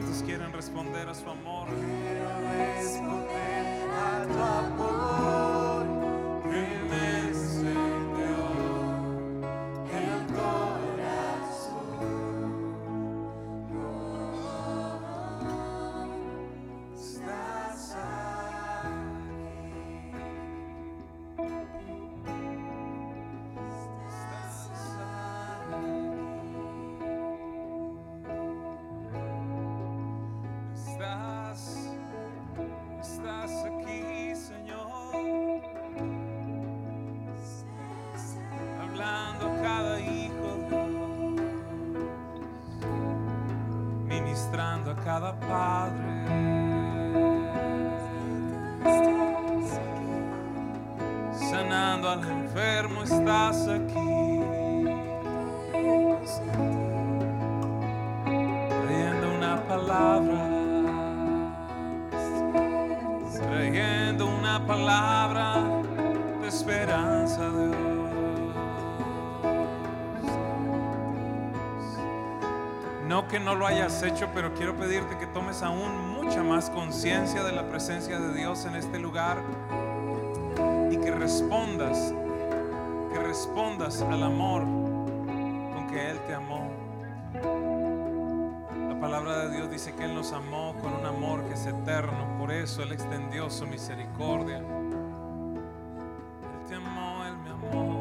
¿Cuántos 0.00 0.22
quieren 0.22 0.50
responder 0.54 1.06
a 1.10 1.14
su 1.14 1.28
amor? 1.28 1.68
responder 2.78 3.90
a 3.90 4.26
tu 4.26 4.42
amor 4.42 5.09
hayas 73.90 74.02
hecho, 74.04 74.28
pero 74.32 74.54
quiero 74.54 74.76
pedirte 74.76 75.18
que 75.18 75.26
tomes 75.26 75.62
aún 75.62 76.12
mucha 76.12 76.42
más 76.44 76.70
conciencia 76.70 77.42
de 77.42 77.50
la 77.52 77.68
presencia 77.68 78.20
de 78.20 78.32
Dios 78.34 78.64
en 78.64 78.76
este 78.76 78.98
lugar 79.00 79.38
y 80.90 80.96
que 80.96 81.10
respondas, 81.10 82.14
que 83.12 83.18
respondas 83.18 84.00
al 84.02 84.22
amor 84.22 84.62
con 84.62 85.88
que 85.90 86.10
Él 86.10 86.20
te 86.26 86.34
amó. 86.34 86.70
La 88.88 89.00
palabra 89.00 89.46
de 89.46 89.56
Dios 89.56 89.70
dice 89.70 89.92
que 89.94 90.04
Él 90.04 90.14
nos 90.14 90.32
amó 90.32 90.76
con 90.80 90.92
un 90.92 91.06
amor 91.06 91.42
que 91.48 91.54
es 91.54 91.66
eterno, 91.66 92.38
por 92.38 92.52
eso 92.52 92.84
Él 92.84 92.92
extendió 92.92 93.50
su 93.50 93.66
misericordia. 93.66 94.58
Él 94.58 94.64
te 96.68 96.74
amó, 96.76 97.24
Él 97.26 97.36
me 97.38 97.50
amó. 97.50 98.00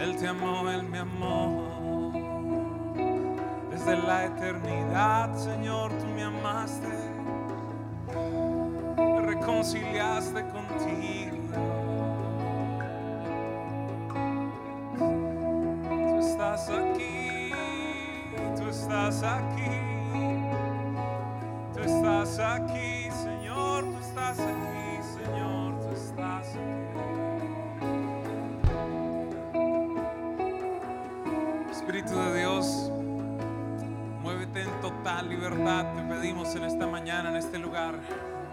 Él 0.00 0.16
te 0.16 0.26
amó, 0.26 0.68
Él 0.70 0.82
me 0.82 0.91
eternidad, 4.52 5.34
Señor, 5.36 5.92
tú 5.92 6.06
me 6.06 6.24
amaste. 6.24 6.88
Me 8.96 9.20
reconciliaste 9.22 10.44
contigo. 10.48 11.36
Tú 15.88 16.18
estás 16.20 16.68
aquí, 16.68 17.50
tú 18.56 18.68
estás 18.68 19.22
aquí, 19.22 19.70
tú 21.74 21.80
estás 21.80 22.38
aquí, 22.38 23.01
total 35.02 35.28
libertad, 35.28 35.94
te 35.96 36.02
pedimos 36.02 36.54
en 36.54 36.62
esta 36.62 36.86
mañana, 36.86 37.30
en 37.30 37.36
este 37.36 37.58
lugar. 37.58 37.98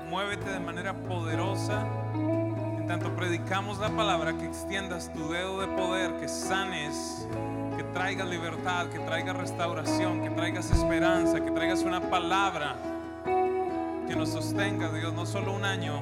Muévete 0.09 0.49
de 0.49 0.59
manera 0.59 0.95
poderosa. 0.95 1.85
En 2.15 2.87
tanto 2.87 3.15
predicamos 3.15 3.77
la 3.77 3.89
palabra, 3.89 4.33
que 4.35 4.47
extiendas 4.47 5.13
tu 5.13 5.29
dedo 5.29 5.61
de 5.61 5.67
poder, 5.67 6.19
que 6.19 6.27
sanes, 6.27 7.27
que 7.77 7.83
traigas 7.93 8.27
libertad, 8.27 8.87
que 8.87 8.97
traigas 8.97 9.37
restauración, 9.37 10.23
que 10.23 10.31
traigas 10.31 10.71
esperanza, 10.71 11.39
que 11.39 11.51
traigas 11.51 11.83
una 11.83 12.09
palabra 12.09 12.77
que 14.07 14.15
nos 14.15 14.29
sostenga, 14.29 14.91
Dios, 14.91 15.13
no 15.13 15.27
solo 15.27 15.53
un 15.53 15.63
año, 15.63 16.01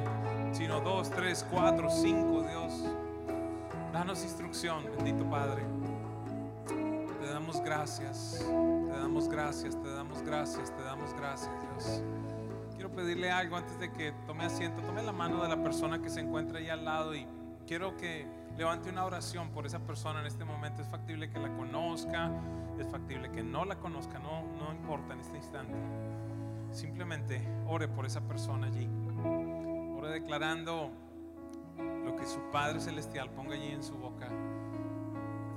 sino 0.53 0.79
dos, 0.79 1.09
tres, 1.09 1.45
cuatro, 1.51 1.89
cinco, 1.89 2.41
Dios. 2.43 2.85
Danos 3.91 4.23
instrucción, 4.23 4.85
bendito 4.95 5.29
Padre. 5.29 5.63
Te 7.19 7.33
damos 7.33 7.61
gracias, 7.61 8.45
te 8.97 9.03
damos 9.03 9.29
gracias, 9.29 9.79
te 9.79 9.91
damos 9.91 10.23
gracias, 10.23 10.75
te 10.75 10.81
damos 10.81 11.13
gracias, 11.13 11.51
Dios. 11.61 12.01
Quiero 12.73 12.91
pedirle 12.91 13.29
algo 13.29 13.55
antes 13.55 13.77
de 13.79 13.91
que 13.91 14.11
tome 14.25 14.43
asiento. 14.43 14.81
Tome 14.81 15.03
la 15.03 15.11
mano 15.11 15.43
de 15.43 15.49
la 15.49 15.61
persona 15.61 16.01
que 16.01 16.09
se 16.09 16.19
encuentra 16.19 16.57
ahí 16.57 16.69
al 16.69 16.83
lado 16.83 17.13
y 17.13 17.27
quiero 17.67 17.95
que 17.95 18.25
levante 18.57 18.89
una 18.89 19.05
oración 19.05 19.51
por 19.51 19.67
esa 19.67 19.77
persona 19.77 20.21
en 20.21 20.25
este 20.25 20.45
momento. 20.45 20.81
Es 20.81 20.87
factible 20.87 21.29
que 21.29 21.37
la 21.37 21.55
conozca, 21.55 22.31
es 22.79 22.87
factible 22.87 23.29
que 23.29 23.43
no 23.43 23.65
la 23.65 23.75
conozca, 23.75 24.17
no, 24.17 24.41
no 24.57 24.71
importa 24.71 25.13
en 25.13 25.19
este 25.19 25.37
instante. 25.37 25.77
Simplemente 26.71 27.47
ore 27.67 27.87
por 27.87 28.07
esa 28.07 28.21
persona 28.21 28.65
allí. 28.65 28.89
Ore 29.95 30.09
declarando 30.09 30.89
lo 32.03 32.15
que 32.15 32.25
su 32.25 32.39
Padre 32.51 32.79
Celestial 32.79 33.29
ponga 33.29 33.53
allí 33.53 33.67
en 33.67 33.83
su 33.83 33.93
boca. 33.93 34.27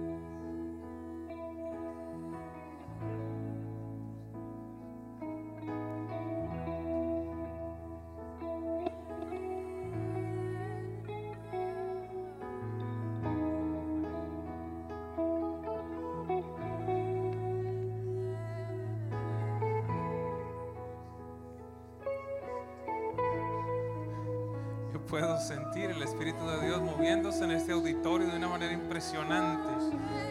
puedo 25.09 25.39
sentir 25.41 25.91
el 25.91 26.03
Espíritu 26.03 26.45
de 26.47 26.67
Dios 26.67 26.83
moviéndose 26.83 27.45
en 27.45 27.53
este 27.53 27.73
auditorio 27.73 28.27
de 28.29 28.37
una 28.37 28.49
manera 28.49 28.73
impresionante. 28.73 29.69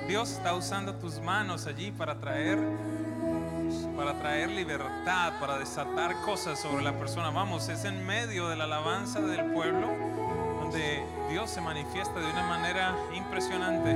Dios 0.07 0.31
está 0.31 0.53
usando 0.53 0.95
tus 0.95 1.19
manos 1.21 1.65
allí 1.65 1.91
para 1.91 2.19
traer 2.19 2.59
para 3.95 4.13
traer 4.19 4.49
libertad, 4.51 5.33
para 5.39 5.57
desatar 5.57 6.21
cosas 6.21 6.59
sobre 6.59 6.83
la 6.83 6.93
persona. 6.93 7.29
Vamos, 7.29 7.69
es 7.69 7.85
en 7.85 8.05
medio 8.05 8.49
de 8.49 8.55
la 8.55 8.65
alabanza 8.65 9.21
del 9.21 9.51
pueblo 9.53 9.87
donde 10.59 11.03
Dios 11.29 11.49
se 11.49 11.61
manifiesta 11.61 12.19
de 12.19 12.29
una 12.29 12.43
manera 12.43 12.95
impresionante. 13.15 13.95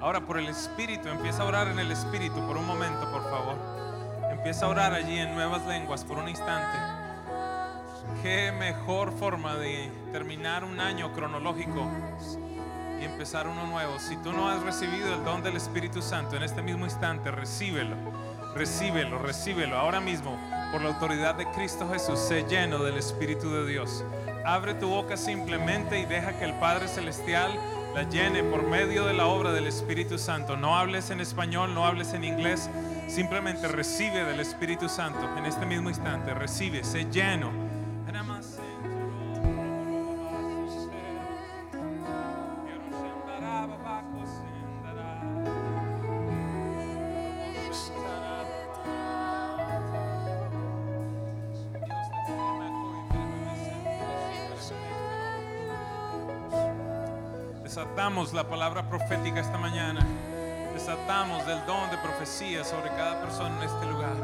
Ahora 0.00 0.20
por 0.20 0.38
el 0.38 0.48
Espíritu, 0.48 1.08
empieza 1.08 1.42
a 1.42 1.46
orar 1.46 1.68
en 1.68 1.78
el 1.78 1.92
Espíritu 1.92 2.44
por 2.46 2.56
un 2.56 2.66
momento, 2.66 3.08
por 3.12 3.22
favor. 3.30 3.81
Empieza 4.42 4.66
a 4.66 4.70
orar 4.70 4.92
allí 4.92 5.20
en 5.20 5.36
nuevas 5.36 5.64
lenguas 5.68 6.04
por 6.04 6.18
un 6.18 6.28
instante. 6.28 6.76
Qué 8.24 8.50
mejor 8.50 9.16
forma 9.16 9.54
de 9.54 9.88
terminar 10.10 10.64
un 10.64 10.80
año 10.80 11.12
cronológico 11.12 11.88
y 13.00 13.04
empezar 13.04 13.46
uno 13.46 13.68
nuevo. 13.68 14.00
Si 14.00 14.16
tú 14.16 14.32
no 14.32 14.48
has 14.48 14.60
recibido 14.64 15.14
el 15.14 15.22
don 15.22 15.44
del 15.44 15.56
Espíritu 15.56 16.02
Santo 16.02 16.34
en 16.34 16.42
este 16.42 16.60
mismo 16.60 16.86
instante, 16.86 17.30
recíbelo. 17.30 17.94
Recíbelo, 18.56 19.20
recíbelo 19.20 19.78
ahora 19.78 20.00
mismo 20.00 20.36
por 20.72 20.82
la 20.82 20.88
autoridad 20.88 21.36
de 21.36 21.48
Cristo 21.52 21.88
Jesús. 21.88 22.18
Sé 22.18 22.44
lleno 22.48 22.78
del 22.78 22.96
Espíritu 22.96 23.48
de 23.48 23.64
Dios. 23.64 24.04
Abre 24.44 24.74
tu 24.74 24.88
boca 24.88 25.16
simplemente 25.16 26.00
y 26.00 26.04
deja 26.04 26.36
que 26.36 26.46
el 26.46 26.54
Padre 26.54 26.88
Celestial 26.88 27.56
la 27.94 28.02
llene 28.08 28.42
por 28.42 28.64
medio 28.64 29.04
de 29.04 29.12
la 29.12 29.26
obra 29.26 29.52
del 29.52 29.68
Espíritu 29.68 30.18
Santo. 30.18 30.56
No 30.56 30.76
hables 30.76 31.10
en 31.10 31.20
español, 31.20 31.74
no 31.74 31.86
hables 31.86 32.12
en 32.12 32.24
inglés. 32.24 32.68
Simplemente 33.08 33.68
recibe 33.68 34.24
del 34.24 34.40
Espíritu 34.40 34.88
Santo. 34.88 35.36
En 35.36 35.46
este 35.46 35.66
mismo 35.66 35.88
instante, 35.88 36.34
recibe, 36.34 36.82
sé 36.84 37.06
lleno. 37.10 37.50
Desatamos 57.62 58.34
la 58.34 58.46
palabra 58.46 58.86
profética 58.86 59.40
esta 59.40 59.56
mañana. 59.56 60.06
Desatamos 60.84 61.46
del 61.46 61.64
don 61.64 61.88
de 61.92 61.98
profecía 61.98 62.64
sobre 62.64 62.88
cada 62.88 63.20
persona 63.20 63.56
en 63.56 63.70
este 63.70 63.86
lugar. 63.86 64.16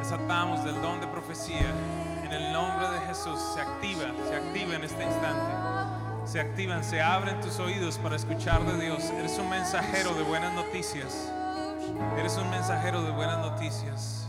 Desatamos 0.00 0.62
del 0.62 0.82
don 0.82 1.00
de 1.00 1.06
profecía. 1.06 1.72
En 2.22 2.30
el 2.30 2.52
nombre 2.52 2.90
de 2.90 3.00
Jesús 3.06 3.40
se 3.54 3.62
activa, 3.62 4.12
se 4.28 4.36
activa 4.36 4.74
en 4.74 4.84
este 4.84 5.02
instante. 5.02 6.26
Se 6.26 6.40
activan, 6.40 6.84
se 6.84 7.00
abren 7.00 7.40
tus 7.40 7.58
oídos 7.58 7.96
para 7.96 8.16
escuchar 8.16 8.66
de 8.66 8.84
Dios. 8.84 9.02
Eres 9.18 9.38
un 9.38 9.48
mensajero 9.48 10.12
de 10.12 10.24
buenas 10.24 10.52
noticias. 10.52 11.32
Eres 12.18 12.36
un 12.36 12.50
mensajero 12.50 13.00
de 13.02 13.12
buenas 13.12 13.38
noticias. 13.38 14.25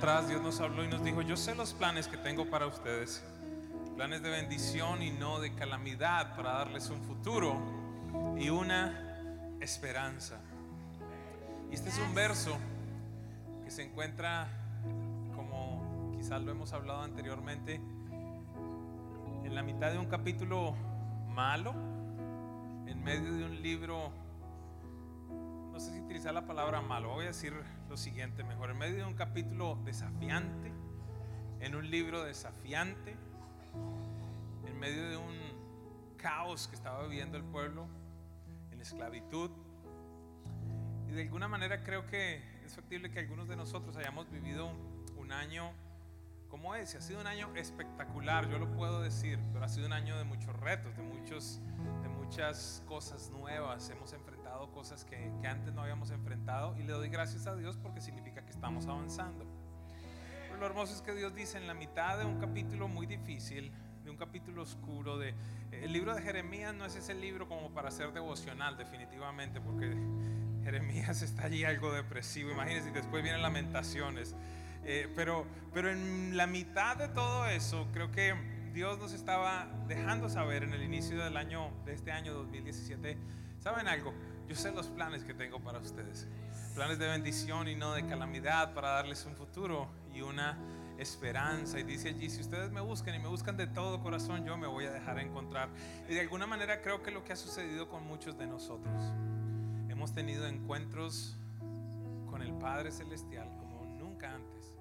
Atrás 0.00 0.30
Dios 0.30 0.40
nos 0.40 0.58
habló 0.62 0.82
y 0.82 0.88
nos 0.88 1.04
dijo, 1.04 1.20
yo 1.20 1.36
sé 1.36 1.54
los 1.54 1.74
planes 1.74 2.08
que 2.08 2.16
tengo 2.16 2.48
para 2.48 2.66
ustedes, 2.66 3.22
planes 3.96 4.22
de 4.22 4.30
bendición 4.30 5.02
y 5.02 5.10
no 5.10 5.40
de 5.40 5.54
calamidad 5.54 6.34
para 6.36 6.52
darles 6.52 6.88
un 6.88 7.02
futuro 7.02 7.54
y 8.38 8.48
una 8.48 9.58
esperanza. 9.60 10.40
Y 11.70 11.74
este 11.74 11.90
es 11.90 11.98
un 11.98 12.14
verso 12.14 12.56
que 13.62 13.70
se 13.70 13.82
encuentra, 13.82 14.48
como 15.36 16.14
quizás 16.16 16.40
lo 16.40 16.50
hemos 16.50 16.72
hablado 16.72 17.02
anteriormente, 17.02 17.74
en 17.74 19.54
la 19.54 19.62
mitad 19.62 19.92
de 19.92 19.98
un 19.98 20.06
capítulo 20.06 20.74
malo, 21.28 21.74
en 22.86 23.04
medio 23.04 23.34
de 23.34 23.44
un 23.44 23.60
libro 23.60 24.10
no 25.70 25.78
sé 25.78 25.92
si 25.92 26.00
utilizar 26.00 26.32
la 26.32 26.46
palabra 26.46 26.80
malo, 26.80 27.10
voy 27.10 27.24
a 27.24 27.28
decir 27.28 27.52
lo 27.90 27.96
siguiente 27.96 28.44
mejor, 28.44 28.70
en 28.70 28.78
medio 28.78 28.96
de 28.98 29.04
un 29.04 29.14
capítulo 29.14 29.76
desafiante, 29.84 30.72
en 31.58 31.74
un 31.74 31.90
libro 31.90 32.22
desafiante, 32.22 33.16
en 34.64 34.78
medio 34.78 35.10
de 35.10 35.16
un 35.16 35.36
caos 36.16 36.68
que 36.68 36.76
estaba 36.76 37.02
viviendo 37.02 37.36
el 37.36 37.42
pueblo, 37.42 37.88
en 38.70 38.80
esclavitud, 38.80 39.50
y 41.08 41.12
de 41.12 41.22
alguna 41.22 41.48
manera 41.48 41.82
creo 41.82 42.06
que 42.06 42.40
es 42.64 42.76
factible 42.76 43.10
que 43.10 43.18
algunos 43.18 43.48
de 43.48 43.56
nosotros 43.56 43.96
hayamos 43.96 44.30
vivido 44.30 44.70
un 45.16 45.32
año 45.32 45.72
como 46.48 46.76
ese, 46.76 46.98
ha 46.98 47.00
sido 47.00 47.20
un 47.20 47.26
año 47.26 47.48
espectacular, 47.56 48.48
yo 48.48 48.58
lo 48.58 48.70
puedo 48.72 49.02
decir, 49.02 49.40
pero 49.52 49.64
ha 49.64 49.68
sido 49.68 49.88
un 49.88 49.92
año 49.92 50.16
de 50.16 50.24
muchos 50.24 50.54
retos, 50.60 50.96
de, 50.96 51.02
muchos, 51.02 51.60
de 52.02 52.08
muchas 52.08 52.84
cosas 52.86 53.30
nuevas, 53.30 53.90
hemos 53.90 54.12
enfrentado 54.12 54.39
cosas 54.72 55.04
que, 55.04 55.32
que, 55.40 55.46
antes 55.46 55.72
no 55.74 55.82
habíamos 55.82 56.10
enfrentado 56.10 56.76
y 56.78 56.82
le 56.82 56.92
doy 56.92 57.08
gracias 57.08 57.46
a 57.46 57.54
Dios 57.54 57.76
porque 57.76 58.00
significa 58.00 58.44
que 58.44 58.50
estamos 58.50 58.86
avanzando. 58.86 59.44
Pero 60.48 60.60
lo 60.60 60.66
hermoso 60.66 60.94
es 60.94 61.02
que 61.02 61.14
Dios 61.14 61.34
dice 61.34 61.58
en 61.58 61.66
la 61.66 61.74
mitad 61.74 62.18
de 62.18 62.24
un 62.24 62.38
capítulo 62.38 62.88
muy 62.88 63.06
difícil, 63.06 63.72
de 64.04 64.10
un 64.10 64.16
capítulo 64.16 64.62
oscuro, 64.62 65.18
de, 65.18 65.34
el 65.72 65.92
libro 65.92 66.14
de 66.14 66.22
Jeremías 66.22 66.74
no 66.74 66.84
es 66.84 66.96
ese 66.96 67.14
libro 67.14 67.48
como 67.48 67.70
para 67.70 67.90
ser 67.90 68.12
devocional 68.12 68.76
definitivamente, 68.76 69.60
porque 69.60 69.94
Jeremías 70.64 71.22
está 71.22 71.44
allí 71.44 71.64
algo 71.64 71.92
depresivo, 71.92 72.50
imagínense, 72.50 72.90
y 72.90 72.92
después 72.92 73.22
vienen 73.22 73.42
lamentaciones. 73.42 74.34
Eh, 74.84 75.12
pero, 75.14 75.46
pero 75.74 75.90
en 75.90 76.36
la 76.36 76.46
mitad 76.46 76.96
de 76.96 77.08
todo 77.08 77.46
eso, 77.46 77.86
creo 77.92 78.10
que 78.10 78.34
Dios 78.72 78.98
nos 78.98 79.12
estaba 79.12 79.68
dejando 79.88 80.28
saber 80.28 80.62
en 80.62 80.72
el 80.72 80.82
inicio 80.82 81.22
del 81.22 81.36
año, 81.36 81.70
de 81.84 81.92
este 81.92 82.12
año 82.12 82.32
2017, 82.32 83.18
¿saben 83.58 83.88
algo? 83.88 84.14
Yo 84.50 84.56
sé 84.56 84.72
los 84.72 84.88
planes 84.88 85.22
que 85.22 85.32
tengo 85.32 85.60
para 85.60 85.78
ustedes. 85.78 86.26
Planes 86.74 86.98
de 86.98 87.06
bendición 87.06 87.68
y 87.68 87.76
no 87.76 87.92
de 87.92 88.04
calamidad 88.04 88.74
para 88.74 88.88
darles 88.88 89.24
un 89.24 89.36
futuro 89.36 89.86
y 90.12 90.22
una 90.22 90.58
esperanza. 90.98 91.78
Y 91.78 91.84
dice 91.84 92.08
allí, 92.08 92.28
si 92.28 92.40
ustedes 92.40 92.72
me 92.72 92.80
buscan 92.80 93.14
y 93.14 93.20
me 93.20 93.28
buscan 93.28 93.56
de 93.56 93.68
todo 93.68 94.02
corazón, 94.02 94.44
yo 94.44 94.56
me 94.56 94.66
voy 94.66 94.86
a 94.86 94.90
dejar 94.90 95.20
encontrar. 95.20 95.68
Y 96.08 96.14
de 96.14 96.20
alguna 96.22 96.48
manera 96.48 96.82
creo 96.82 97.00
que 97.00 97.12
lo 97.12 97.22
que 97.22 97.32
ha 97.32 97.36
sucedido 97.36 97.88
con 97.88 98.04
muchos 98.04 98.36
de 98.38 98.48
nosotros. 98.48 98.92
Hemos 99.88 100.12
tenido 100.12 100.48
encuentros 100.48 101.38
con 102.28 102.42
el 102.42 102.52
Padre 102.54 102.90
Celestial 102.90 103.48
como 103.56 103.84
nunca 104.00 104.34
antes. 104.34 104.74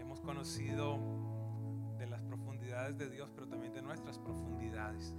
Hemos 0.00 0.20
conocido 0.20 0.98
de 1.98 2.06
las 2.06 2.22
profundidades 2.22 2.96
de 2.96 3.10
Dios, 3.10 3.30
pero 3.34 3.46
también 3.46 3.74
de 3.74 3.82
nuestras 3.82 4.18
profundidades 4.18 5.14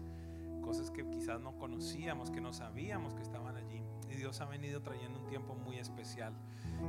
cosas 0.63 0.89
que 0.89 1.07
quizás 1.07 1.39
no 1.41 1.55
conocíamos, 1.57 2.31
que 2.31 2.41
no 2.41 2.53
sabíamos 2.53 3.13
que 3.13 3.21
estaban 3.21 3.55
allí. 3.55 3.82
Dios 4.13 4.41
ha 4.41 4.45
venido 4.45 4.81
trayendo 4.81 5.19
un 5.19 5.27
tiempo 5.27 5.55
muy 5.55 5.77
especial. 5.77 6.33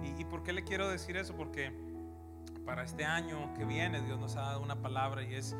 ¿Y, 0.02 0.20
y 0.20 0.24
por 0.24 0.42
qué 0.42 0.52
le 0.52 0.64
quiero 0.64 0.88
decir 0.88 1.16
eso? 1.16 1.36
Porque 1.36 1.72
para 2.64 2.82
este 2.82 3.04
año 3.04 3.52
que 3.54 3.64
viene 3.64 4.00
Dios 4.00 4.18
nos 4.18 4.36
ha 4.36 4.42
dado 4.42 4.60
una 4.60 4.76
palabra 4.76 5.22
y 5.22 5.34
es, 5.34 5.56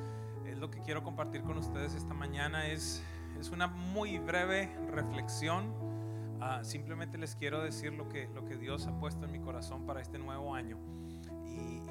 lo 0.58 0.70
que 0.70 0.81
quiero 0.81 1.02
compartir 1.02 1.43
con 1.43 1.58
ustedes 1.58 1.94
esta 1.94 2.14
mañana. 2.14 2.66
Es, 2.69 3.02
una 3.52 3.66
muy 3.66 4.19
breve 4.19 4.75
reflexión. 4.90 5.66
Uh, 6.40 6.64
simplemente 6.64 7.19
les 7.19 7.37
quiero 7.37 7.62
decir 7.62 7.93
lo 7.93 8.08
que, 8.08 8.28
Dios 8.58 8.87
ha 8.87 8.99
puesto 8.99 9.26
en 9.26 9.32
mi 9.32 9.40
corazón 9.40 9.84
para 9.84 10.00
este 10.00 10.19
nuevo 10.19 10.55
año 10.55 10.78
y 11.46 11.82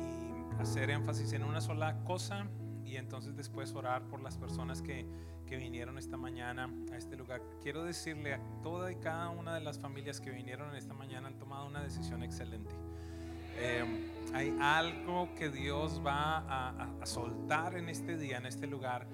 hacer 0.59 0.89
énfasis 0.89 1.33
en 1.33 1.43
una 1.43 1.61
sola 1.61 2.03
cosa 2.05 2.47
y 2.93 2.97
entonces 2.97 3.35
después 3.35 3.73
orar 3.73 4.03
por 4.03 4.21
las 4.21 4.37
personas 4.37 4.83
que, 4.83 5.07
que, 5.47 5.57
vinieron 5.57 5.97
esta 5.97 6.15
mañana 6.15 6.69
a 6.91 6.97
este 6.97 7.17
lugar. 7.17 7.41
Quiero 7.63 7.83
decirle 7.83 8.35
a 8.35 8.39
toda 8.61 8.91
y 8.91 8.95
cada 8.97 9.29
una 9.29 9.55
de 9.55 9.61
las 9.61 9.79
familias 9.79 10.21
que 10.21 10.29
vinieron 10.29 10.75
esta 10.75 10.93
mañana 10.93 11.27
han 11.27 11.39
tomado 11.39 11.65
una 11.65 11.81
decisión 11.81 12.21
excelente. 12.21 12.75
Eh, 13.57 14.11
hay 14.33 14.55
algo 14.61 15.33
que 15.35 15.49
Dios 15.49 16.01
va 16.05 16.37
a, 16.37 16.69
a, 16.69 16.89
a, 17.01 17.05
soltar 17.05 17.75
en 17.77 17.89
este 17.89 18.15
día, 18.15 18.37
en 18.37 18.45
este 18.45 18.67
lugar, 18.67 19.07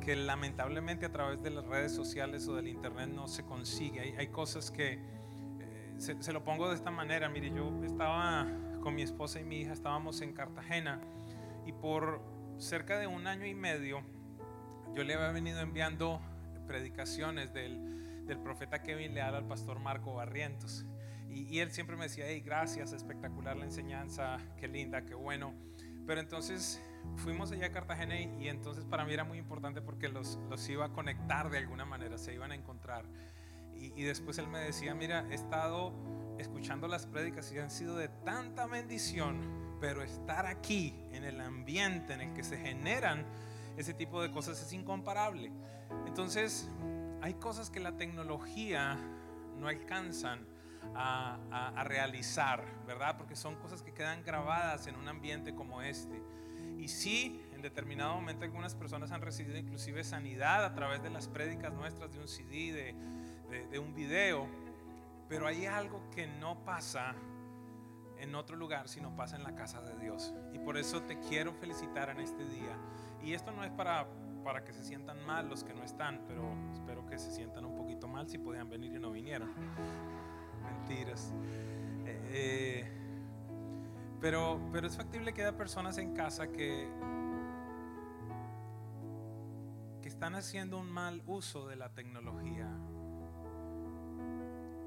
que 0.00 0.14
lamentablemente 0.14 1.06
a 1.06 1.12
través 1.12 1.42
de 1.42 1.50
las 1.50 1.66
redes 1.66 1.92
sociales 1.92 2.46
o 2.46 2.54
del 2.54 2.68
internet 2.68 3.08
no 3.08 3.26
se 3.26 3.44
consigue. 3.44 4.00
Hay, 4.00 4.14
hay 4.16 4.28
cosas 4.28 4.70
que, 4.70 4.92
eh, 4.92 5.94
se, 5.98 6.22
se 6.22 6.32
lo 6.32 6.44
pongo 6.44 6.68
de 6.68 6.76
esta 6.76 6.92
manera, 6.92 7.28
mire, 7.28 7.50
yo 7.50 7.82
estaba 7.84 8.46
con 8.80 8.94
mi 8.94 9.02
esposa 9.02 9.40
y 9.40 9.44
mi 9.44 9.62
hija, 9.62 9.72
estábamos 9.72 10.20
en 10.20 10.32
Cartagena 10.32 11.00
y 11.66 11.72
por 11.72 12.33
cerca 12.58 12.98
de 12.98 13.06
un 13.06 13.26
año 13.26 13.46
y 13.46 13.54
medio, 13.54 14.02
yo 14.94 15.04
le 15.04 15.14
había 15.14 15.30
venido 15.30 15.60
enviando 15.60 16.20
predicaciones 16.66 17.52
del, 17.52 18.26
del 18.26 18.38
profeta 18.38 18.82
Kevin 18.82 19.14
Leal 19.14 19.34
al 19.34 19.46
pastor 19.46 19.80
Marco 19.80 20.14
Barrientos. 20.14 20.86
Y, 21.28 21.58
él 21.58 21.72
siempre 21.72 21.96
me 21.96 22.04
decía, 22.04 22.26
hey, 22.28 22.42
gracias, 22.44 22.92
espectacular 22.92 23.56
la 23.56 23.64
enseñanza, 23.64 24.38
qué 24.56 24.68
linda, 24.68 25.04
qué 25.04 25.14
bueno. 25.14 25.52
Pero 26.06 26.20
entonces 26.20 26.80
fuimos 27.16 27.50
allá 27.50 27.66
a 27.66 27.72
Cartagena 27.72 28.20
y, 28.20 28.44
y 28.44 28.48
entonces 28.48 28.84
para 28.84 29.04
mí 29.04 29.12
era 29.12 29.24
muy 29.24 29.38
importante 29.38 29.82
porque 29.82 30.08
los, 30.08 30.38
los, 30.48 30.68
iba 30.68 30.84
a 30.84 30.92
conectar 30.92 31.50
de 31.50 31.58
alguna 31.58 31.84
manera, 31.84 32.18
se 32.18 32.34
iban 32.34 32.52
a 32.52 32.54
encontrar. 32.54 33.04
Y, 33.74 33.92
y 34.00 34.04
después 34.04 34.38
él 34.38 34.46
me 34.46 34.60
decía, 34.60 34.94
mira, 34.94 35.26
he 35.28 35.34
estado 35.34 35.92
escuchando 36.38 36.86
las 36.86 37.06
prédicas 37.06 37.50
y 37.52 37.58
han 37.58 37.70
sido 37.70 37.96
de 37.96 38.08
tanta 38.08 38.66
bendición 38.66 39.63
pero 39.84 40.02
estar 40.02 40.46
aquí 40.46 40.94
en 41.12 41.24
el 41.24 41.38
ambiente 41.42 42.14
en 42.14 42.22
el 42.22 42.32
que 42.32 42.42
se 42.42 42.56
generan 42.56 43.22
ese 43.76 43.92
tipo 43.92 44.22
de 44.22 44.30
cosas 44.30 44.58
es 44.62 44.72
incomparable. 44.72 45.52
Entonces, 46.06 46.70
hay 47.20 47.34
cosas 47.34 47.68
que 47.68 47.80
la 47.80 47.94
tecnología 47.94 48.98
no 49.58 49.68
alcanzan 49.68 50.46
a, 50.94 51.38
a, 51.50 51.68
a, 51.78 51.84
realizar, 51.84 52.64
¿verdad? 52.86 53.18
Porque 53.18 53.36
son 53.36 53.56
cosas 53.56 53.82
que 53.82 53.92
quedan 53.92 54.24
grabadas 54.24 54.86
en 54.86 54.96
un 54.96 55.06
ambiente 55.06 55.54
como 55.54 55.82
este. 55.82 56.18
Y 56.78 56.88
sí, 56.88 57.44
en 57.52 57.60
determinado 57.60 58.14
momento 58.14 58.46
algunas 58.46 58.74
personas 58.74 59.12
han 59.12 59.20
recibido 59.20 59.58
inclusive 59.58 60.02
sanidad 60.02 60.64
a 60.64 60.72
través 60.72 61.02
de 61.02 61.10
las 61.10 61.28
prédicas 61.28 61.74
nuestras, 61.74 62.10
de 62.10 62.20
un 62.20 62.28
CD, 62.28 62.72
de, 62.72 62.94
de, 63.50 63.66
de 63.66 63.78
un 63.78 63.94
video, 63.94 64.48
pero 65.28 65.46
hay 65.46 65.66
algo 65.66 66.08
que 66.08 66.26
no 66.26 66.64
pasa 66.64 67.14
en 68.18 68.34
otro 68.34 68.56
lugar, 68.56 68.88
sino 68.88 69.14
pasa 69.14 69.36
en 69.36 69.42
la 69.42 69.54
casa 69.54 69.80
de 69.80 69.96
Dios. 69.96 70.34
Y 70.52 70.58
por 70.58 70.76
eso 70.76 71.02
te 71.02 71.18
quiero 71.20 71.52
felicitar 71.52 72.10
en 72.10 72.20
este 72.20 72.44
día. 72.44 72.76
Y 73.22 73.32
esto 73.32 73.52
no 73.52 73.64
es 73.64 73.70
para, 73.70 74.06
para 74.44 74.64
que 74.64 74.72
se 74.72 74.84
sientan 74.84 75.24
mal 75.24 75.48
los 75.48 75.64
que 75.64 75.74
no 75.74 75.82
están, 75.82 76.22
pero 76.26 76.42
espero 76.72 77.06
que 77.06 77.18
se 77.18 77.30
sientan 77.30 77.64
un 77.64 77.76
poquito 77.76 78.06
mal 78.08 78.28
si 78.28 78.38
podían 78.38 78.68
venir 78.68 78.92
y 78.94 78.98
no 78.98 79.10
vinieron. 79.10 79.50
Mentiras. 80.62 81.32
Eh, 82.06 82.20
eh, 82.32 83.04
pero, 84.20 84.60
pero 84.72 84.86
es 84.86 84.96
factible 84.96 85.32
que 85.32 85.42
haya 85.42 85.56
personas 85.56 85.98
en 85.98 86.14
casa 86.14 86.48
que, 86.48 86.88
están 90.14 90.36
haciendo 90.36 90.78
un 90.78 90.90
mal 90.90 91.22
uso 91.26 91.66
de 91.66 91.74
la 91.76 91.90
tecnología. 91.90 92.70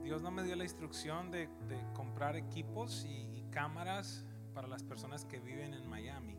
Dios 0.08 0.22
no 0.22 0.32
me 0.32 0.42
dio 0.42 0.56
la 0.56 0.64
instrucción 0.64 1.32
de, 1.32 1.50
comprar 1.94 2.38
equipos 2.38 3.06
y, 3.06 3.44
cámaras 3.52 4.24
para 4.54 4.68
las 4.68 4.84
personas 4.84 5.26
que 5.26 5.40
viven 5.40 5.74
en 5.74 5.86
Miami. 5.90 6.38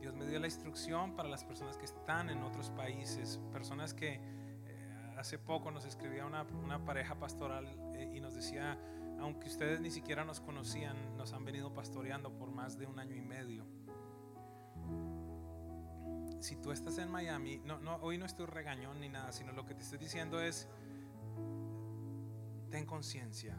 Dios 0.00 0.14
me 0.14 0.24
dio 0.26 0.38
la 0.38 0.46
instrucción 0.46 1.16
para 1.16 1.28
las 1.28 1.42
personas 1.42 1.76
que 1.76 1.86
están 1.86 2.30
en 2.30 2.44
otros 2.44 2.70
países, 2.70 3.40
personas 3.50 3.94
que 3.94 4.14
eh, 4.14 5.14
hace 5.16 5.38
poco 5.38 5.72
nos 5.72 5.86
escribía 5.86 6.24
una, 6.24 6.84
pareja 6.84 7.16
pastoral 7.18 7.66
eh, 7.96 8.12
y 8.14 8.20
nos 8.20 8.34
decía, 8.34 8.78
aunque 9.18 9.48
ustedes 9.48 9.80
ni 9.80 9.90
siquiera 9.90 10.24
nos 10.24 10.40
conocían, 10.40 11.16
nos 11.16 11.32
han 11.32 11.44
venido 11.44 11.74
pastoreando 11.74 12.36
por 12.36 12.52
más 12.52 12.78
de 12.78 12.86
un 12.86 13.00
año 13.00 13.16
y 13.16 13.22
medio. 13.22 13.64
Si 16.38 16.54
tú 16.56 16.70
estás 16.70 16.98
en 16.98 17.10
Miami, 17.10 17.60
no, 17.64 17.96
hoy 18.02 18.18
no 18.18 18.26
estoy 18.26 18.46
regañón 18.46 19.00
ni 19.00 19.08
nada, 19.08 19.32
sino 19.32 19.50
lo 19.52 19.64
que 19.66 19.74
te 19.74 19.82
estoy 19.82 19.98
diciendo 19.98 20.40
es, 20.40 20.68
ten 22.74 22.86
conciencia. 22.86 23.56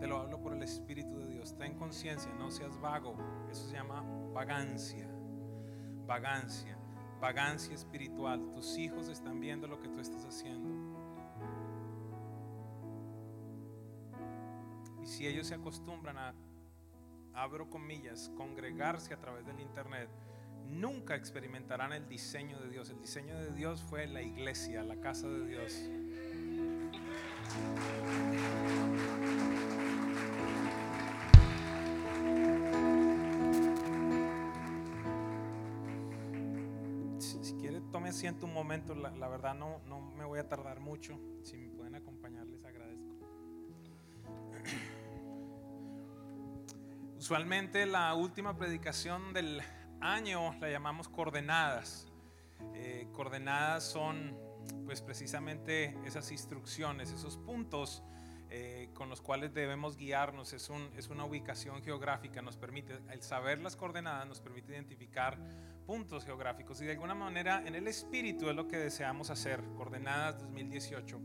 Te 0.00 0.06
lo 0.06 0.16
hablo 0.16 0.40
por 0.40 0.54
el 0.54 0.62
Espíritu 0.62 1.18
de 1.18 1.28
Dios. 1.28 1.54
Ten 1.58 1.74
conciencia, 1.74 2.32
no 2.32 2.50
seas 2.50 2.80
vago. 2.80 3.14
Eso 3.50 3.68
se 3.68 3.74
llama 3.74 4.02
vagancia. 4.32 5.06
Vagancia. 6.06 6.78
Vagancia 7.20 7.74
espiritual. 7.74 8.50
Tus 8.50 8.78
hijos 8.78 9.08
están 9.08 9.38
viendo 9.38 9.68
lo 9.68 9.78
que 9.78 9.88
tú 9.90 10.00
estás 10.00 10.24
haciendo. 10.24 10.70
Y 15.02 15.06
si 15.06 15.26
ellos 15.26 15.48
se 15.48 15.54
acostumbran 15.54 16.16
a, 16.16 16.34
abro 17.34 17.68
comillas, 17.68 18.32
congregarse 18.38 19.12
a 19.12 19.20
través 19.20 19.44
del 19.44 19.60
Internet, 19.60 20.08
nunca 20.64 21.16
experimentarán 21.16 21.92
el 21.92 22.08
diseño 22.08 22.58
de 22.60 22.70
Dios. 22.70 22.88
El 22.88 22.98
diseño 22.98 23.38
de 23.38 23.52
Dios 23.52 23.82
fue 23.82 24.06
la 24.06 24.22
iglesia, 24.22 24.82
la 24.84 24.96
casa 25.02 25.28
de 25.28 25.46
Dios. 25.46 25.90
Si, 37.18 37.54
quiere, 37.54 37.80
tome 37.92 38.10
asiento 38.10 38.46
un 38.46 38.54
momento. 38.54 38.94
La, 38.94 39.10
la 39.10 39.28
verdad, 39.28 39.54
no, 39.54 39.80
no 39.86 40.00
me 40.00 40.24
voy 40.24 40.38
a 40.38 40.48
tardar 40.48 40.80
mucho. 40.80 41.18
Si 41.42 41.56
me 41.56 41.68
pueden 41.70 41.94
acompañar, 41.94 42.46
les 42.46 42.64
agradezco. 42.64 43.12
Usualmente 47.18 47.86
la 47.86 48.14
última 48.14 48.56
predicación 48.56 49.32
del 49.32 49.62
año 50.00 50.54
la 50.60 50.68
llamamos 50.68 51.08
coordenadas. 51.08 52.08
Eh, 52.74 53.08
coordenadas 53.12 53.84
son 53.84 54.36
pues 54.84 55.02
precisamente 55.02 55.96
esas 56.04 56.30
instrucciones, 56.32 57.10
esos 57.12 57.36
puntos 57.36 58.02
eh, 58.54 58.90
con 58.92 59.08
los 59.08 59.22
cuales 59.22 59.54
debemos 59.54 59.96
guiarnos. 59.96 60.52
Es, 60.52 60.68
un, 60.68 60.90
es 60.94 61.08
una 61.08 61.24
ubicación 61.24 61.82
geográfica, 61.82 62.42
nos 62.42 62.58
permite, 62.58 62.98
el 63.10 63.22
saber 63.22 63.58
las 63.62 63.76
coordenadas 63.76 64.26
nos 64.28 64.40
permite 64.40 64.72
identificar 64.72 65.38
puntos 65.86 66.26
geográficos 66.26 66.80
y 66.82 66.84
de 66.84 66.92
alguna 66.92 67.14
manera 67.14 67.62
en 67.66 67.74
el 67.74 67.88
espíritu 67.88 68.50
es 68.50 68.54
lo 68.54 68.68
que 68.68 68.76
deseamos 68.76 69.30
hacer, 69.30 69.62
coordenadas 69.74 70.38
2018. 70.40 71.18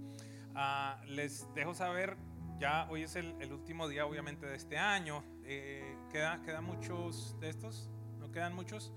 Ah, 0.56 1.02
les 1.06 1.54
dejo 1.54 1.74
saber, 1.74 2.16
ya 2.60 2.88
hoy 2.90 3.04
es 3.04 3.18
el, 3.18 3.52
último 3.52 3.90
día 3.90 4.06
obviamente 4.06 4.46
de 4.46 4.56
este 4.56 4.78
año, 4.78 5.22
eh, 5.44 5.98
¿queda, 6.10 6.42
¿quedan 6.44 6.64
muchos 6.64 7.38
de 7.42 7.50
estos? 7.50 7.90
¿No 8.20 8.32
quedan 8.32 8.56
muchos? 8.56 8.94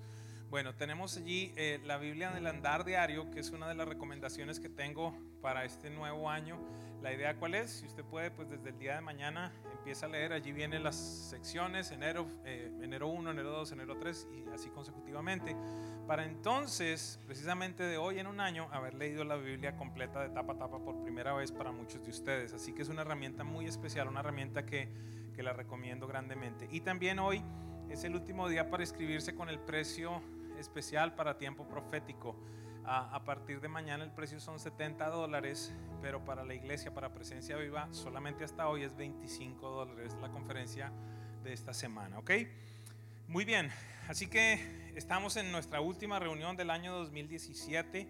Bueno, 0.50 0.74
tenemos 0.74 1.16
allí 1.16 1.52
eh, 1.54 1.78
la 1.84 1.96
Biblia 1.96 2.32
del 2.32 2.44
andar 2.48 2.84
diario, 2.84 3.30
que 3.30 3.38
es 3.38 3.50
una 3.50 3.68
de 3.68 3.76
las 3.76 3.86
recomendaciones 3.86 4.58
que 4.58 4.68
tengo 4.68 5.16
para 5.40 5.64
este 5.64 5.90
nuevo 5.90 6.28
año. 6.28 6.58
La 7.00 7.14
idea 7.14 7.36
cuál 7.36 7.54
es, 7.54 7.70
si 7.70 7.86
usted 7.86 8.02
puede, 8.02 8.32
pues 8.32 8.50
desde 8.50 8.70
el 8.70 8.78
día 8.80 8.96
de 8.96 9.00
mañana 9.00 9.52
empieza 9.72 10.06
a 10.06 10.08
leer, 10.08 10.32
allí 10.32 10.50
vienen 10.50 10.82
las 10.82 10.96
secciones, 10.96 11.92
enero, 11.92 12.26
eh, 12.44 12.68
enero 12.82 13.06
1, 13.06 13.30
enero 13.30 13.52
2, 13.52 13.70
enero 13.70 13.96
3 13.96 14.26
y 14.32 14.48
así 14.52 14.70
consecutivamente, 14.70 15.54
para 16.08 16.24
entonces, 16.24 17.20
precisamente 17.26 17.84
de 17.84 17.96
hoy 17.96 18.18
en 18.18 18.26
un 18.26 18.40
año, 18.40 18.68
haber 18.72 18.94
leído 18.94 19.22
la 19.22 19.36
Biblia 19.36 19.76
completa 19.76 20.20
de 20.20 20.30
tapa 20.30 20.54
a 20.54 20.58
tapa 20.58 20.80
por 20.80 21.00
primera 21.00 21.32
vez 21.32 21.52
para 21.52 21.70
muchos 21.70 22.02
de 22.02 22.10
ustedes. 22.10 22.54
Así 22.54 22.72
que 22.72 22.82
es 22.82 22.88
una 22.88 23.02
herramienta 23.02 23.44
muy 23.44 23.66
especial, 23.66 24.08
una 24.08 24.18
herramienta 24.18 24.66
que, 24.66 24.88
que 25.32 25.44
la 25.44 25.52
recomiendo 25.52 26.08
grandemente. 26.08 26.66
Y 26.72 26.80
también 26.80 27.20
hoy 27.20 27.40
es 27.88 28.02
el 28.02 28.16
último 28.16 28.48
día 28.48 28.68
para 28.68 28.82
inscribirse 28.82 29.36
con 29.36 29.48
el 29.48 29.60
precio 29.60 30.20
especial 30.60 31.14
para 31.14 31.38
tiempo 31.38 31.66
profético. 31.66 32.36
A, 32.84 33.14
a, 33.14 33.24
partir 33.24 33.60
de 33.60 33.68
mañana 33.68 34.04
el 34.04 34.10
precio 34.10 34.40
son 34.40 34.58
70 34.58 35.08
dólares, 35.10 35.74
pero 36.00 36.24
para 36.24 36.44
la 36.44 36.54
iglesia, 36.54 36.94
para 36.94 37.12
presencia 37.12 37.56
viva, 37.56 37.88
solamente 37.92 38.44
hasta 38.44 38.68
hoy 38.68 38.84
es 38.84 38.96
25 38.96 39.68
dólares 39.68 40.16
la 40.20 40.30
conferencia 40.30 40.92
de 41.42 41.52
esta 41.52 41.72
semana, 41.74 42.18
¿ok? 42.18 42.30
Muy 43.28 43.44
bien, 43.44 43.70
así 44.08 44.26
que 44.26 44.90
estamos 44.96 45.36
en 45.36 45.52
nuestra 45.52 45.80
última 45.80 46.18
reunión 46.18 46.56
del 46.56 46.70
año 46.70 46.92
2017. 46.94 48.08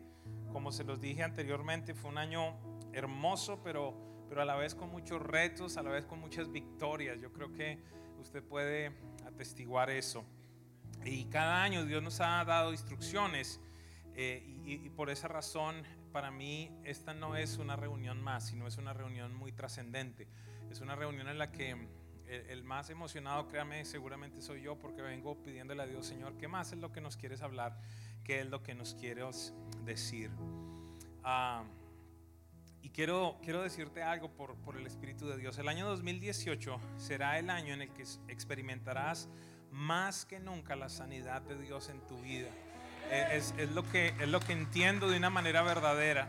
Como 0.52 0.72
se 0.72 0.84
los 0.84 1.00
dije 1.00 1.22
anteriormente, 1.22 1.94
fue 1.94 2.10
un 2.10 2.18
año 2.18 2.56
hermoso, 2.92 3.60
pero, 3.62 3.94
pero 4.28 4.42
a 4.42 4.44
la 4.44 4.56
vez 4.56 4.74
con 4.74 4.90
muchos 4.90 5.20
retos, 5.20 5.76
a 5.76 5.82
la 5.82 5.90
vez 5.90 6.06
con 6.06 6.20
muchas 6.20 6.50
victorias. 6.50 7.20
Yo 7.20 7.32
creo 7.32 7.52
que 7.52 7.78
usted 8.18 8.42
puede 8.42 8.92
atestiguar 9.26 9.90
eso. 9.90 10.24
Y 11.04 11.24
cada 11.26 11.62
año 11.62 11.84
Dios 11.84 12.02
nos 12.02 12.20
ha 12.20 12.44
dado 12.44 12.72
instrucciones 12.72 13.60
eh, 14.14 14.44
y, 14.64 14.90
por 14.90 15.10
esa 15.10 15.28
razón 15.28 15.82
para 16.12 16.30
mí 16.30 16.70
esta 16.84 17.14
no 17.14 17.36
es 17.36 17.56
una 17.56 17.76
reunión 17.76 18.20
más, 18.20 18.48
sino 18.48 18.66
es 18.66 18.76
una 18.76 18.92
reunión 18.92 19.34
muy 19.34 19.52
trascendente. 19.52 20.28
Es 20.70 20.80
una 20.80 20.94
reunión 20.96 21.28
en 21.28 21.38
la 21.38 21.50
que 21.50 21.70
el, 21.70 21.88
el, 22.50 22.64
más 22.64 22.90
emocionado, 22.90 23.48
créame, 23.48 23.84
seguramente 23.84 24.40
soy 24.42 24.62
yo 24.62 24.78
porque 24.78 25.02
vengo 25.02 25.40
pidiéndole 25.42 25.82
a 25.82 25.86
Dios, 25.86 26.06
Señor, 26.06 26.36
¿qué 26.36 26.48
más 26.48 26.72
es 26.72 26.78
lo 26.78 26.92
que 26.92 27.00
nos 27.00 27.16
quieres 27.16 27.42
hablar? 27.42 27.80
¿Qué 28.24 28.40
es 28.40 28.46
lo 28.46 28.62
que 28.62 28.74
nos 28.74 28.94
quieres 28.94 29.54
decir? 29.84 30.30
Uh, 31.24 31.64
y 32.82 32.90
quiero, 32.90 33.38
quiero 33.42 33.62
decirte 33.62 34.02
algo 34.02 34.30
por, 34.30 34.56
por 34.56 34.76
el 34.76 34.86
Espíritu 34.86 35.26
de 35.28 35.36
Dios. 35.36 35.58
El 35.58 35.68
año 35.68 35.86
2018 35.86 36.80
será 36.96 37.38
el 37.38 37.50
año 37.50 37.74
en 37.74 37.82
el 37.82 37.92
que 37.92 38.04
experimentarás 38.28 39.28
más 39.70 40.24
que 40.24 40.40
nunca 40.40 40.76
la 40.76 40.88
sanidad 40.88 41.42
de 41.42 41.58
Dios 41.58 41.88
en 41.88 42.00
tu 42.06 42.20
vida. 42.20 42.50
Es, 43.10 43.54
es, 43.58 43.70
lo, 43.72 43.82
que, 43.82 44.08
es 44.20 44.28
lo 44.28 44.40
que 44.40 44.52
entiendo 44.52 45.08
de 45.08 45.16
una 45.16 45.30
manera 45.30 45.62
verdadera. 45.62 46.28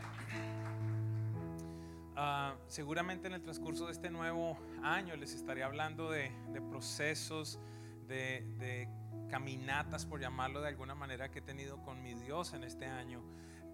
Uh, 2.16 2.56
seguramente 2.68 3.28
en 3.28 3.34
el 3.34 3.42
transcurso 3.42 3.86
de 3.86 3.94
este 3.94 4.10
nuevo 4.10 4.58
año 4.84 5.16
les 5.16 5.34
estaré 5.34 5.64
hablando 5.64 6.12
de, 6.12 6.32
de 6.54 6.62
procesos, 6.62 7.60
de, 8.08 8.46
de, 8.58 8.90
caminatas, 9.30 10.06
por 10.06 10.20
llamarlo 10.20 10.62
de 10.62 10.68
alguna 10.68 10.94
manera, 10.94 11.32
que 11.32 11.40
he 11.40 11.42
tenido 11.42 11.82
con 11.84 12.04
mi 12.04 12.14
Dios 12.14 12.54
en 12.54 12.64
este 12.64 12.86
año. 12.86 13.24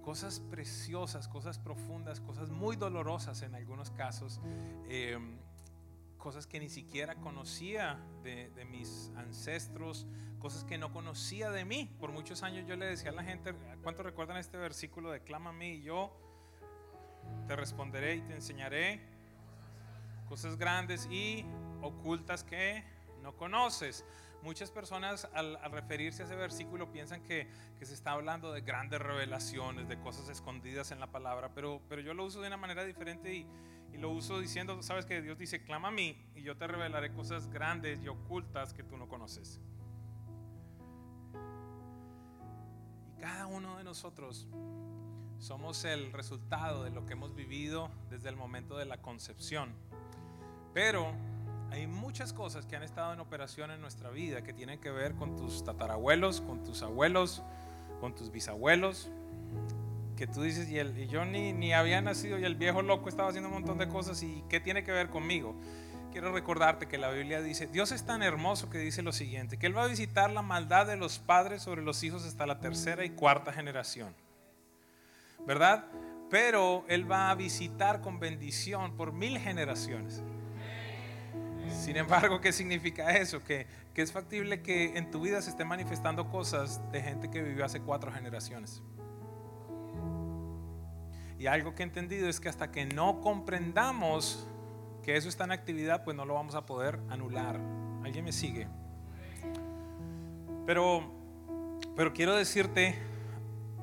Cosas 0.01 0.39
preciosas, 0.39 1.27
cosas 1.27 1.59
profundas, 1.59 2.21
cosas 2.21 2.51
muy 2.51 2.75
dolorosas 2.75 3.41
en 3.41 3.55
algunos 3.55 3.91
casos. 3.91 4.39
Eh, 4.87 5.17
cosas 6.17 6.47
que 6.47 6.59
ni 6.59 6.69
siquiera 6.69 7.15
conocía 7.15 7.99
de, 8.23 8.65
mis 8.69 9.11
ancestros, 9.15 10.05
cosas 10.39 10.63
que 10.63 10.77
no 10.77 10.91
conocía 10.91 11.49
de 11.51 11.65
mí. 11.65 11.89
Por 11.99 12.11
muchos 12.11 12.43
años 12.43 12.67
yo 12.67 12.75
le 12.75 12.85
decía 12.85 13.11
a 13.11 13.13
la 13.13 13.23
gente, 13.23 13.53
¿cuántos 13.83 14.05
recuerdan 14.05 14.37
este 14.37 14.57
versículo 14.57 15.11
de 15.11 15.21
clama 15.21 15.51
a 15.51 15.53
mí 15.53 15.75
y 15.75 15.83
yo 15.83 16.11
te 17.47 17.55
responderé 17.55 18.15
y 18.15 18.21
te 18.21 18.33
enseñaré 18.33 19.01
cosas 20.27 20.57
grandes 20.57 21.07
y 21.09 21.45
ocultas 21.81 22.43
que 22.43 22.83
no 23.21 23.35
conoces? 23.35 24.03
Muchas 24.43 24.71
personas 24.71 25.27
al, 25.33 25.57
al, 25.57 25.71
referirse 25.71 26.23
a 26.23 26.25
ese 26.25 26.35
versículo 26.35 26.91
piensan 26.91 27.21
que, 27.23 27.49
que, 27.77 27.85
se 27.85 27.93
está 27.93 28.11
hablando 28.11 28.53
de 28.53 28.61
grandes 28.61 29.01
revelaciones, 29.01 29.87
de 29.87 29.99
cosas 29.99 30.29
escondidas 30.29 30.91
en 30.91 30.99
la 30.99 31.07
palabra, 31.07 31.51
pero, 31.53 31.81
pero 31.89 32.01
yo 32.01 32.13
lo 32.13 32.23
uso 32.23 32.41
de 32.41 32.47
una 32.47 32.57
manera 32.57 32.85
diferente 32.85 33.33
y, 33.33 33.47
y 33.93 33.97
lo 33.97 34.11
uso 34.11 34.39
diciendo, 34.39 34.81
sabes 34.83 35.05
que 35.05 35.21
Dios 35.21 35.37
dice, 35.37 35.63
clama 35.63 35.89
a 35.89 35.91
mí 35.91 36.15
y 36.35 36.43
yo 36.43 36.55
te 36.55 36.67
revelaré 36.67 37.11
cosas 37.13 37.49
grandes 37.49 37.99
y 38.03 38.07
ocultas 38.07 38.73
que 38.73 38.83
tú 38.83 38.97
no 38.97 39.07
conoces. 39.07 39.59
Y 43.17 43.19
cada 43.19 43.47
uno 43.47 43.77
de 43.77 43.83
nosotros 43.83 44.47
somos 45.39 45.83
el 45.85 46.11
resultado 46.13 46.83
de 46.83 46.91
lo 46.91 47.05
que 47.05 47.13
hemos 47.13 47.35
vivido 47.35 47.89
desde 48.09 48.29
el 48.29 48.35
momento 48.35 48.77
de 48.77 48.85
la 48.85 49.01
concepción. 49.01 49.73
Pero 50.73 51.13
hay 51.71 51.87
muchas 51.87 52.33
cosas 52.33 52.65
que 52.65 52.75
han 52.75 52.83
estado 52.83 53.13
en 53.13 53.19
operación 53.19 53.71
en 53.71 53.81
nuestra 53.81 54.09
vida 54.09 54.41
que 54.43 54.53
tienen 54.53 54.79
que 54.79 54.91
ver 54.91 55.15
con 55.15 55.35
tus 55.35 55.63
tatarabuelos, 55.63 56.41
con 56.41 56.63
tus 56.63 56.81
abuelos, 56.81 57.43
con 57.99 58.15
tus 58.15 58.31
bisabuelos, 58.31 59.09
que 60.15 60.27
tú 60.27 60.41
dices, 60.41 60.69
y, 60.69 61.07
yo 61.07 61.25
ni, 61.25 61.53
ni, 61.53 61.73
había 61.73 62.01
nacido 62.01 62.39
y 62.39 62.45
el 62.45 62.55
viejo 62.55 62.81
loco 62.81 63.09
estaba 63.09 63.29
haciendo 63.29 63.49
un 63.49 63.55
montón 63.55 63.77
de 63.77 63.87
cosas 63.87 64.23
y 64.23 64.43
qué 64.49 64.59
tiene 64.59 64.83
que 64.83 64.91
ver 64.91 65.09
conmigo. 65.09 65.55
Quiero 66.11 66.31
recordarte 66.31 66.87
que 66.87 66.97
la 66.97 67.11
Biblia 67.11 67.41
dice, 67.41 67.67
Dios 67.67 67.91
es 67.91 68.05
tan 68.05 68.23
hermoso 68.23 68.69
que 68.69 68.79
dice 68.79 69.03
lo 69.03 69.11
siguiente, 69.11 69.57
que 69.57 69.67
Él 69.67 69.77
va 69.77 69.83
a 69.83 69.87
visitar 69.87 70.31
la 70.31 70.41
maldad 70.41 70.87
de 70.87 70.97
los 70.97 71.19
padres 71.19 71.61
sobre 71.61 71.83
los 71.83 72.01
hijos 72.03 72.25
hasta 72.25 72.47
la 72.47 72.59
tercera 72.59 73.05
y 73.05 73.11
cuarta 73.11 73.53
generación. 73.53 74.15
¿verdad? 75.47 75.85
Pero 76.29 76.83
Él 76.89 77.09
va 77.09 77.31
a 77.31 77.35
visitar 77.35 78.01
con 78.01 78.19
bendición 78.19 78.97
por 78.97 79.13
mil 79.13 79.39
generaciones. 79.39 80.21
Sin 81.71 81.97
embargo, 81.97 82.41
¿qué 82.41 82.51
significa 82.51 83.15
eso? 83.17 83.43
Que, 83.43 83.67
que 83.93 84.01
es 84.01 84.11
factible 84.11 84.61
que 84.61 84.97
en 84.97 85.11
tu 85.11 85.21
vida 85.21 85.41
se 85.41 85.49
estén 85.49 85.67
manifestando 85.67 86.29
cosas 86.29 86.81
de 86.91 87.01
gente 87.01 87.29
que 87.29 87.41
vivió 87.41 87.65
hace 87.65 87.81
cuatro 87.81 88.11
generaciones. 88.11 88.81
Y 91.39 91.47
algo 91.47 91.75
que 91.75 91.83
he 91.83 91.85
entendido 91.85 92.27
es 92.27 92.39
que 92.39 92.49
hasta 92.49 92.71
que 92.71 92.85
no 92.85 93.21
comprendamos 93.21 94.47
que 95.03 95.15
eso 95.15 95.29
está 95.29 95.43
en 95.43 95.51
actividad, 95.51 96.03
pues 96.03 96.17
no 96.17 96.25
lo 96.25 96.33
vamos 96.33 96.55
a 96.55 96.65
poder 96.65 96.99
anular. 97.09 97.59
¿Alguien 98.03 98.25
me 98.25 98.31
sigue? 98.31 98.67
Pero, 100.65 101.09
pero 101.95 102.13
quiero 102.13 102.35
decirte, 102.35 102.95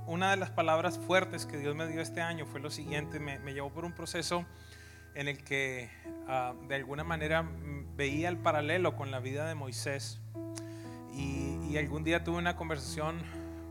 una 0.06 0.32
de 0.32 0.36
las 0.36 0.50
palabras 0.50 0.98
fuertes 0.98 1.46
que 1.46 1.56
Dios 1.56 1.74
me 1.74 1.86
dio 1.86 2.00
este 2.00 2.20
año 2.20 2.44
fue 2.44 2.60
lo 2.60 2.70
siguiente, 2.70 3.20
me, 3.20 3.38
me 3.38 3.54
llevó 3.54 3.70
por 3.70 3.84
un 3.84 3.92
proceso 3.92 4.44
en 5.14 5.28
el 5.28 5.38
que 5.42 5.90
uh, 6.28 6.66
de 6.66 6.74
alguna 6.74 7.04
manera 7.04 7.48
veía 7.96 8.28
el 8.28 8.38
paralelo 8.38 8.96
con 8.96 9.10
la 9.10 9.20
vida 9.20 9.46
de 9.46 9.54
Moisés. 9.54 10.20
Y, 11.12 11.58
y 11.70 11.78
algún 11.78 12.02
día 12.02 12.24
tuve 12.24 12.38
una 12.38 12.56
conversación 12.56 13.18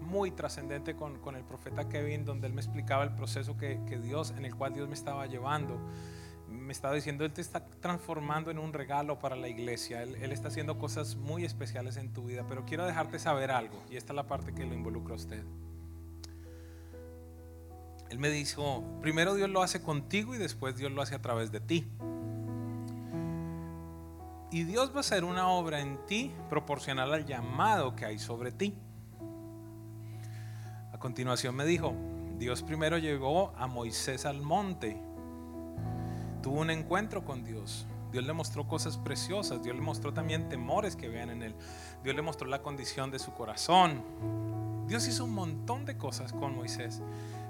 muy 0.01 0.31
trascendente 0.31 0.95
con, 0.95 1.19
con, 1.19 1.35
el 1.35 1.43
profeta 1.43 1.89
Kevin, 1.89 2.23
donde 2.25 2.47
él 2.47 2.53
me 2.53 2.61
explicaba 2.61 3.03
el 3.03 3.11
proceso 3.11 3.57
que, 3.57 3.79
que, 3.87 3.97
Dios, 3.97 4.33
en 4.37 4.45
el 4.45 4.55
cual 4.55 4.73
Dios 4.73 4.87
me 4.87 4.93
estaba 4.93 5.25
llevando. 5.25 5.79
Me 6.47 6.71
estaba 6.71 6.93
diciendo, 6.93 7.25
Él 7.25 7.33
te 7.33 7.41
está 7.41 7.65
transformando 7.65 8.51
en 8.51 8.59
un 8.59 8.73
regalo 8.73 9.17
para 9.17 9.35
la 9.35 9.47
iglesia. 9.47 10.03
Él, 10.03 10.15
él 10.21 10.31
está 10.31 10.49
haciendo 10.49 10.77
cosas 10.77 11.15
muy 11.15 11.45
especiales 11.45 11.97
en 11.97 12.13
tu 12.13 12.25
vida, 12.25 12.45
pero 12.47 12.63
quiero 12.65 12.85
dejarte 12.85 13.17
saber 13.17 13.49
algo, 13.49 13.81
y 13.89 13.97
esta 13.97 14.13
es 14.13 14.15
la 14.15 14.27
parte 14.27 14.53
que 14.53 14.65
lo 14.65 14.73
involucra 14.73 15.13
a 15.13 15.17
usted. 15.17 15.43
Él 18.13 18.19
me 18.19 18.29
dijo, 18.29 18.83
primero 19.01 19.33
Dios 19.33 19.49
lo 19.49 19.63
hace 19.63 19.81
contigo 19.81 20.35
y 20.35 20.37
después 20.37 20.77
Dios 20.77 20.91
lo 20.91 21.01
hace 21.01 21.15
a 21.15 21.21
través 21.23 21.51
de 21.51 21.59
ti. 21.59 21.87
Y 24.51 24.65
Dios 24.65 24.91
va 24.91 24.97
a 24.97 24.99
hacer 24.99 25.23
una 25.23 25.47
obra 25.47 25.79
en 25.79 25.97
ti 26.05 26.31
proporcional 26.47 27.11
al 27.11 27.25
llamado 27.25 27.95
que 27.95 28.05
hay 28.05 28.19
sobre 28.19 28.51
ti. 28.51 28.75
A 30.91 30.99
continuación 30.99 31.55
me 31.55 31.65
dijo, 31.65 31.95
Dios 32.37 32.61
primero 32.61 32.99
llevó 32.99 33.51
a 33.57 33.65
Moisés 33.65 34.27
al 34.27 34.43
monte. 34.43 34.95
Tuvo 36.43 36.59
un 36.59 36.69
encuentro 36.69 37.25
con 37.25 37.43
Dios. 37.43 37.87
Dios 38.11 38.23
le 38.25 38.33
mostró 38.33 38.67
cosas 38.67 38.99
preciosas. 38.99 39.63
Dios 39.63 39.75
le 39.75 39.81
mostró 39.81 40.13
también 40.13 40.49
temores 40.49 40.95
que 40.95 41.09
vean 41.09 41.31
en 41.31 41.41
él. 41.41 41.55
Dios 42.03 42.15
le 42.15 42.21
mostró 42.21 42.47
la 42.47 42.61
condición 42.61 43.09
de 43.09 43.17
su 43.17 43.33
corazón. 43.33 44.03
Dios 44.85 45.07
hizo 45.07 45.25
un 45.25 45.33
montón 45.33 45.85
de 45.85 45.97
cosas 45.97 46.31
con 46.31 46.55
Moisés. 46.55 47.01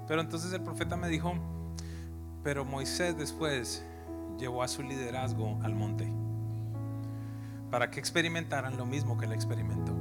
Pero 0.06 0.20
entonces 0.20 0.52
el 0.52 0.62
profeta 0.62 0.96
me 0.96 1.08
dijo, 1.08 1.34
pero 2.42 2.64
Moisés 2.64 3.16
después 3.16 3.84
llevó 4.38 4.62
a 4.62 4.68
su 4.68 4.82
liderazgo 4.82 5.58
al 5.62 5.74
monte 5.74 6.10
para 7.70 7.90
que 7.90 7.98
experimentaran 7.98 8.76
lo 8.76 8.86
mismo 8.86 9.18
que 9.18 9.24
él 9.24 9.32
experimentó. 9.32 9.92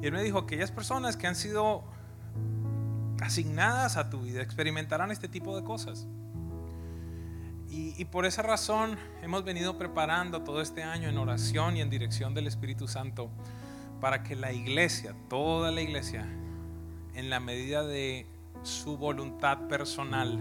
Y 0.00 0.06
él 0.06 0.12
me 0.12 0.22
dijo, 0.22 0.38
aquellas 0.38 0.70
personas 0.70 1.16
que 1.16 1.26
han 1.26 1.34
sido 1.34 1.82
asignadas 3.20 3.96
a 3.96 4.08
tu 4.08 4.20
vida 4.20 4.40
experimentarán 4.40 5.10
este 5.10 5.28
tipo 5.28 5.56
de 5.56 5.64
cosas. 5.64 6.06
Y, 7.68 7.94
y, 8.00 8.04
por 8.04 8.24
esa 8.24 8.42
razón 8.42 8.96
hemos 9.22 9.44
venido 9.44 9.76
preparando 9.76 10.42
todo 10.42 10.62
este 10.62 10.82
año 10.82 11.08
en 11.08 11.18
oración 11.18 11.76
y 11.76 11.82
en 11.82 11.90
dirección 11.90 12.32
del 12.32 12.46
Espíritu 12.46 12.86
Santo 12.86 13.28
para 14.00 14.22
que 14.22 14.36
la 14.36 14.52
iglesia, 14.52 15.14
toda 15.28 15.72
la 15.72 15.82
iglesia, 15.82 16.26
en 17.16 17.30
la 17.30 17.40
medida 17.40 17.84
de 17.84 18.26
su 18.62 18.96
voluntad 18.96 19.68
personal, 19.68 20.38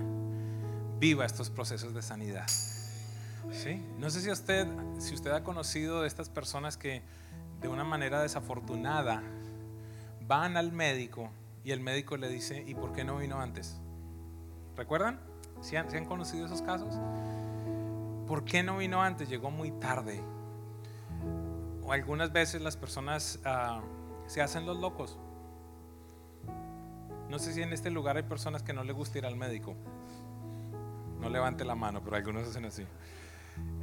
viva 0.99 1.25
estos 1.25 1.49
procesos 1.49 1.93
de 1.93 2.01
sanidad. 2.01 2.47
¿Sí? 3.51 3.81
No 3.97 4.09
sé 4.09 4.21
si 4.21 4.29
usted, 4.29 4.67
si 4.99 5.13
usted 5.13 5.31
ha 5.31 5.43
conocido 5.43 6.01
de 6.01 6.07
estas 6.07 6.29
personas 6.29 6.77
que 6.77 7.01
de 7.61 7.67
una 7.67 7.83
manera 7.83 8.21
desafortunada 8.21 9.23
van 10.27 10.57
al 10.57 10.71
médico 10.71 11.29
y 11.63 11.71
el 11.71 11.79
médico 11.79 12.17
le 12.17 12.27
dice, 12.29 12.63
¿y 12.67 12.75
por 12.75 12.91
qué 12.91 13.03
no 13.03 13.17
vino 13.17 13.39
antes? 13.39 13.79
¿Recuerdan? 14.75 15.19
¿Si 15.61 15.75
han, 15.75 15.93
han 15.95 16.05
conocido 16.05 16.45
esos 16.45 16.61
casos? 16.61 16.93
¿Por 18.27 18.43
qué 18.43 18.63
no 18.63 18.77
vino 18.77 19.01
antes? 19.01 19.29
Llegó 19.29 19.51
muy 19.51 19.71
tarde. 19.71 20.21
O 21.83 21.91
algunas 21.91 22.33
veces 22.33 22.61
las 22.61 22.75
personas 22.75 23.39
uh, 23.45 23.81
se 24.27 24.41
hacen 24.41 24.65
los 24.65 24.77
locos. 24.77 25.17
No 27.29 27.39
sé 27.39 27.53
si 27.53 27.61
en 27.61 27.73
este 27.73 27.89
lugar 27.89 28.17
hay 28.17 28.23
personas 28.23 28.63
que 28.63 28.73
no 28.73 28.83
les 28.83 28.95
gusta 28.95 29.17
ir 29.17 29.25
al 29.25 29.35
médico. 29.35 29.75
No 31.19 31.29
levante 31.29 31.65
la 31.65 31.75
mano, 31.75 32.01
pero 32.03 32.15
algunos 32.15 32.47
hacen 32.47 32.65
así. 32.65 32.85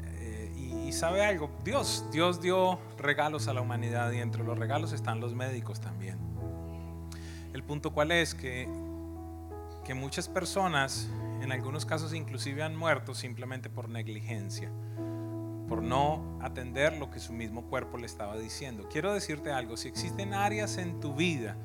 Eh, 0.00 0.52
y, 0.56 0.88
y, 0.88 0.92
sabe 0.92 1.24
algo, 1.24 1.50
Dios, 1.64 2.04
Dios 2.12 2.40
dio 2.40 2.78
regalos 2.98 3.48
a 3.48 3.54
la 3.54 3.60
humanidad 3.60 4.12
y 4.12 4.18
entre 4.18 4.44
los 4.44 4.58
regalos 4.58 4.92
están 4.92 5.20
los 5.20 5.34
médicos 5.34 5.80
también. 5.80 6.18
El 7.52 7.62
punto 7.62 7.92
cuál 7.92 8.12
es 8.12 8.34
que, 8.34 8.68
que 9.84 9.94
muchas 9.94 10.28
personas, 10.28 11.08
en 11.42 11.52
algunos 11.52 11.84
casos 11.84 12.14
inclusive 12.14 12.62
han 12.62 12.76
muerto 12.76 13.14
simplemente 13.14 13.68
por 13.68 13.88
negligencia, 13.88 14.70
por 15.68 15.82
no 15.82 16.38
atender 16.40 16.96
lo 16.96 17.10
que 17.10 17.20
su 17.20 17.32
mismo 17.32 17.64
cuerpo 17.64 17.98
le 17.98 18.06
estaba 18.06 18.38
diciendo. 18.38 18.88
Quiero 18.90 19.12
decirte 19.12 19.52
algo, 19.52 19.76
si 19.76 19.88
existen 19.88 20.32
áreas 20.32 20.78
en 20.78 21.00
tu 21.00 21.14
vida, 21.14 21.56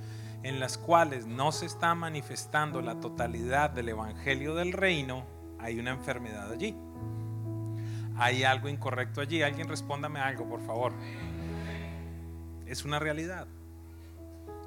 en 0.43 0.59
las 0.59 0.77
cuales 0.77 1.25
no 1.25 1.51
se 1.51 1.65
está 1.65 1.95
manifestando 1.95 2.81
la 2.81 2.99
totalidad 2.99 3.69
del 3.69 3.89
Evangelio 3.89 4.55
del 4.55 4.73
Reino, 4.73 5.25
hay 5.59 5.79
una 5.79 5.91
enfermedad 5.91 6.51
allí. 6.51 6.75
Hay 8.17 8.43
algo 8.43 8.69
incorrecto 8.69 9.21
allí. 9.21 9.41
Alguien 9.43 9.67
respóndame 9.67 10.19
algo, 10.19 10.47
por 10.47 10.65
favor. 10.65 10.93
Es 12.65 12.85
una 12.85 12.99
realidad. 12.99 13.47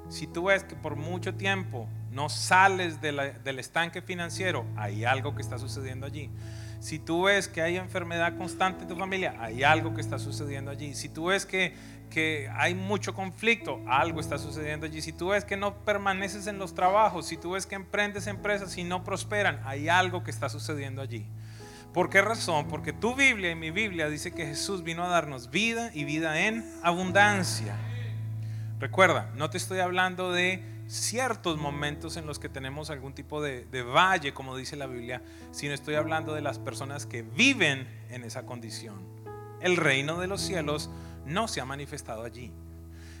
Si 0.09 0.27
tú 0.27 0.45
ves 0.45 0.63
que 0.63 0.75
por 0.75 0.95
mucho 0.95 1.35
tiempo 1.35 1.87
no 2.11 2.29
sales 2.29 3.01
del 3.01 3.59
estanque 3.59 4.01
financiero, 4.01 4.65
hay 4.75 5.05
algo 5.05 5.35
que 5.35 5.41
está 5.41 5.57
sucediendo 5.57 6.05
allí. 6.05 6.29
Si 6.81 6.97
tú 6.97 7.25
ves 7.25 7.47
que 7.47 7.61
hay 7.61 7.77
enfermedad 7.77 8.35
constante 8.37 8.81
en 8.81 8.87
tu 8.87 8.95
familia, 8.95 9.35
hay 9.39 9.61
algo 9.61 9.93
que 9.93 10.01
está 10.01 10.17
sucediendo 10.17 10.71
allí. 10.71 10.95
Si 10.95 11.09
tú 11.09 11.25
ves 11.25 11.45
que, 11.45 11.75
que 12.09 12.49
hay 12.55 12.73
mucho 12.73 13.13
conflicto, 13.13 13.79
algo 13.87 14.19
está 14.19 14.39
sucediendo 14.39 14.87
allí. 14.87 14.99
Si 15.03 15.13
tú 15.13 15.27
ves 15.27 15.45
que 15.45 15.55
no 15.55 15.75
permaneces 15.85 16.47
en 16.47 16.57
los 16.57 16.73
trabajos, 16.73 17.27
si 17.27 17.37
tú 17.37 17.51
ves 17.51 17.67
que 17.67 17.75
emprendes 17.75 18.25
empresas 18.25 18.75
y 18.79 18.83
no 18.83 19.03
prosperan, 19.03 19.61
hay 19.63 19.89
algo 19.89 20.23
que 20.23 20.31
está 20.31 20.49
sucediendo 20.49 21.03
allí. 21.03 21.27
¿Por 21.93 22.09
qué 22.09 22.19
razón? 22.23 22.67
Porque 22.67 22.93
tu 22.93 23.13
Biblia 23.13 23.51
y 23.51 23.55
mi 23.55 23.69
Biblia 23.69 24.09
dice 24.09 24.31
que 24.31 24.47
Jesús 24.47 24.81
vino 24.81 25.03
a 25.03 25.07
darnos 25.07 25.51
vida 25.51 25.91
y 25.93 26.03
vida 26.03 26.47
en 26.47 26.65
abundancia. 26.81 27.75
Recuerda, 28.79 29.29
no 29.35 29.51
te 29.51 29.59
estoy 29.59 29.81
hablando 29.81 30.31
de 30.31 30.70
ciertos 30.91 31.57
momentos 31.57 32.17
en 32.17 32.25
los 32.25 32.37
que 32.37 32.49
tenemos 32.49 32.89
algún 32.89 33.13
tipo 33.13 33.41
de, 33.41 33.83
valle, 33.83 34.33
como 34.33 34.57
dice 34.57 34.75
la 34.75 34.87
Biblia, 34.87 35.21
sino 35.51 35.73
estoy 35.73 35.95
hablando 35.95 36.33
de 36.33 36.41
las 36.41 36.59
personas 36.59 37.05
que 37.05 37.21
viven 37.21 37.87
en 38.09 38.25
esa 38.25 38.45
condición. 38.45 38.99
El 39.61 39.77
reino 39.77 40.19
de 40.19 40.27
los 40.27 40.41
cielos 40.41 40.89
no 41.25 41.47
se 41.47 41.61
ha 41.61 41.65
manifestado 41.65 42.23
allí. 42.23 42.51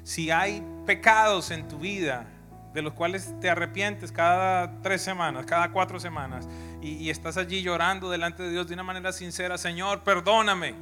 Si 0.03 0.31
hay 0.31 0.61
pecados 0.85 1.49
en 1.51 1.67
tu 1.69 1.79
vida 1.79 2.27
de 2.73 2.81
los 2.81 2.93
cuales 2.93 3.33
te 3.39 3.49
arrepientes 3.49 4.11
cada 4.11 4.81
tres 4.81 5.01
semanas, 5.01 5.45
cada 5.45 5.71
cuatro 5.71 5.97
semanas, 5.97 6.49
y 6.81 7.09
estás 7.09 7.37
allí 7.37 7.61
llorando 7.61 8.09
delante 8.09 8.43
de 8.43 8.51
Dios 8.51 8.67
de 8.67 8.73
una 8.73 8.83
manera 8.83 9.13
sincera, 9.13 9.57
Señor, 9.57 10.03
perdóname, 10.03 10.75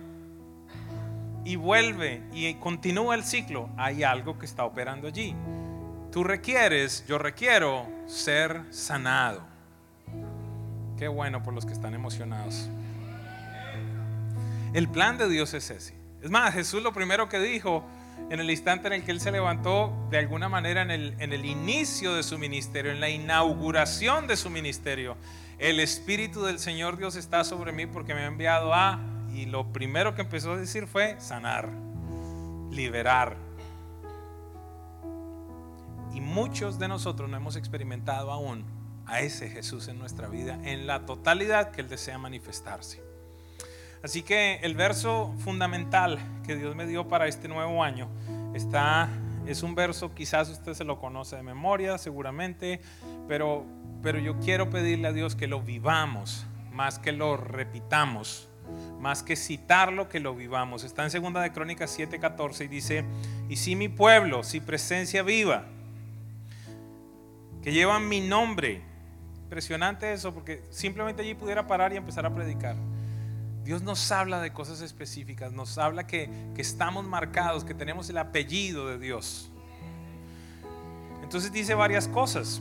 y 1.45 1.55
vuelve 1.55 2.23
y 2.31 2.53
continúa 2.55 3.15
el 3.15 3.23
ciclo, 3.23 3.69
hay 3.77 4.03
algo 4.03 4.39
que 4.39 4.45
está 4.45 4.65
operando 4.65 5.07
allí. 5.07 5.35
Tú 6.11 6.23
requieres, 6.23 7.05
yo 7.07 7.19
requiero 7.19 7.87
ser 8.07 8.63
sanado. 8.71 9.41
Qué 10.97 11.07
bueno 11.07 11.43
por 11.43 11.53
los 11.53 11.65
que 11.65 11.73
están 11.73 11.93
emocionados. 11.93 12.69
El 14.73 14.89
plan 14.89 15.17
de 15.17 15.29
Dios 15.29 15.53
es 15.53 15.69
ese. 15.69 15.95
Es 16.21 16.31
más, 16.31 16.53
Jesús 16.53 16.81
lo 16.81 16.93
primero 16.93 17.29
que 17.29 17.39
dijo 17.39 17.85
en 18.29 18.39
el 18.39 18.49
instante 18.49 18.87
en 18.87 18.93
el 18.93 19.03
que 19.03 19.11
Él 19.11 19.19
se 19.19 19.31
levantó, 19.31 20.07
de 20.09 20.17
alguna 20.17 20.49
manera 20.49 20.81
en 20.81 20.91
el, 20.91 21.15
en 21.19 21.31
el 21.31 21.45
inicio 21.45 22.15
de 22.15 22.23
su 22.23 22.37
ministerio, 22.37 22.91
en 22.91 22.99
la 22.99 23.09
inauguración 23.09 24.27
de 24.27 24.35
su 24.35 24.49
ministerio, 24.49 25.15
el 25.57 25.79
Espíritu 25.79 26.43
del 26.43 26.59
Señor 26.59 26.97
Dios 26.97 27.15
está 27.15 27.43
sobre 27.43 27.71
mí 27.71 27.85
porque 27.85 28.13
me 28.13 28.21
ha 28.21 28.27
enviado 28.27 28.73
a, 28.73 28.99
y 29.33 29.45
lo 29.45 29.71
primero 29.71 30.15
que 30.15 30.21
empezó 30.21 30.53
a 30.53 30.57
decir 30.57 30.87
fue 30.87 31.19
sanar, 31.19 31.69
liberar, 32.71 33.37
muchos 36.19 36.79
de 36.79 36.87
nosotros 36.87 37.29
no 37.29 37.37
hemos 37.37 37.55
experimentado 37.55 38.31
aún 38.31 38.65
a 39.05 39.21
ese 39.21 39.49
Jesús 39.49 39.87
en 39.87 39.97
nuestra 39.97 40.27
vida 40.27 40.59
en 40.63 40.85
la 40.85 41.05
totalidad 41.05 41.71
que 41.71 41.81
Él 41.81 41.89
desea 41.89 42.17
manifestarse. 42.17 43.03
Así 44.03 44.21
que 44.21 44.55
el 44.63 44.75
verso 44.75 45.33
fundamental 45.39 46.19
que 46.45 46.55
Dios 46.55 46.75
me 46.75 46.85
dio 46.85 47.07
para 47.07 47.27
este 47.27 47.47
nuevo 47.47 47.83
año 47.83 48.07
está, 48.53 49.09
es 49.45 49.61
un 49.61 49.75
verso, 49.75 50.13
quizás 50.13 50.49
usted 50.49 50.73
se 50.73 50.85
lo 50.85 50.99
conoce 50.99 51.35
de 51.35 51.43
memoria, 51.43 51.97
seguramente, 51.97 52.81
pero 53.27 53.65
pero 54.01 54.19
yo 54.19 54.39
quiero 54.39 54.69
pedirle 54.69 55.09
a 55.09 55.13
Dios 55.13 55.35
que 55.35 55.47
lo 55.47 55.61
vivamos, 55.61 56.45
más 56.71 56.99
que 56.99 57.11
lo 57.11 57.35
repitamos, 57.35 58.47
más 58.99 59.23
que 59.23 59.35
citarlo, 59.35 60.07
que 60.07 60.19
lo 60.19 60.35
vivamos. 60.35 60.83
Está 60.83 61.03
en 61.03 61.11
segunda 61.11 61.41
de 61.41 61.51
Crónicas 61.51 61.97
7:14 61.97 62.65
y 62.65 62.67
dice, 62.67 63.05
y 63.49 63.57
si 63.57 63.75
mi 63.75 63.89
pueblo, 63.89 64.43
si 64.43 64.61
presencia 64.61 65.23
viva, 65.23 65.65
que 67.69 67.75
llevan 67.75 68.09
mi 68.09 68.19
nombre, 68.19 68.81
impresionante 69.43 70.11
eso, 70.11 70.33
porque 70.33 70.63
simplemente 70.71 71.21
allí 71.21 71.35
pudiera 71.35 71.67
parar 71.67 71.93
y 71.93 71.97
empezar 71.97 72.25
a 72.25 72.33
predicar. 72.33 72.75
Dios 73.63 73.83
nos 73.83 74.11
habla 74.11 74.41
de 74.41 74.51
cosas 74.51 74.81
específicas, 74.81 75.51
nos 75.51 75.77
habla 75.77 76.07
que, 76.07 76.31
que 76.55 76.63
estamos 76.63 77.05
marcados, 77.05 77.63
que 77.63 77.75
tenemos 77.75 78.09
el 78.09 78.17
apellido 78.17 78.87
de 78.87 78.97
Dios. 78.97 79.51
Entonces 81.21 81.51
dice 81.51 81.75
varias 81.75 82.07
cosas. 82.07 82.59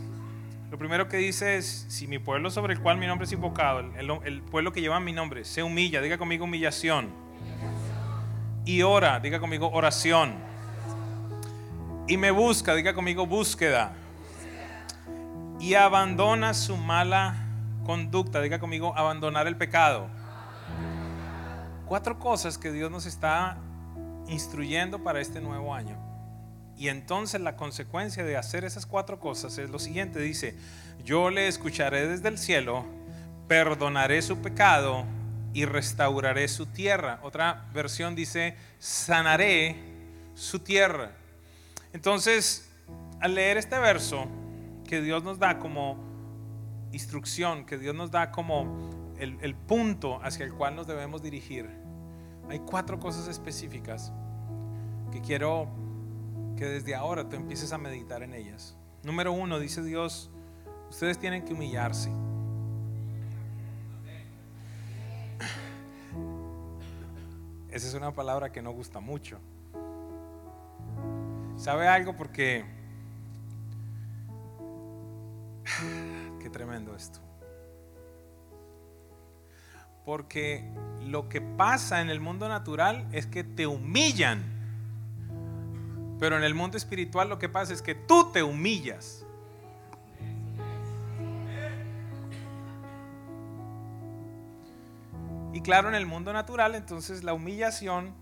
Lo 0.71 0.77
primero 0.77 1.09
que 1.09 1.17
dice 1.17 1.57
es, 1.57 1.87
si 1.89 2.07
mi 2.07 2.19
pueblo 2.19 2.51
sobre 2.51 2.75
el 2.75 2.81
cual 2.81 2.99
mi 2.99 3.07
nombre 3.07 3.25
es 3.25 3.33
invocado, 3.33 3.81
el, 3.81 4.11
el 4.27 4.43
pueblo 4.43 4.73
que 4.73 4.83
lleva 4.83 5.01
mi 5.01 5.15
nombre, 5.15 5.47
se 5.47 5.63
humilla, 5.63 6.03
diga 6.03 6.19
conmigo 6.19 6.45
humillación. 6.45 7.09
Y 8.67 8.83
ora, 8.83 9.21
diga 9.21 9.41
conmigo 9.41 9.71
oración. 9.71 10.35
Y 12.07 12.19
me 12.19 12.31
busca, 12.31 12.75
diga 12.75 12.93
conmigo 12.93 13.27
búsqueda. 13.27 13.95
Y 15.61 15.75
abandona 15.75 16.55
su 16.55 16.77
mala 16.77 17.35
conducta, 17.85 18.41
diga 18.41 18.59
conmigo 18.59 18.97
abandonar 18.97 19.47
el 19.47 19.57
pecado. 19.57 20.09
Cuatro 21.87 22.19
cosas 22.19 22.59
que 22.59 22.71
Dios 22.71 22.91
nos 22.91 23.07
está 23.07 23.57
instruyendo 24.29 25.03
para 25.03 25.21
este 25.21 25.41
nuevo 25.41 25.75
año. 25.75 25.97
Y 26.77 26.89
entonces 26.89 27.41
la 27.41 27.57
consecuencia 27.57 28.23
de 28.25 28.37
hacer 28.37 28.65
esas 28.65 28.87
cuatro 28.87 29.19
cosas 29.19 29.59
es 29.59 29.69
lo 29.69 29.81
siguiente. 29.81 30.21
Dice, 30.21 30.55
yo 31.05 31.31
le 31.31 31.49
escucharé 31.49 32.07
desde 32.07 32.29
el 32.29 32.39
cielo, 32.39 32.85
perdonaré 33.49 34.23
su 34.23 34.39
pecado 34.39 35.05
y 35.55 35.65
restauraré 35.65 36.47
su 36.47 36.67
tierra. 36.67 37.19
Otra 37.23 37.65
versión 37.73 38.15
dice, 38.15 38.55
sanaré 38.79 39.77
su 40.35 40.61
tierra. 40.61 41.11
Entonces, 41.93 42.71
al 43.21 43.35
leer 43.35 43.57
este 43.57 43.79
verso 43.79 44.29
que 44.89 45.03
Dios 45.03 45.23
nos 45.23 45.39
da 45.39 45.59
como 45.59 45.99
instrucción, 46.93 47.67
que 47.67 47.77
Dios 47.77 47.95
nos 47.95 48.11
da 48.11 48.33
como 48.33 49.15
el, 49.19 49.55
punto 49.55 50.19
hacia 50.23 50.47
el 50.47 50.55
cual 50.55 50.75
nos 50.77 50.87
debemos 50.87 51.23
dirigir, 51.23 51.69
hay 52.49 52.61
cuatro 52.61 52.99
cosas 52.99 53.29
específicas 53.29 54.11
que 55.13 55.21
quiero 55.21 55.69
que 56.57 56.65
desde 56.65 56.95
ahora 56.95 57.29
tú 57.29 57.37
empieces 57.37 57.73
a 57.73 57.79
meditar 57.79 58.23
en 58.23 58.33
ellas. 58.33 58.79
Número 59.03 59.31
uno, 59.31 59.59
dice 59.59 59.83
Dios, 59.83 60.31
ustedes 60.89 61.19
tienen 61.19 61.45
que 61.45 61.53
humillarse. 61.53 62.11
Esa 67.71 67.87
es 67.87 67.93
una 67.93 68.13
palabra 68.13 68.51
que 68.51 68.63
no 68.63 68.71
gusta 68.71 69.01
mucho. 69.01 69.39
¿Sabe 71.59 71.87
algo? 71.87 72.17
Porque... 72.17 72.78
Qué 76.41 76.51
tremendo 76.51 76.95
esto. 76.95 77.21
Porque 80.05 80.65
lo 81.05 81.29
que 81.29 81.41
pasa 81.41 82.01
en 82.01 82.09
el 82.11 82.21
mundo 82.21 82.49
natural 82.49 83.07
es 83.13 83.27
que 83.27 83.45
te 83.45 83.67
humillan 83.67 84.59
pero 86.19 86.37
en 86.37 86.43
el 86.43 86.55
mundo 86.55 86.77
espiritual 86.77 87.29
lo 87.29 87.39
que 87.39 87.49
pasa 87.49 87.73
es 87.73 87.83
que 87.83 87.95
tú 87.95 88.31
te 88.33 88.43
humillas. 88.43 89.25
Y 95.53 95.61
claro, 95.61 95.89
en 95.89 95.95
el 95.95 96.07
mundo 96.07 96.33
natural, 96.33 96.75
entonces 96.75 97.25
la 97.25 97.33
humillación 97.33 98.13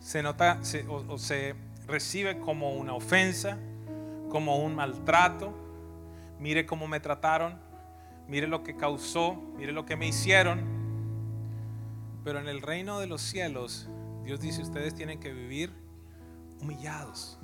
se 0.00 0.22
nota 0.22 0.60
o, 0.88 1.18
se 1.18 1.54
recibe 1.86 2.38
como 2.38 2.72
una 2.74 2.94
ofensa, 2.94 3.58
como 4.30 4.58
un 4.58 4.74
maltrato. 4.74 5.52
Mire 6.42 6.66
cómo 6.66 6.88
me 6.88 6.98
trataron, 6.98 7.56
mire 8.26 8.48
lo 8.48 8.64
que 8.64 8.74
causó, 8.76 9.36
mire 9.56 9.70
lo 9.70 9.86
que 9.86 9.94
me 9.94 10.08
hicieron. 10.08 10.60
Pero 12.24 12.40
en 12.40 12.48
el 12.48 12.60
reino 12.62 12.98
de 12.98 13.06
los 13.06 13.22
cielos, 13.22 13.88
Dios 14.24 14.40
dice, 14.40 14.60
ustedes 14.60 14.92
tienen 14.92 15.20
que 15.20 15.32
vivir 15.32 15.72
humillados. 16.60 17.38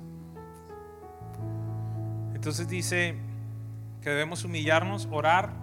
Entonces 2.33 2.67
dice 2.67 3.15
que 4.01 4.09
debemos 4.09 4.43
humillarnos, 4.43 5.07
orar. 5.09 5.53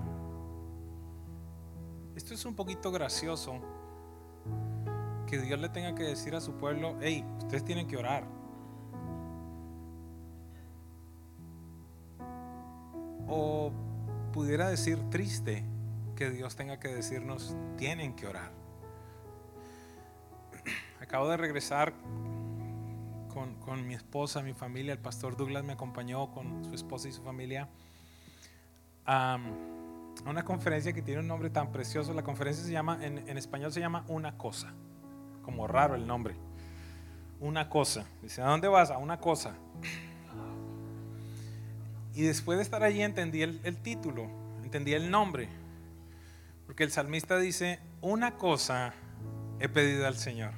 Esto 2.16 2.32
es 2.32 2.42
un 2.46 2.54
poquito 2.54 2.90
gracioso. 2.90 3.60
Que 5.26 5.36
Dios 5.36 5.60
le 5.60 5.68
tenga 5.68 5.94
que 5.94 6.04
decir 6.04 6.34
a 6.34 6.40
su 6.40 6.54
pueblo, 6.54 6.96
hey, 7.02 7.22
ustedes 7.36 7.66
tienen 7.66 7.86
que 7.86 7.98
orar. 7.98 8.35
O 13.28 13.72
pudiera 14.32 14.68
decir 14.68 14.98
triste 15.10 15.64
que 16.16 16.30
Dios 16.30 16.56
tenga 16.56 16.78
que 16.80 16.88
decirnos, 16.88 17.56
tienen 17.76 18.14
que 18.14 18.26
orar. 18.26 18.50
Acabo 21.00 21.28
de 21.28 21.36
regresar 21.36 21.94
con, 23.60 23.86
mi 23.86 23.94
esposa, 23.94 24.42
mi 24.42 24.54
familia, 24.54 24.92
el 24.92 24.98
pastor 24.98 25.36
Douglas 25.36 25.62
me 25.62 25.74
acompañó 25.74 26.30
con 26.30 26.64
su 26.64 26.72
esposa 26.74 27.08
y 27.08 27.12
su 27.12 27.22
familia 27.22 27.68
a 29.04 29.38
una 30.24 30.44
conferencia 30.44 30.92
que 30.94 31.02
tiene 31.02 31.20
un 31.20 31.28
nombre 31.28 31.50
tan 31.50 31.70
precioso. 31.70 32.14
La 32.14 32.22
conferencia 32.22 32.64
se 32.64 32.72
llama, 32.72 32.98
en, 33.02 33.18
en 33.28 33.36
español 33.36 33.72
se 33.72 33.80
llama 33.80 34.04
Una 34.08 34.38
Cosa, 34.38 34.72
como 35.42 35.66
raro 35.66 35.94
el 35.94 36.06
nombre. 36.06 36.34
Una 37.38 37.68
cosa. 37.68 38.06
Dice, 38.22 38.40
¿a 38.40 38.46
dónde 38.46 38.68
vas? 38.68 38.90
A 38.90 38.96
una 38.98 39.18
cosa. 39.18 39.54
Y 42.16 42.22
después 42.22 42.56
de 42.56 42.62
estar 42.62 42.82
allí 42.82 43.02
entendí 43.02 43.42
el, 43.42 43.76
título, 43.82 44.26
entendí 44.64 44.94
el 44.94 45.10
nombre. 45.10 45.50
Porque 46.64 46.82
el 46.82 46.90
salmista 46.90 47.38
dice, 47.38 47.78
una 48.00 48.38
cosa 48.38 48.94
he 49.60 49.68
pedido 49.68 50.06
al 50.06 50.16
Señor. 50.16 50.54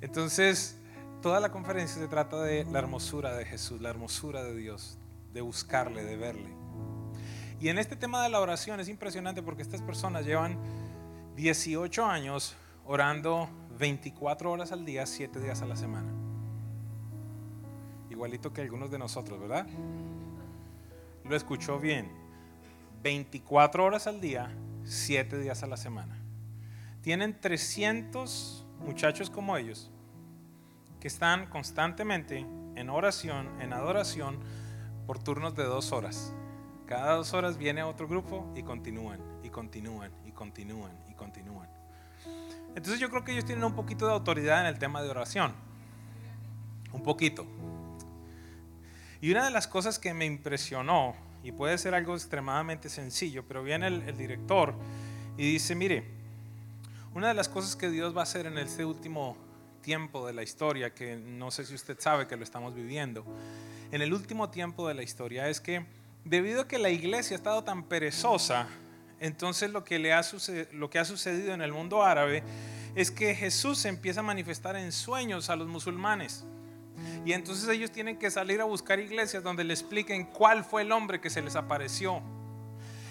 Entonces, 0.00 0.78
toda 1.22 1.40
la 1.40 1.50
conferencia 1.50 2.00
se 2.00 2.06
trata 2.06 2.40
de 2.40 2.64
la 2.66 2.78
hermosura 2.78 3.34
de 3.34 3.44
Jesús, 3.44 3.80
la 3.80 3.90
hermosura 3.90 4.44
de 4.44 4.54
Dios, 4.54 4.96
de 5.32 5.40
buscarle, 5.40 6.04
de 6.04 6.16
verle. 6.16 6.54
Y 7.60 7.68
en 7.68 7.78
este 7.78 7.96
tema 7.96 8.22
de 8.22 8.28
la 8.28 8.38
oración 8.38 8.78
es 8.78 8.88
impresionante 8.88 9.42
porque 9.42 9.62
estas 9.62 9.82
personas 9.82 10.24
llevan 10.24 10.56
18 11.34 12.06
años 12.06 12.54
orando 12.84 13.48
24 13.76 14.52
horas 14.52 14.70
al 14.70 14.84
día, 14.84 15.04
7 15.04 15.40
días 15.40 15.62
a 15.62 15.66
la 15.66 15.74
semana. 15.74 16.12
Igualito 18.08 18.52
que 18.52 18.60
algunos 18.60 18.92
de 18.92 19.00
nosotros, 19.00 19.40
¿verdad? 19.40 19.66
Lo 21.24 21.36
escuchó 21.36 21.78
bien. 21.78 22.10
24 23.02 23.84
horas 23.84 24.06
al 24.06 24.20
día, 24.20 24.54
7 24.84 25.38
días 25.38 25.62
a 25.62 25.66
la 25.66 25.76
semana. 25.76 26.18
Tienen 27.02 27.40
300 27.40 28.66
muchachos 28.80 29.30
como 29.30 29.56
ellos 29.56 29.90
que 31.00 31.08
están 31.08 31.46
constantemente 31.46 32.46
en 32.76 32.88
oración, 32.88 33.60
en 33.60 33.74
adoración, 33.74 34.38
por 35.06 35.18
turnos 35.18 35.54
de 35.54 35.64
dos 35.64 35.92
horas. 35.92 36.32
Cada 36.86 37.16
dos 37.16 37.34
horas 37.34 37.58
viene 37.58 37.82
otro 37.82 38.08
grupo 38.08 38.50
y 38.56 38.62
continúan, 38.62 39.20
y 39.42 39.50
continúan, 39.50 40.12
y 40.24 40.32
continúan, 40.32 40.92
y 41.10 41.14
continúan. 41.14 41.68
Entonces 42.74 43.00
yo 43.00 43.10
creo 43.10 43.22
que 43.22 43.32
ellos 43.32 43.44
tienen 43.44 43.64
un 43.64 43.74
poquito 43.74 44.06
de 44.06 44.12
autoridad 44.12 44.60
en 44.62 44.66
el 44.66 44.78
tema 44.78 45.02
de 45.02 45.10
oración. 45.10 45.54
Un 46.92 47.02
poquito. 47.02 47.46
Y 49.24 49.30
una 49.30 49.46
de 49.46 49.50
las 49.50 49.66
cosas 49.66 49.98
que 49.98 50.12
me 50.12 50.26
impresionó, 50.26 51.16
y 51.42 51.50
puede 51.50 51.78
ser 51.78 51.94
algo 51.94 52.12
extremadamente 52.12 52.90
sencillo, 52.90 53.42
pero 53.48 53.62
viene 53.62 53.86
el, 53.86 54.18
director 54.18 54.74
y 55.38 55.50
dice, 55.50 55.74
mire, 55.74 56.04
una 57.14 57.28
de 57.28 57.32
las 57.32 57.48
cosas 57.48 57.74
que 57.74 57.88
Dios 57.88 58.14
va 58.14 58.20
a 58.20 58.24
hacer 58.24 58.44
en 58.44 58.58
este 58.58 58.84
último 58.84 59.38
tiempo 59.80 60.26
de 60.26 60.34
la 60.34 60.42
historia, 60.42 60.92
que 60.92 61.16
no 61.16 61.50
sé 61.50 61.64
si 61.64 61.74
usted 61.74 61.98
sabe 61.98 62.26
que 62.26 62.36
lo 62.36 62.44
estamos 62.44 62.74
viviendo, 62.74 63.24
en 63.92 64.02
el 64.02 64.12
último 64.12 64.50
tiempo 64.50 64.86
de 64.88 64.92
la 64.92 65.02
historia, 65.02 65.48
es 65.48 65.58
que 65.58 65.86
debido 66.26 66.60
a 66.60 66.68
que 66.68 66.78
la 66.78 66.90
iglesia 66.90 67.34
ha 67.34 67.38
estado 67.38 67.64
tan 67.64 67.84
perezosa, 67.84 68.68
entonces 69.20 69.70
lo 69.70 69.84
que, 69.84 69.98
le 69.98 70.12
ha, 70.12 70.22
sucedido 70.22 71.54
en 71.54 71.62
el 71.62 71.72
mundo 71.72 72.02
árabe 72.02 72.42
es 72.94 73.10
que 73.10 73.34
Jesús 73.34 73.86
empieza 73.86 74.20
a 74.20 74.22
manifestar 74.22 74.76
en 74.76 74.92
sueños 74.92 75.48
a 75.48 75.56
los 75.56 75.66
musulmanes. 75.66 76.44
Y 77.24 77.32
entonces 77.32 77.68
ellos 77.68 77.90
tienen 77.90 78.18
que 78.18 78.30
salir 78.30 78.60
a 78.60 78.64
buscar 78.64 78.98
iglesias 79.00 79.42
donde 79.42 79.64
le 79.64 79.72
expliquen 79.72 80.24
cuál 80.26 80.64
fue 80.64 80.82
el 80.82 80.92
hombre 80.92 81.20
que 81.20 81.30
se 81.30 81.42
les 81.42 81.56
apareció 81.56 82.22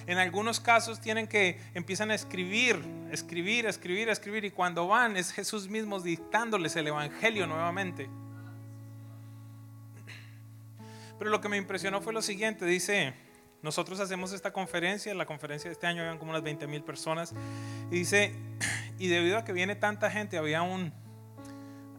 en 0.06 0.17
algunos 0.17 0.60
casos 0.60 1.00
tienen 1.00 1.28
que 1.28 1.60
empiezan 1.74 2.12
a 2.12 2.15
escribir, 2.15 2.84
escribir, 3.12 3.65
escribir, 3.65 4.10
escribir 4.10 4.46
y 4.46 4.52
cuando 4.52 4.88
van 4.88 5.15
es 5.15 5.32
Jesús 5.32 5.69
mismo 5.69 6.00
dictándoles 6.00 6.76
el 6.76 6.88
evangelio 6.88 7.48
nuevamente. 7.48 8.10
Pero 11.17 11.30
lo 11.30 11.39
que 11.39 11.48
me 11.48 11.58
impresionó 11.58 12.02
fue 12.02 12.12
lo 12.13 12.22
siguiente, 12.22 12.65
dice 12.65 13.13
nosotros 13.62 14.02
hacemos 14.02 14.34
esta 14.34 14.52
conferencia, 14.52 15.13
la 15.13 15.26
conferencia 15.26 15.69
de 15.69 15.74
este 15.74 15.88
año 15.88 16.02
habían 16.02 16.17
como 16.17 16.32
unas 16.32 16.43
20 16.43 16.67
mil 16.67 16.84
personas, 16.84 17.34
y 17.89 17.96
dice, 17.96 18.36
y 19.00 19.08
debido 19.08 19.38
a 19.38 19.46
que 19.46 19.54
viene 19.54 19.78
tanta 19.78 20.12
gente, 20.12 20.38
había 20.38 20.63
un, 20.63 20.91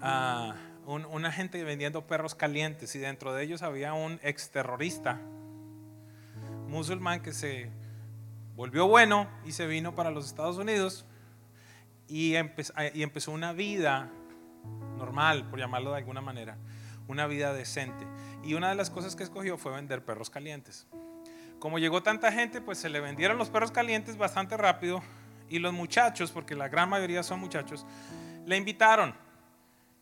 ah, 0.03 0.55
un- 0.87 1.05
una 1.07 1.33
gente 1.33 1.63
vendiendo 1.65 2.07
perros 2.07 2.35
calientes, 2.35 2.95
y 2.95 2.99
dentro 2.99 3.33
de 3.33 3.45
ellos 3.45 3.63
había 3.63 3.93
un 3.95 4.21
exterrorista 4.23 5.21
musulmán 6.69 7.23
que 7.23 7.33
se 7.33 7.71
volvió 8.57 8.87
bueno 8.87 9.29
y 9.45 9.53
se 9.53 9.67
vino 9.67 9.95
para 9.95 10.11
los 10.11 10.27
Estados 10.27 10.59
Unidos 10.59 11.05
y, 12.09 12.33
empe- 12.33 12.93
y 12.95 13.03
empezó 13.03 13.33
una 13.33 13.53
vida 13.53 14.11
normal, 14.99 15.49
por 15.51 15.59
llamarlo 15.59 15.91
de 15.93 15.99
alguna 15.99 16.21
manera, 16.21 16.57
una 17.09 17.27
vida 17.27 17.53
decente. 17.53 18.07
Y 18.43 18.55
una 18.55 18.69
de 18.69 18.75
las 18.75 18.91
cosas 18.91 19.17
que 19.17 19.23
escogió 19.23 19.57
fue 19.57 19.73
vender 19.73 20.05
perros 20.05 20.31
calientes. 20.31 20.87
Como 21.59 21.79
llegó 21.79 22.03
tanta 22.03 22.31
gente, 22.31 22.61
pues 22.61 22.79
se 22.79 22.89
le 22.89 23.01
vendieron 23.01 23.39
los 23.39 23.49
perros 23.49 23.71
calientes 23.71 24.17
bastante 24.17 24.57
rápido 24.57 25.03
y 25.49 25.59
los 25.59 25.73
muchachos, 25.73 26.31
porque 26.31 26.55
la 26.55 26.69
gran 26.69 26.89
mayoría 26.89 27.23
son 27.23 27.41
muchachos, 27.41 27.87
le 28.47 28.57
invitaron 28.57 29.15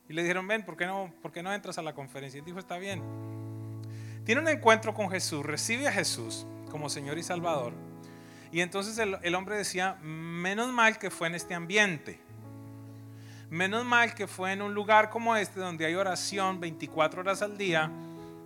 y 0.08 0.12
le 0.12 0.22
dijeron, 0.22 0.46
ven, 0.46 0.64
¿por 0.64 0.76
qué 0.76 0.86
no, 0.86 1.12
por 1.22 1.32
qué 1.32 1.42
no 1.42 1.52
entras 1.52 1.78
a 1.78 1.82
la 1.82 1.94
conferencia? 1.94 2.38
Y 2.38 2.42
dijo, 2.42 2.58
está 2.58 2.78
bien. 2.78 3.02
Tiene 4.24 4.40
un 4.40 4.48
encuentro 4.48 4.94
con 4.94 5.10
Jesús, 5.10 5.44
recibe 5.44 5.88
a 5.88 5.92
Jesús 5.92 6.46
como 6.70 6.88
Señor 6.88 7.18
y 7.18 7.22
Salvador. 7.22 7.72
Y 8.52 8.60
entonces 8.60 8.98
el, 8.98 9.34
hombre 9.34 9.56
decía, 9.56 9.96
menos 10.02 10.70
mal 10.72 10.98
que 10.98 11.10
fue 11.10 11.26
en 11.26 11.34
este 11.34 11.54
ambiente. 11.54 12.20
Menos 13.50 13.84
mal 13.84 14.14
que 14.14 14.26
fue 14.26 14.52
en 14.52 14.62
un 14.62 14.74
lugar 14.74 15.10
como 15.10 15.34
este 15.36 15.58
donde 15.58 15.86
hay 15.86 15.94
oración 15.94 16.60
24 16.60 17.20
horas 17.20 17.42
al 17.42 17.56
día, 17.56 17.90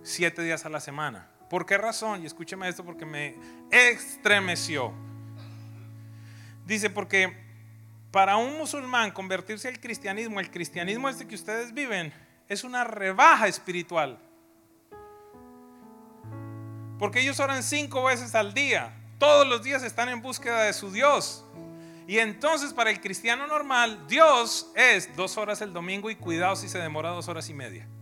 7 0.03 0.41
días 0.43 0.65
a 0.65 0.69
la 0.69 0.79
semana. 0.79 1.27
¿Por 1.49 1.65
qué 1.65 1.77
razón? 1.77 2.23
Y 2.23 2.25
escúcheme 2.25 2.67
esto 2.67 2.83
porque 2.83 3.05
me 3.05 3.35
estremeció. 3.69 4.93
Dice, 6.65 6.89
porque 6.89 7.46
para 8.11 8.37
un 8.37 8.57
musulmán 8.57 9.11
convertirse 9.11 9.67
al 9.67 9.79
cristianismo, 9.79 10.39
el 10.39 10.49
cristianismo 10.49 11.09
este 11.09 11.27
que 11.27 11.35
ustedes 11.35 11.73
viven, 11.73 12.13
es 12.47 12.63
una 12.63 12.83
rebaja 12.83 13.47
espiritual. 13.47 14.17
Porque 16.97 17.19
ellos 17.19 17.39
oran 17.39 17.61
cinco 17.63 18.03
veces 18.05 18.33
al 18.33 18.53
día. 18.53 18.93
Todos 19.19 19.47
los 19.47 19.61
días 19.63 19.83
están 19.83 20.09
en 20.09 20.21
búsqueda 20.21 20.63
de 20.63 20.73
su 20.73 20.91
Dios. 20.91 21.43
Y 22.07 22.19
entonces 22.19 22.73
para 22.73 22.89
el 22.89 23.01
cristiano 23.01 23.45
normal, 23.47 24.07
Dios 24.07 24.71
es 24.75 25.13
dos 25.15 25.37
horas 25.37 25.61
el 25.61 25.73
domingo 25.73 26.09
y 26.09 26.15
cuidado 26.15 26.55
si 26.55 26.69
se 26.69 26.79
demora 26.79 27.09
dos 27.09 27.27
horas 27.27 27.49
y 27.49 27.53
media. 27.53 27.85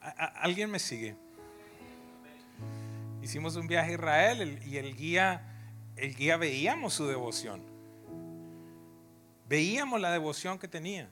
¿A- 0.00 0.08
a- 0.08 0.40
¿Alguien 0.42 0.70
me 0.70 0.78
sigue? 0.78 1.16
Hicimos 3.22 3.56
un 3.56 3.66
viaje 3.66 3.90
a 3.90 3.94
Israel 3.94 4.40
el- 4.40 4.66
y 4.66 4.76
el 4.78 4.96
guía, 4.96 5.42
el 5.96 6.14
guía 6.14 6.36
veíamos 6.36 6.94
su 6.94 7.06
devoción. 7.06 7.62
Veíamos 9.48 10.00
la 10.00 10.10
devoción 10.10 10.58
que 10.58 10.68
tenía, 10.68 11.10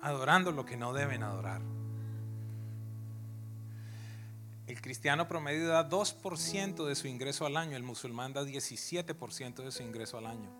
adorando 0.00 0.52
lo 0.52 0.64
que 0.64 0.76
no 0.76 0.92
deben 0.92 1.22
adorar. 1.22 1.62
El 4.66 4.80
cristiano 4.80 5.26
promedio 5.26 5.68
da 5.68 5.88
2% 5.88 6.86
de 6.86 6.94
su 6.94 7.08
ingreso 7.08 7.44
al 7.46 7.56
año, 7.56 7.76
el 7.76 7.82
musulmán 7.82 8.32
da 8.32 8.44
17% 8.44 9.62
de 9.64 9.72
su 9.72 9.82
ingreso 9.82 10.18
al 10.18 10.26
año. 10.26 10.50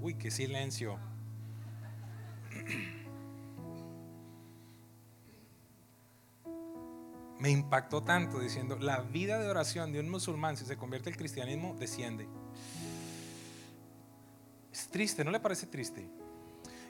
Uy, 0.00 0.14
qué 0.14 0.30
silencio. 0.32 0.98
Me 7.42 7.50
impactó 7.50 8.04
tanto 8.04 8.38
diciendo, 8.38 8.76
la 8.76 9.00
vida 9.00 9.36
de 9.40 9.48
oración 9.48 9.90
de 9.90 9.98
un 9.98 10.08
musulmán, 10.08 10.56
si 10.56 10.64
se 10.64 10.76
convierte 10.76 11.10
al 11.10 11.16
cristianismo, 11.16 11.74
desciende. 11.76 12.28
Es 14.72 14.86
triste, 14.86 15.24
¿no 15.24 15.32
le 15.32 15.40
parece 15.40 15.66
triste? 15.66 16.08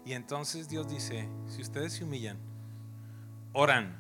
Y 0.04 0.12
entonces 0.12 0.68
Dios 0.68 0.90
dice, 0.90 1.26
si 1.48 1.62
ustedes 1.62 1.94
se 1.94 2.04
humillan, 2.04 2.36
oran, 3.54 3.96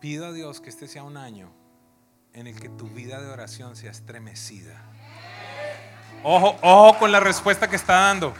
pido 0.00 0.24
a 0.24 0.32
Dios 0.32 0.62
que 0.62 0.70
este 0.70 0.88
sea 0.88 1.02
un 1.02 1.18
año 1.18 1.52
en 2.32 2.46
el 2.46 2.58
que 2.58 2.70
tu 2.70 2.88
vida 2.88 3.20
de 3.20 3.30
oración 3.30 3.76
sea 3.76 3.90
estremecida. 3.90 4.82
Ojo, 6.22 6.56
ojo 6.62 6.98
con 7.00 7.12
la 7.12 7.20
respuesta 7.20 7.68
que 7.68 7.76
está 7.76 7.96
dando. 7.96 8.32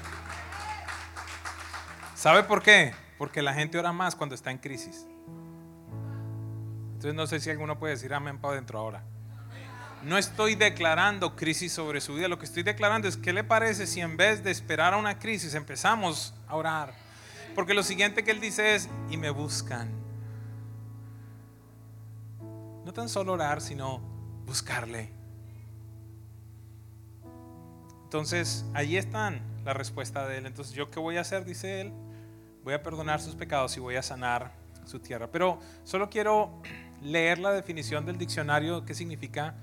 ¿Sabe 2.15 2.45
por 2.45 2.63
qué? 2.63 3.04
Porque 3.19 3.43
la 3.43 3.55
gente 3.55 3.79
ora 3.79 3.93
más 3.93 4.17
cuando 4.17 4.35
está 4.35 4.51
en 4.51 4.59
crisis. 4.59 5.07
Entonces 6.95 7.15
no 7.15 7.27
sé 7.27 7.41
si 7.41 7.51
alguno 7.51 7.79
puede 7.79 7.95
decir 7.95 8.13
amén 8.15 8.39
para 8.39 8.55
adentro 8.55 8.79
ahora. 8.79 9.05
No 10.05 10.19
estoy 10.19 10.55
declarando 10.55 11.35
crisis 11.35 11.73
sobre 11.73 12.01
su 12.01 12.15
vida. 12.15 12.29
Lo 12.29 12.39
que 12.39 12.45
estoy 12.45 12.63
declarando 12.63 13.09
es, 13.09 13.17
¿qué 13.17 13.33
le 13.33 13.43
parece 13.43 13.87
si 13.87 14.01
en 14.01 14.17
vez 14.17 14.45
de 14.45 14.51
esperar 14.51 14.93
a 14.93 14.97
una 14.99 15.19
crisis 15.19 15.55
empezamos 15.55 16.35
a 16.47 16.57
orar? 16.57 16.93
Porque 17.55 17.73
lo 17.73 17.83
siguiente 17.83 18.23
que 18.23 18.31
él 18.31 18.41
dice 18.41 18.75
es, 18.75 18.89
y 19.09 19.17
me 19.17 19.31
buscan. 19.31 19.91
No 22.85 22.93
tan 22.93 23.09
solo 23.09 23.33
orar, 23.33 23.63
sino 23.63 24.01
buscarle. 24.45 25.11
Entonces, 28.05 28.67
ahí 28.75 28.97
están 28.97 29.41
la 29.65 29.73
respuesta 29.73 30.27
de 30.29 30.39
él. 30.39 30.47
Entonces, 30.47 30.75
¿yo 30.75 30.91
qué 30.91 31.01
voy 31.01 31.17
a 31.17 31.23
hacer? 31.23 31.45
Dice 31.45 31.81
él. 31.81 31.93
Voy 32.65 32.73
a 32.73 32.83
perdonar 32.83 33.21
sus 33.21 33.35
pecados 33.35 33.77
y 33.77 33.81
voy 33.81 33.97
a 33.97 34.03
sanar 34.03 34.51
su 34.87 34.99
tierra. 34.99 35.31
Pero 35.31 35.61
solo 35.85 36.09
quiero 36.09 36.63
leer 37.03 37.39
la 37.39 37.53
definición 37.53 38.07
del 38.07 38.17
diccionario 38.17 38.87
que 38.87 38.95
significa 38.95 39.55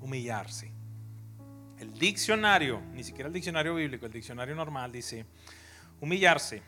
humillarse. 0.00 0.70
El 1.78 1.94
diccionario, 1.94 2.80
ni 2.92 3.02
siquiera 3.04 3.28
el 3.28 3.32
diccionario 3.32 3.74
bíblico, 3.74 4.04
el 4.04 4.12
diccionario 4.12 4.54
normal 4.54 4.92
dice, 4.92 5.24
humillarse. 6.00 6.62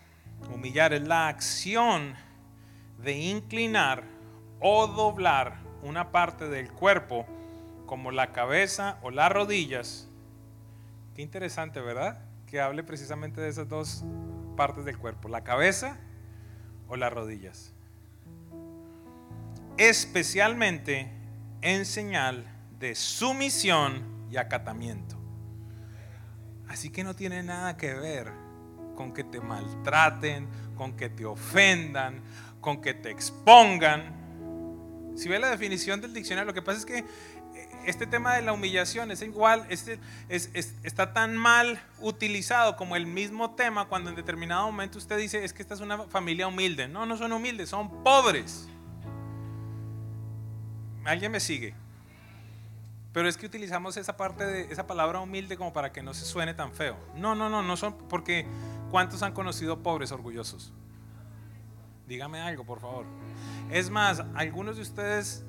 Humillar 0.53 0.95
es 0.95 1.07
la 1.07 1.29
acción 1.29 2.15
de 3.03 3.13
inclinar 3.13 4.05
o 4.61 4.87
doblar 4.87 5.59
una 5.83 6.11
parte 6.11 6.49
del 6.49 6.73
cuerpo 6.73 7.27
como 7.85 8.11
la 8.11 8.33
cabeza 8.33 8.99
o 9.03 9.11
las 9.11 9.31
rodillas. 9.31 10.09
Qué 11.15 11.21
interesante, 11.21 11.81
¿verdad? 11.81 12.25
Que 12.47 12.63
hable 12.63 12.83
precisamente 12.83 13.43
de 13.43 13.51
esas 13.51 13.69
dos 13.69 14.03
partes 14.55 14.85
del 14.85 14.99
cuerpo, 14.99 15.29
la 15.29 15.45
cabeza 15.45 15.99
o 16.89 16.97
las 16.97 17.13
rodillas. 17.13 17.73
Especialmente 19.77 21.11
en 21.63 21.85
señal 21.85 22.47
de 22.79 22.95
sumisión 22.95 24.05
y 24.31 24.37
acatamiento. 24.37 25.17
Así 26.69 26.91
que 26.91 27.05
no 27.05 27.15
tiene 27.15 27.43
nada 27.43 27.77
que 27.77 27.95
ver 27.95 28.33
con 28.95 29.13
que 29.13 29.25
te 29.25 29.41
maltraten, 29.41 30.49
con 30.77 30.97
que 30.97 31.09
te 31.09 31.25
ofendan, 31.25 32.21
con 32.61 32.81
que 32.81 32.95
te 32.95 33.11
expongan. 33.11 35.13
Si 35.17 35.29
ve 35.29 35.39
la 35.39 35.51
definición 35.51 36.01
del 36.01 36.13
diccionario, 36.13 36.47
lo 36.47 36.55
que 36.55 36.63
pasa 36.63 36.79
es 36.79 36.87
que 36.87 37.05
este 37.87 38.07
tema 38.07 38.35
de 38.35 38.43
la 38.43 38.53
humillación 38.53 39.11
es 39.11 39.23
igual, 39.23 39.67
es, 39.69 39.89
está 40.29 41.13
tan 41.13 41.37
mal 41.37 41.81
utilizado 42.01 42.77
como 42.77 42.97
el 42.97 43.07
mismo 43.07 43.55
tema 43.55 43.87
cuando 43.87 44.11
en 44.11 44.17
determinado 44.17 44.67
momento 44.67 44.99
usted 44.99 45.19
dice, 45.19 45.45
es 45.45 45.53
que 45.53 45.63
esta 45.63 45.75
es 45.75 45.81
una 45.81 45.99
familia 46.05 46.47
humilde. 46.47 46.89
No, 46.89 47.07
no 47.07 47.17
son 47.17 47.33
humildes, 47.33 47.69
son 47.69 48.03
pobres. 48.03 48.69
¿Alguien 51.05 51.33
me 51.33 51.41
sigue? 51.41 51.75
Pero 53.13 53.29
es 53.29 53.37
que 53.37 53.47
utilizamos 53.47 53.97
esa 53.97 54.17
parte 54.17 54.45
de 54.45 54.73
esa 54.73 54.87
palabra 54.87 55.21
humilde 55.21 55.57
como 55.57 55.73
para 55.73 55.93
que 55.93 56.03
no 56.03 56.15
se 56.15 56.25
suene 56.25 56.55
tan 56.55 56.73
feo. 56.73 56.97
No, 57.15 57.35
no, 57.35 57.49
no, 57.49 57.63
no 57.63 57.77
son 57.77 57.97
porque 58.09 58.47
¿cuántos 58.91 59.23
han 59.23 59.33
conocido 59.33 59.83
pobres 59.83 60.11
orgullosos? 60.11 60.73
Dígame 62.09 62.41
algo, 62.41 62.65
por 62.65 62.81
favor. 62.81 63.07
Es 63.71 63.89
más, 63.89 64.23
algunos 64.35 64.77
de 64.77 64.83
ustedes 64.83 65.45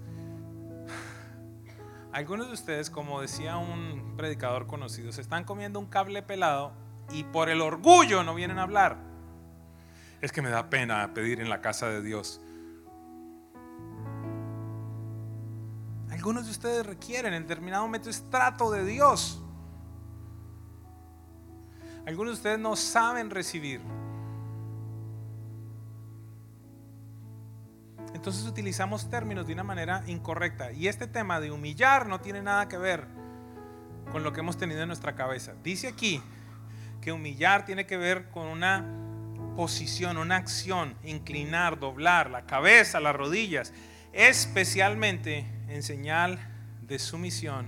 algunos 2.16 2.48
de 2.48 2.54
ustedes, 2.54 2.90
como 2.90 3.20
decía 3.20 3.58
un 3.58 4.14
predicador 4.16 4.68
conocido, 4.68 5.12
se 5.12 5.20
están 5.20 5.44
comiendo 5.44 5.80
un 5.80 5.86
cable 5.86 6.22
pelado 6.22 6.72
y 7.12 7.26
por 7.26 7.50
el 7.50 7.60
orgullo 7.60 8.24
no 8.24 8.34
vienen 8.34 8.58
a 8.58 8.64
hablar. 8.64 8.98
Es 10.22 10.32
que 10.32 10.42
me 10.42 10.50
da 10.50 10.70
pena 10.70 11.14
pedir 11.14 11.42
en 11.42 11.50
la 11.50 11.60
casa 11.60 11.90
de 11.90 12.02
Dios. 12.02 12.40
Algunos 16.10 16.46
de 16.46 16.52
ustedes 16.52 16.86
requieren 16.86 17.34
en 17.34 17.44
determinado 17.44 17.84
momento 17.84 18.10
es 18.10 18.24
trato 18.30 18.72
de 18.72 18.86
Dios. 18.86 19.44
Algunos 22.08 22.36
de 22.36 22.38
ustedes 22.38 22.60
no 22.60 22.78
saben 22.78 23.30
recibir. 23.30 23.82
Entonces 28.16 28.46
utilizamos 28.46 29.10
términos 29.10 29.46
de 29.46 29.52
una 29.52 29.66
manera 29.66 30.02
incorrecta. 30.08 30.72
Y 30.72 30.88
este 30.88 31.06
tema 31.06 31.42
de 31.42 31.52
humillar 31.52 32.08
no 32.08 32.22
tiene 32.22 32.42
nada 32.42 32.70
que 32.70 32.78
ver 32.78 33.06
con 34.10 34.24
lo 34.24 34.32
que 34.32 34.40
hemos 34.40 34.58
tenido 34.58 34.82
en 34.82 34.88
nuestra 34.88 35.16
cabeza. 35.16 35.54
Dice 35.66 35.90
aquí 35.90 36.22
que 37.02 37.12
humillar 37.12 37.66
tiene 37.66 37.86
que 37.86 37.98
ver 37.98 38.30
con 38.30 38.48
una 38.48 38.86
posición, 39.58 40.16
una 40.16 40.38
acción, 40.38 40.96
inclinar, 41.04 41.78
doblar 41.78 42.30
la 42.30 42.46
cabeza, 42.46 43.02
las 43.02 43.14
rodillas, 43.14 43.74
especialmente 44.14 45.46
en 45.68 45.84
señal 45.84 46.40
de 46.84 47.00
sumisión 47.00 47.68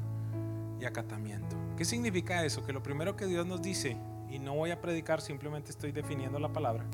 y 0.79 0.85
acatamiento. 0.85 1.57
¿Qué 1.75 1.83
significa 1.83 2.45
eso? 2.45 2.65
Que 2.65 2.71
lo 2.71 2.81
primero 2.81 3.17
que 3.17 3.25
Dios 3.25 3.45
nos 3.45 3.61
dice, 3.61 3.97
y 4.29 4.39
no 4.39 4.55
voy 4.55 4.71
a 4.71 4.79
predicar, 4.79 5.19
simplemente 5.19 5.71
estoy 5.71 5.91
definiendo 5.91 6.39
la 6.39 6.53
palabra. 6.53 6.85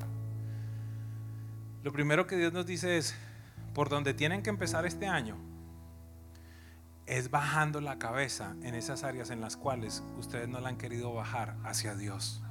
Lo 1.83 1.91
primero 1.91 2.25
que 2.25 2.35
Dios 2.35 2.51
nos 2.51 2.65
dice 2.65 2.97
es, 2.97 3.15
por 3.73 3.89
donde 3.89 4.13
tienen 4.13 4.43
que 4.43 4.49
empezar 4.49 4.85
este 4.85 5.07
año, 5.07 5.37
es 7.05 7.29
bajando 7.29 7.81
la 7.81 7.99
cabeza 7.99 8.55
en 8.61 8.75
esas 8.75 9.03
áreas 9.03 9.29
en 9.29 9.41
las 9.41 9.57
cuales 9.57 10.03
ustedes 10.17 10.47
no 10.47 10.61
la 10.61 10.69
han 10.69 10.77
querido 10.77 11.13
bajar 11.13 11.57
hacia 11.63 11.95
Dios. 11.95 12.41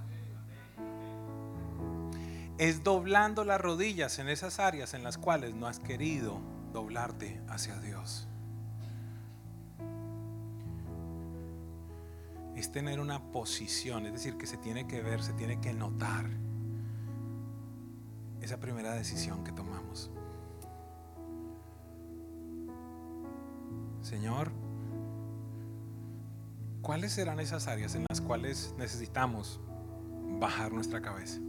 Es 2.58 2.84
doblando 2.84 3.44
las 3.44 3.60
rodillas 3.60 4.18
en 4.18 4.28
esas 4.28 4.60
áreas 4.60 4.94
en 4.94 5.02
las 5.02 5.16
cuales 5.16 5.54
no 5.54 5.66
has 5.66 5.78
querido 5.78 6.40
doblarte 6.72 7.40
hacia 7.48 7.78
Dios. 7.80 8.28
Es 12.54 12.70
tener 12.70 13.00
una 13.00 13.32
posición, 13.32 14.06
es 14.06 14.12
decir, 14.12 14.36
que 14.36 14.46
se 14.46 14.58
tiene 14.58 14.86
que 14.86 15.00
ver, 15.02 15.22
se 15.22 15.32
tiene 15.32 15.60
que 15.60 15.72
notar 15.72 16.26
esa 18.42 18.60
primera 18.60 18.92
decisión 18.92 19.42
que 19.44 19.52
tomamos. 19.52 20.10
Señor, 24.12 24.52
¿cuáles 26.82 27.12
serán 27.12 27.40
esas 27.40 27.66
áreas 27.66 27.94
en 27.94 28.04
las 28.10 28.20
cuales 28.20 28.74
necesitamos 28.76 29.58
bajar 30.38 30.70
nuestra 30.70 31.00
cabeza? 31.00 31.40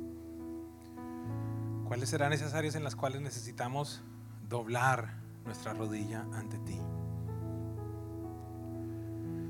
¿Cuáles 1.86 2.08
serán 2.08 2.32
esas 2.32 2.54
áreas 2.54 2.76
en 2.76 2.86
las 2.86 2.96
cuales 2.96 3.22
necesitamos 3.22 4.02
doblar 4.48 5.16
nuestra 5.44 5.74
rodilla 5.74 6.26
ante 6.36 6.58
ti? 6.60 6.80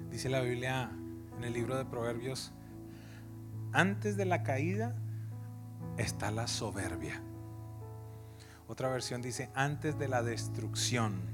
Dice 0.09 0.27
la 0.29 0.41
Biblia 0.41 0.89
en 1.37 1.43
el 1.43 1.53
libro 1.53 1.77
de 1.77 1.85
Proverbios, 1.85 2.51
antes 3.73 4.17
de 4.17 4.25
la 4.25 4.41
caída 4.41 4.95
está 5.97 6.31
la 6.31 6.47
soberbia. 6.47 7.21
Otra 8.67 8.89
versión 8.89 9.21
dice, 9.21 9.51
antes 9.53 9.99
de 9.99 10.07
la 10.07 10.23
destrucción 10.23 11.32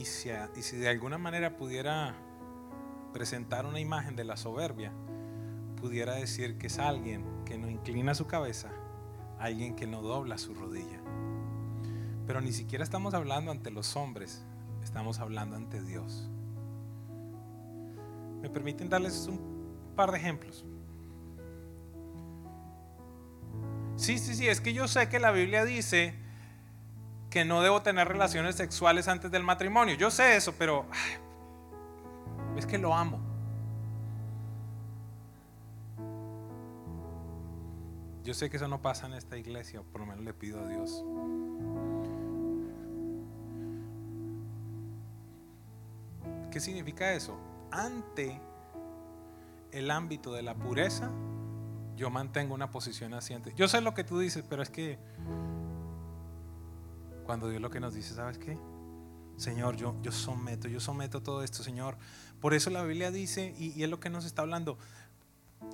Y 0.00 0.06
si, 0.06 0.76
de 0.78 0.88
alguna 0.88 1.18
manera 1.18 1.58
pudiera 1.58 2.14
presentar 3.12 3.66
una 3.66 3.80
imagen 3.80 4.16
de 4.16 4.24
la 4.24 4.38
soberbia, 4.38 4.92
pudiera 5.78 6.14
decir 6.14 6.56
que 6.56 6.68
es 6.68 6.78
alguien 6.78 7.22
que 7.44 7.58
no 7.58 7.68
inclina 7.68 8.14
su 8.14 8.26
cabeza, 8.26 8.70
alguien 9.38 9.76
que 9.76 9.86
no 9.86 10.00
dobla 10.00 10.38
su 10.38 10.54
rodilla. 10.54 11.02
Pero 12.26 12.40
ni 12.40 12.50
siquiera 12.52 12.82
estamos 12.82 13.12
hablando 13.12 13.50
ante 13.50 13.70
los 13.70 13.94
hombres, 13.94 14.42
estamos 14.82 15.18
hablando 15.18 15.56
ante 15.56 15.82
Dios. 15.82 16.30
¿Me 18.40 18.48
permiten 18.48 18.88
darles 18.88 19.26
un 19.26 19.92
par 19.96 20.12
de 20.12 20.16
ejemplos? 20.16 20.64
Sí, 23.96 24.18
sí, 24.18 24.34
sí, 24.34 24.48
es 24.48 24.62
que 24.62 24.72
yo 24.72 24.88
sé 24.88 25.10
que 25.10 25.20
la 25.20 25.30
Biblia 25.30 25.66
dice 25.66 26.14
que 27.30 27.44
no 27.44 27.62
debo 27.62 27.80
tener 27.80 28.08
relaciones 28.08 28.56
sexuales 28.56 29.06
antes 29.08 29.30
del 29.30 29.44
matrimonio. 29.44 29.94
Yo 29.94 30.10
sé 30.10 30.36
eso, 30.36 30.52
pero 30.58 30.84
es 32.56 32.66
que 32.66 32.76
lo 32.76 32.94
amo. 32.94 33.20
Yo 38.24 38.34
sé 38.34 38.50
que 38.50 38.58
eso 38.58 38.68
no 38.68 38.82
pasa 38.82 39.06
en 39.06 39.14
esta 39.14 39.38
iglesia, 39.38 39.82
por 39.92 40.00
lo 40.00 40.06
menos 40.06 40.24
le 40.24 40.34
pido 40.34 40.60
a 40.60 40.68
Dios. 40.68 41.04
¿Qué 46.50 46.60
significa 46.60 47.12
eso? 47.12 47.38
Ante 47.70 48.40
el 49.70 49.90
ámbito 49.90 50.32
de 50.32 50.42
la 50.42 50.54
pureza, 50.54 51.10
yo 51.96 52.10
mantengo 52.10 52.54
una 52.54 52.70
posición 52.70 53.14
asiente. 53.14 53.52
Yo 53.54 53.68
sé 53.68 53.80
lo 53.80 53.94
que 53.94 54.04
tú 54.04 54.18
dices, 54.18 54.44
pero 54.48 54.62
es 54.62 54.70
que 54.70 54.98
cuando 57.30 57.48
Dios 57.48 57.62
lo 57.62 57.70
que 57.70 57.78
nos 57.78 57.94
dice, 57.94 58.12
¿sabes 58.12 58.38
qué? 58.38 58.58
Señor, 59.36 59.76
yo, 59.76 59.94
yo 60.02 60.10
someto, 60.10 60.66
yo 60.66 60.80
someto 60.80 61.22
todo 61.22 61.44
esto, 61.44 61.62
Señor. 61.62 61.96
Por 62.40 62.54
eso 62.54 62.70
la 62.70 62.82
Biblia 62.82 63.12
dice, 63.12 63.54
y, 63.56 63.70
y 63.78 63.84
es 63.84 63.88
lo 63.88 64.00
que 64.00 64.10
nos 64.10 64.24
está 64.24 64.42
hablando, 64.42 64.76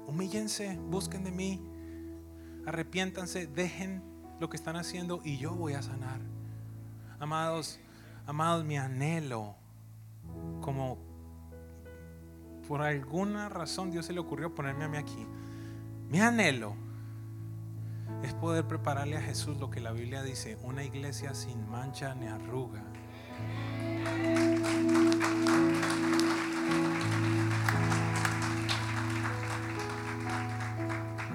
humíllense, 0.07 0.79
busquen 0.91 1.25
de 1.25 1.31
mí, 1.31 1.67
arrepiéntanse, 2.67 3.47
dejen 3.47 4.03
lo 4.39 4.51
que 4.51 4.59
están 4.59 4.77
haciendo 4.77 5.23
y 5.25 5.39
yo 5.39 5.55
voy 5.55 5.73
a 5.73 5.81
sanar. 5.81 6.21
Amados, 7.21 7.81
amados, 8.27 8.63
mi 8.67 8.77
anhelo, 8.77 9.55
como 10.61 10.99
por 12.69 12.83
alguna 12.83 13.49
razón 13.49 13.91
Dios 13.91 14.05
se 14.05 14.13
le 14.13 14.21
ocurrió 14.21 14.55
ponerme 14.55 14.85
a 14.85 14.89
mí 14.89 14.99
aquí, 14.99 15.27
mi 16.11 16.21
anhelo 16.21 16.77
es 18.23 18.35
poder 18.35 18.67
prepararle 18.67 19.17
a 19.17 19.23
Jesús 19.23 19.59
lo 19.59 19.71
que 19.71 19.81
la 19.81 19.93
Biblia 19.93 20.23
dice, 20.23 20.59
una 20.63 20.85
iglesia 20.85 21.35
sin 21.35 21.69
mancha 21.69 22.15
ni 22.15 22.27
arruga. 22.27 22.83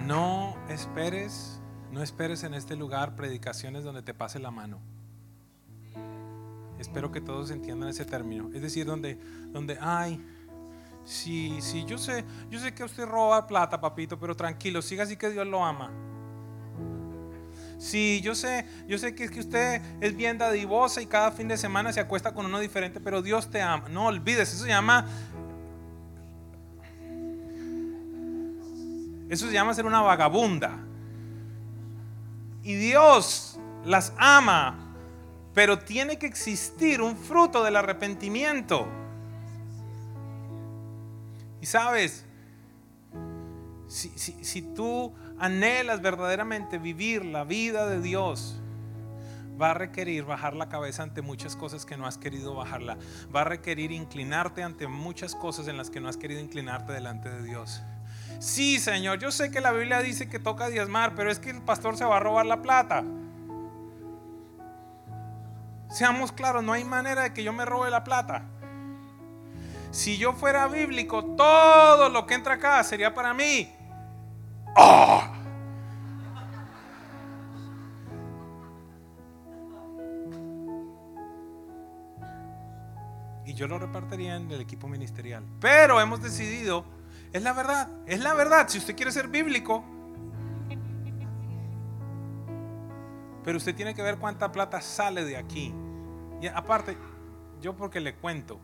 No 0.06 0.56
esperes, 0.68 1.62
no 1.92 2.04
esperes 2.04 2.44
en 2.44 2.54
este 2.54 2.76
lugar 2.76 3.16
predicaciones 3.16 3.84
donde 3.84 4.02
te 4.02 4.14
pase 4.14 4.40
la 4.40 4.52
mano. 4.52 4.82
Espero 6.80 7.12
que 7.12 7.22
todos 7.22 7.52
entiendan 7.52 7.90
ese 7.90 8.06
término. 8.06 8.50
Es 8.54 8.62
decir, 8.62 8.86
donde, 8.86 9.16
donde, 9.52 9.78
ay, 9.80 10.20
sí, 11.06 11.60
sí, 11.62 11.86
yo 11.86 11.98
sé, 11.98 12.26
yo 12.50 12.60
sé 12.60 12.74
que 12.74 12.84
usted 12.84 13.06
roba 13.06 13.46
plata, 13.48 13.80
papito, 13.80 14.20
pero 14.20 14.36
tranquilo, 14.36 14.82
siga 14.82 15.04
así 15.04 15.16
que 15.16 15.30
Dios 15.30 15.46
lo 15.48 15.64
ama. 15.64 15.92
Sí, 17.82 18.22
yo 18.22 18.36
sé, 18.36 18.68
yo 18.88 19.00
sé 19.00 19.16
que, 19.16 19.28
que 19.28 19.40
usted 19.40 19.82
es 20.02 20.16
bien 20.16 20.38
dadivosa 20.38 21.02
y 21.02 21.08
cada 21.08 21.32
fin 21.32 21.48
de 21.48 21.58
semana 21.58 21.92
se 21.92 22.00
acuesta 22.00 22.32
con 22.32 22.46
uno 22.46 22.60
diferente, 22.60 23.00
pero 23.00 23.24
Dios 23.24 23.50
te 23.50 23.60
ama. 23.60 23.90
No 23.90 24.06
olvides, 24.06 24.54
eso 24.54 24.66
se 24.66 24.70
llama 24.70 25.08
Eso 29.32 29.48
se 29.48 29.54
llama 29.54 29.74
ser 29.74 29.86
una 29.86 30.02
vagabunda. 30.02 30.78
Y 32.62 32.76
Dios 32.76 33.58
las 33.86 34.14
ama, 34.18 34.94
pero 35.56 35.80
tiene 35.80 36.20
que 36.20 36.28
existir 36.28 37.02
un 37.02 37.18
fruto 37.18 37.64
del 37.64 37.78
arrepentimiento. 37.78 38.90
Y 41.62 41.66
sabes, 41.66 42.26
si, 43.88 44.10
si, 44.10 44.44
si 44.44 44.62
tú 44.62 45.14
anhelas 45.42 46.02
verdaderamente 46.02 46.78
vivir 46.78 47.26
la 47.26 47.44
vida 47.44 47.88
de 47.88 48.00
Dios, 48.00 48.62
va 49.60 49.72
a 49.72 49.74
requerir 49.74 50.24
bajar 50.24 50.56
la 50.56 50.70
cabeza 50.70 51.04
ante 51.04 51.22
muchas 51.22 51.56
cosas 51.56 51.86
que 51.86 51.98
no 51.98 52.06
has 52.06 52.18
querido 52.18 52.54
bajarla. 52.56 52.98
Va 53.36 53.42
a 53.42 53.46
requerir 53.46 53.92
inclinarte 53.92 54.64
ante 54.64 54.88
muchas 54.88 55.36
cosas 55.36 55.68
en 55.68 55.78
las 55.78 55.90
que 55.90 56.00
no 56.00 56.10
has 56.10 56.18
querido 56.18 56.40
inclinarte 56.40 56.94
delante 56.94 57.30
de 57.30 57.44
Dios. 57.44 57.82
Sí, 58.40 58.80
Señor, 58.80 59.20
yo 59.20 59.32
sé 59.32 59.52
que 59.52 59.62
la 59.62 59.72
Biblia 59.72 60.00
dice 60.00 60.30
que 60.30 60.40
toca 60.40 60.70
diezmar, 60.70 61.14
pero 61.16 61.32
es 61.32 61.40
que 61.40 61.50
el 61.50 61.62
pastor 61.62 61.98
se 61.98 62.06
va 62.06 62.18
a 62.18 62.20
robar 62.20 62.46
la 62.46 62.62
plata. 62.62 63.04
Seamos 65.90 66.32
claros, 66.32 66.64
no 66.64 66.74
hay 66.74 66.84
manera 66.84 67.24
de 67.24 67.34
que 67.34 67.44
yo 67.44 67.52
me 67.52 67.66
robe 67.66 67.90
la 67.90 68.04
plata. 68.04 68.44
Si 69.92 70.18
yo 70.18 70.34
fuera 70.34 70.68
bíblico, 70.68 71.26
todo 71.36 72.10
lo 72.10 72.26
que 72.26 72.36
entra 72.36 72.56
acá 72.56 72.84
sería 72.84 73.14
para 73.14 73.34
mí. 73.34 73.72
¡Oh! 74.76 75.31
Lo 83.72 83.80
repartiría 83.80 84.36
en 84.36 84.52
el 84.52 84.62
equipo 84.62 84.88
ministerial. 84.88 85.44
Pero 85.60 86.00
hemos 86.00 86.22
decidido, 86.22 86.86
es 87.34 87.42
la 87.42 87.54
verdad, 87.54 87.88
es 88.06 88.20
la 88.20 88.34
verdad, 88.34 88.68
si 88.68 88.78
usted 88.78 88.96
quiere 88.96 89.12
ser 89.12 89.30
bíblico. 89.30 89.84
Pero 93.44 93.58
usted 93.58 93.74
tiene 93.74 93.96
que 93.96 94.04
ver 94.04 94.18
cuánta 94.18 94.52
plata 94.52 94.82
sale 94.82 95.24
de 95.26 95.38
aquí. 95.38 95.74
Y 96.42 96.48
aparte, 96.48 96.98
yo 97.62 97.76
porque 97.76 98.00
le 98.00 98.16
cuento, 98.16 98.60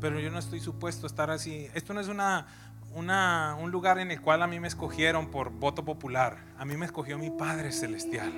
pero 0.00 0.20
yo 0.20 0.30
no 0.30 0.38
estoy 0.38 0.60
supuesto 0.60 1.06
a 1.06 1.08
estar 1.08 1.30
así. 1.30 1.68
Esto 1.74 1.94
no 1.94 2.00
es 2.00 2.08
una, 2.08 2.46
un 2.94 3.70
lugar 3.70 3.98
en 3.98 4.10
el 4.10 4.20
cual 4.20 4.42
a 4.42 4.46
mí 4.46 4.60
me 4.60 4.68
escogieron 4.68 5.30
por 5.30 5.50
voto 5.50 5.84
popular. 5.84 6.38
A 6.58 6.64
mí 6.64 6.76
me 6.76 6.86
escogió 6.86 7.18
mi 7.18 7.30
Padre 7.30 7.72
Celestial. 7.72 8.32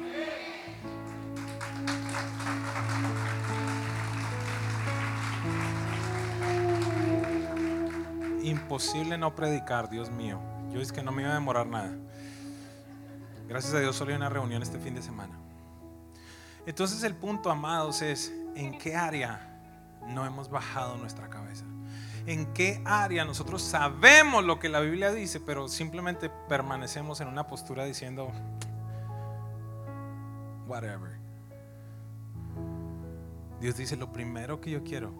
Imposible 8.50 9.16
no 9.18 9.34
predicar, 9.34 9.88
Dios 9.88 10.10
mío. 10.10 10.40
Yo 10.72 10.80
es 10.80 10.92
que 10.92 11.02
no 11.02 11.12
me 11.12 11.22
iba 11.22 11.30
a 11.32 11.34
demorar 11.34 11.66
nada. 11.66 11.92
Gracias 13.48 13.74
a 13.74 13.80
Dios 13.80 13.96
solo 13.96 14.10
hay 14.10 14.16
una 14.16 14.28
reunión 14.28 14.62
este 14.62 14.78
fin 14.78 14.94
de 14.94 15.02
semana. 15.02 15.34
Entonces 16.66 17.02
el 17.02 17.16
punto, 17.16 17.50
amados, 17.50 18.02
es 18.02 18.32
en 18.54 18.78
qué 18.78 18.94
área 18.94 19.60
no 20.06 20.24
hemos 20.24 20.50
bajado 20.50 20.96
nuestra 20.96 21.28
cabeza. 21.28 21.64
En 22.26 22.52
qué 22.52 22.82
área 22.84 23.24
nosotros 23.24 23.62
sabemos 23.62 24.44
lo 24.44 24.58
que 24.58 24.68
la 24.68 24.80
Biblia 24.80 25.10
dice, 25.10 25.40
pero 25.40 25.68
simplemente 25.68 26.30
permanecemos 26.48 27.20
en 27.20 27.28
una 27.28 27.46
postura 27.46 27.84
diciendo, 27.84 28.30
whatever. 30.66 31.18
Dios 33.60 33.76
dice, 33.76 33.96
lo 33.96 34.12
primero 34.12 34.60
que 34.60 34.70
yo 34.70 34.84
quiero 34.84 35.12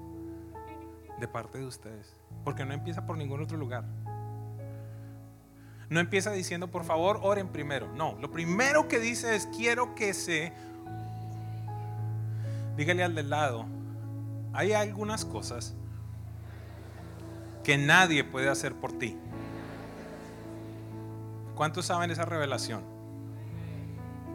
de 1.18 1.26
parte 1.28 1.59
de 1.59 1.66
ustedes, 1.66 2.16
porque 2.45 2.64
no 2.64 2.72
empieza 2.72 3.07
por 3.07 3.16
ningún 3.16 3.43
otro 3.43 3.57
lugar. 3.57 3.84
No 5.88 5.99
empieza 5.99 6.30
diciendo, 6.30 6.68
por 6.68 6.84
favor, 6.84 7.18
oren 7.22 7.49
primero. 7.49 7.88
No, 7.95 8.16
lo 8.20 8.30
primero 8.30 8.86
que 8.86 9.01
dice 9.01 9.34
es, 9.34 9.47
quiero 9.47 9.95
que 9.95 10.14
se... 10.14 10.53
Dígale 12.76 13.03
al 13.03 13.14
del 13.14 13.28
lado, 13.28 13.66
hay 14.53 14.72
algunas 14.72 15.24
cosas 15.24 15.74
que 17.64 17.76
nadie 17.76 18.24
puede 18.24 18.49
hacer 18.49 18.74
por 18.74 18.93
ti. 18.93 19.18
¿Cuántos 21.57 21.86
saben 21.86 22.11
esa 22.11 22.24
revelación? 22.24 22.82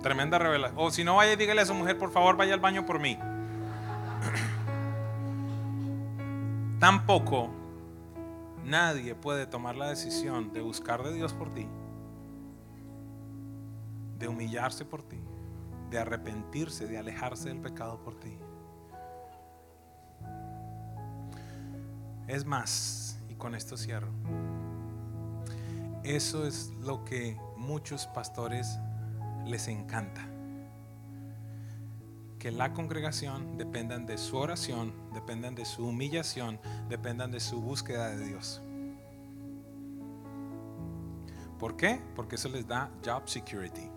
Tremenda 0.03 0.37
revelación. 0.37 0.79
O 0.79 0.91
si 0.91 1.03
no, 1.03 1.15
vaya 1.15 1.35
dígale 1.35 1.61
a 1.61 1.65
su 1.65 1.73
mujer, 1.73 1.97
por 1.97 2.11
favor, 2.11 2.37
vaya 2.37 2.53
al 2.53 2.59
baño 2.59 2.85
por 2.85 2.99
mí. 2.99 3.17
Tampoco 6.79 7.64
nadie 8.65 9.15
puede 9.15 9.45
tomar 9.45 9.75
la 9.75 9.89
decisión 9.89 10.51
de 10.51 10.61
buscar 10.61 11.03
de 11.03 11.13
Dios 11.13 11.33
por 11.33 11.53
ti, 11.53 11.67
de 14.17 14.27
humillarse 14.27 14.83
por 14.83 15.03
ti, 15.03 15.19
de 15.89 15.99
arrepentirse, 15.99 16.87
de 16.87 16.97
alejarse 16.97 17.49
del 17.49 17.61
pecado 17.61 18.01
por 18.03 18.19
ti. 18.19 18.37
Es 22.27 22.43
más, 22.45 23.19
y 23.29 23.35
con 23.35 23.53
esto 23.53 23.77
cierro, 23.77 24.09
eso 26.03 26.45
es 26.45 26.71
lo 26.81 27.05
que 27.05 27.37
muchos 27.55 28.07
pastores 28.07 28.79
les 29.45 29.67
encanta. 29.67 30.34
Que 32.45 32.51
la 32.51 32.73
congregación 32.73 33.57
dependan 33.57 34.05
de 34.05 34.19
su 34.19 34.37
oración, 34.37 34.93
dependan 35.15 35.55
de 35.55 35.65
su 35.65 35.87
humillación, 35.87 36.59
dependan 36.87 37.31
de 37.31 37.39
su 37.39 37.59
búsqueda 37.59 38.09
de 38.09 38.23
Dios. 38.23 38.61
¿Por 41.57 41.75
qué? 41.75 41.99
Porque 42.15 42.35
eso 42.35 42.47
les 42.49 42.67
da 42.67 42.91
job 43.03 43.27
security. 43.27 43.89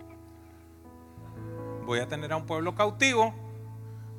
Voy 1.85 1.99
a 1.99 2.07
tener 2.07 2.33
a 2.33 2.37
un 2.37 2.47
pueblo 2.47 2.73
cautivo, 2.73 3.35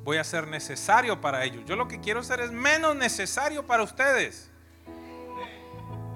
voy 0.05 0.15
a 0.15 0.23
ser 0.23 0.47
necesario 0.47 1.19
para 1.19 1.43
ellos. 1.43 1.65
Yo 1.65 1.75
lo 1.75 1.89
que 1.89 1.99
quiero 1.99 2.23
ser 2.23 2.39
es 2.39 2.53
menos 2.53 2.95
necesario 2.95 3.67
para 3.67 3.83
ustedes. 3.83 4.49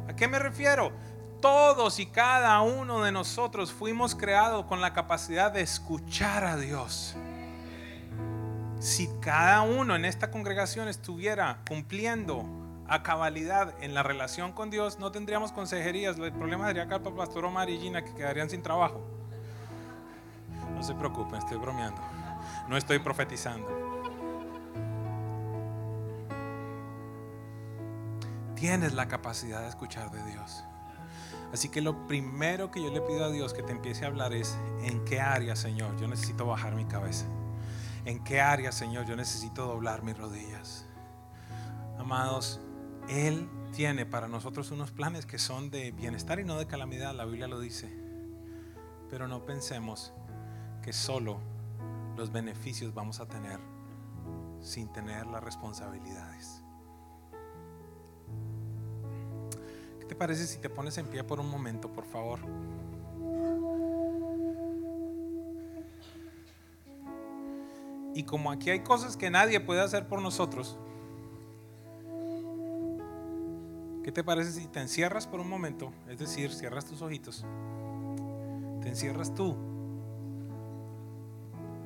¿A 0.08 0.16
qué 0.16 0.30
me 0.30 0.40
refiero? 0.40 0.94
Todos 1.42 2.00
y 2.00 2.06
cada 2.06 2.62
uno 2.62 3.04
de 3.04 3.12
nosotros 3.12 3.74
fuimos 3.74 4.16
creados 4.16 4.68
con 4.68 4.80
la 4.80 4.94
capacidad 4.94 5.52
de 5.52 5.60
escuchar 5.60 6.46
a 6.46 6.56
Dios. 6.56 7.18
Si 8.86 9.08
cada 9.20 9.64
uno 9.64 9.96
en 9.96 10.06
esta 10.06 10.30
congregación 10.30 10.88
estuviera 10.88 11.58
cumpliendo 11.68 12.46
a 12.88 13.02
cabalidad 13.02 13.74
en 13.82 13.96
la 13.96 14.04
relación 14.04 14.52
con 14.52 14.70
Dios, 14.70 15.00
no 15.00 15.12
tendríamos 15.12 15.52
consejerías. 15.52 16.20
El 16.20 16.32
problema 16.32 16.68
sería 16.68 16.84
acá 16.84 17.02
para 17.02 17.16
Pastor 17.16 17.46
Omar 17.46 17.68
y 17.72 17.80
Gina 17.80 18.06
que 18.06 18.14
quedarían 18.14 18.48
sin 18.48 18.62
trabajo. 18.62 19.04
No 20.76 20.84
se 20.84 20.94
preocupen, 20.94 21.40
estoy 21.40 21.58
bromeando. 21.58 22.00
No 22.70 22.78
estoy 22.78 23.00
profetizando. 23.00 23.68
Tienes 28.54 28.94
la 28.94 29.08
capacidad 29.08 29.62
de 29.62 29.70
escuchar 29.70 30.12
de 30.12 30.24
Dios. 30.32 30.64
Así 31.52 31.70
que 31.70 31.82
lo 31.82 32.06
primero 32.06 32.70
que 32.70 32.84
yo 32.84 32.92
le 32.92 33.02
pido 33.02 33.26
a 33.26 33.32
Dios 33.32 33.56
que 33.56 33.64
te 33.64 33.72
empiece 33.72 34.06
a 34.06 34.10
hablar 34.10 34.32
es 34.32 34.56
en 34.84 35.04
qué 35.06 35.22
área, 35.22 35.56
Señor, 35.56 36.00
yo 36.00 36.08
necesito 36.08 36.46
bajar 36.46 36.76
mi 36.76 36.86
cabeza. 36.86 37.26
En 38.06 38.24
qué 38.24 38.40
área, 38.40 38.72
Señor, 38.72 39.08
yo 39.08 39.16
necesito 39.16 39.66
doblar 39.66 40.04
mis 40.04 40.16
rodillas. 40.16 40.86
Amados, 41.98 42.62
Él 43.10 43.50
tiene 43.74 44.06
para 44.06 44.28
nosotros 44.28 44.70
unos 44.70 44.92
planes 44.92 45.26
que 45.26 45.40
son 45.40 45.72
de 45.72 45.92
bienestar 45.92 46.40
y 46.40 46.44
no 46.44 46.60
de 46.60 46.68
calamidad, 46.68 47.16
la 47.16 47.26
Biblia 47.26 47.48
lo 47.48 47.60
dice. 47.60 47.92
Pero 49.10 49.28
no 49.28 49.44
pensemos 49.44 50.14
que 50.84 50.94
solo 50.94 51.40
los 52.16 52.32
beneficios 52.32 52.94
vamos 52.94 53.20
a 53.20 53.28
tener 53.28 53.60
sin 54.62 54.88
tener 54.94 55.26
las 55.26 55.44
responsabilidades. 55.44 56.62
¿Qué 60.00 60.06
te 60.06 60.16
parece 60.16 60.46
si 60.46 60.60
te 60.60 60.70
pones 60.70 61.00
en 61.00 61.08
pie 61.08 61.24
por 61.24 61.40
un 61.40 61.50
momento, 61.50 61.92
por 61.92 62.06
favor? 62.06 62.40
Y 68.16 68.24
como 68.24 68.50
aquí 68.50 68.70
hay 68.70 68.80
cosas 68.80 69.18
que 69.18 69.30
nadie 69.30 69.60
puede 69.60 69.82
hacer 69.82 70.08
por 70.08 70.22
nosotros, 70.22 70.80
¿qué 74.06 74.12
te 74.14 74.24
parece 74.24 74.54
si 74.54 74.68
te 74.68 74.80
encierras 74.80 75.28
por 75.28 75.42
un 75.42 75.50
momento? 75.50 75.92
Es 76.08 76.20
decir, 76.20 76.54
cierras 76.54 76.86
tus 76.86 77.02
ojitos. 77.02 77.46
Te 78.82 78.88
encierras 78.88 79.34
tú 79.36 79.58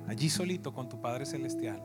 allí 0.07 0.29
solito 0.29 0.71
con 0.71 0.87
tu 0.87 1.01
Padre 1.01 1.25
Celestial. 1.25 1.81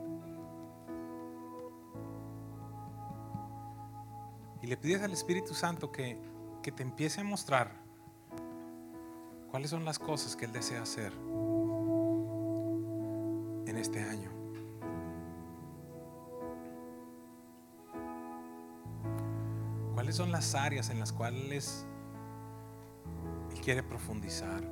Y 4.61 4.67
le 4.67 4.77
pides 4.77 5.01
al 5.01 5.11
Espíritu 5.11 5.55
Santo 5.55 5.91
que, 5.91 6.21
que 6.61 6.71
te 6.71 6.83
empiece 6.83 7.21
a 7.21 7.23
mostrar 7.23 7.71
cuáles 9.49 9.71
son 9.71 9.85
las 9.85 9.97
cosas 9.97 10.35
que 10.35 10.45
Él 10.45 10.51
desea 10.51 10.83
hacer 10.83 11.13
¿Cuáles 20.15 20.27
son 20.27 20.31
las 20.31 20.55
áreas 20.55 20.89
en 20.91 20.99
las 20.99 21.11
cuales 21.11 21.85
Él 23.51 23.59
quiere 23.59 23.83
profundizar? 23.83 24.63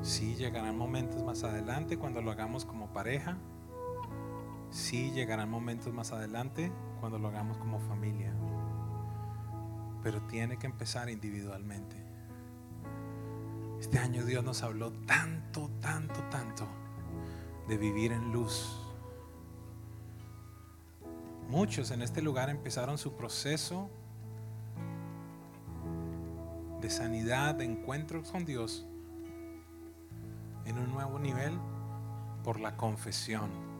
Sí, 0.00 0.34
llegarán 0.36 0.78
momentos 0.78 1.22
más 1.22 1.44
adelante 1.44 1.98
cuando 1.98 2.22
lo 2.22 2.30
hagamos 2.30 2.64
como 2.64 2.90
pareja. 2.90 3.36
Sí, 4.70 5.10
llegarán 5.10 5.50
momentos 5.50 5.92
más 5.92 6.10
adelante 6.12 6.72
cuando 7.00 7.18
lo 7.18 7.28
hagamos 7.28 7.58
como 7.58 7.80
familia. 7.80 8.32
Pero 10.04 10.20
tiene 10.28 10.56
que 10.58 10.66
empezar 10.66 11.10
individualmente. 11.10 11.96
Este 13.80 13.98
año 13.98 14.24
Dios 14.24 14.44
nos 14.44 14.62
habló 14.62 14.92
tanto, 14.92 15.70
tanto, 15.80 16.22
tanto 16.30 16.68
de 17.66 17.76
vivir 17.76 18.12
en 18.12 18.32
luz. 18.32 18.80
Muchos 21.48 21.90
en 21.90 22.02
este 22.02 22.22
lugar 22.22 22.50
empezaron 22.50 22.98
su 22.98 23.16
proceso 23.16 23.90
de 26.80 26.90
sanidad, 26.90 27.54
de 27.54 27.64
encuentros 27.64 28.30
con 28.30 28.44
Dios 28.44 28.86
en 30.66 30.78
un 30.78 30.92
nuevo 30.92 31.18
nivel 31.18 31.58
por 32.42 32.60
la 32.60 32.76
confesión. 32.76 33.73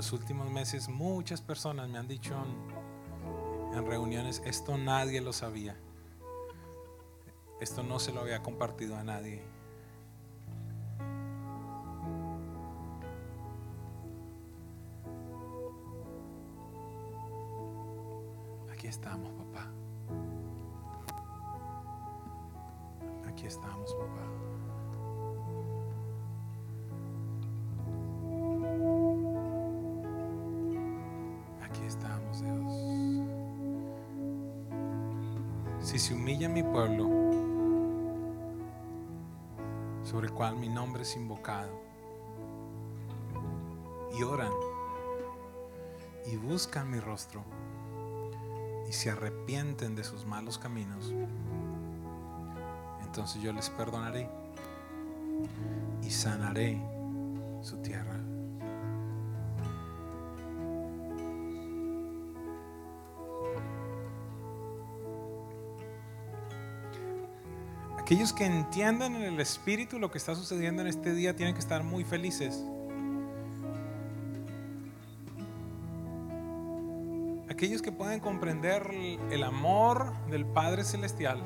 Los 0.00 0.14
últimos 0.14 0.50
meses 0.50 0.88
muchas 0.88 1.42
personas 1.42 1.86
me 1.90 1.98
han 1.98 2.08
dicho 2.08 2.34
en, 2.34 3.76
en 3.76 3.86
reuniones, 3.86 4.40
esto 4.46 4.78
nadie 4.78 5.20
lo 5.20 5.34
sabía. 5.34 5.76
Esto 7.60 7.82
no 7.82 7.98
se 7.98 8.10
lo 8.10 8.22
había 8.22 8.42
compartido 8.42 8.96
a 8.96 9.04
nadie. 9.04 9.42
Aquí 18.72 18.86
estamos, 18.86 19.30
si 35.90 35.98
se 35.98 36.14
humilla 36.14 36.48
mi 36.48 36.62
pueblo, 36.62 37.08
sobre 40.04 40.28
el 40.28 40.32
cual 40.32 40.56
mi 40.56 40.68
nombre 40.68 41.02
es 41.02 41.16
invocado, 41.16 41.82
y 44.16 44.22
oran 44.22 44.52
y 46.26 46.36
buscan 46.36 46.88
mi 46.92 47.00
rostro 47.00 47.42
y 48.88 48.92
se 48.92 49.10
arrepienten 49.10 49.96
de 49.96 50.04
sus 50.04 50.24
malos 50.24 50.58
caminos, 50.58 51.12
entonces 53.02 53.42
yo 53.42 53.52
les 53.52 53.68
perdonaré 53.70 54.30
y 56.04 56.10
sanaré 56.10 56.80
su 57.62 57.78
tierra. 57.78 58.19
Aquellos 68.10 68.32
que 68.32 68.44
entiendan 68.44 69.14
en 69.14 69.22
el 69.22 69.38
Espíritu 69.38 70.00
lo 70.00 70.10
que 70.10 70.18
está 70.18 70.34
sucediendo 70.34 70.82
en 70.82 70.88
este 70.88 71.14
día 71.14 71.36
tienen 71.36 71.54
que 71.54 71.60
estar 71.60 71.84
muy 71.84 72.02
felices. 72.02 72.60
Aquellos 77.48 77.82
que 77.82 77.92
pueden 77.92 78.18
comprender 78.18 78.90
el 79.30 79.44
amor 79.44 80.12
del 80.28 80.44
Padre 80.44 80.82
Celestial 80.82 81.40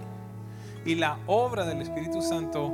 y 0.87 0.95
la 0.95 1.19
obra 1.27 1.67
del 1.67 1.83
Espíritu 1.83 2.23
Santo, 2.23 2.73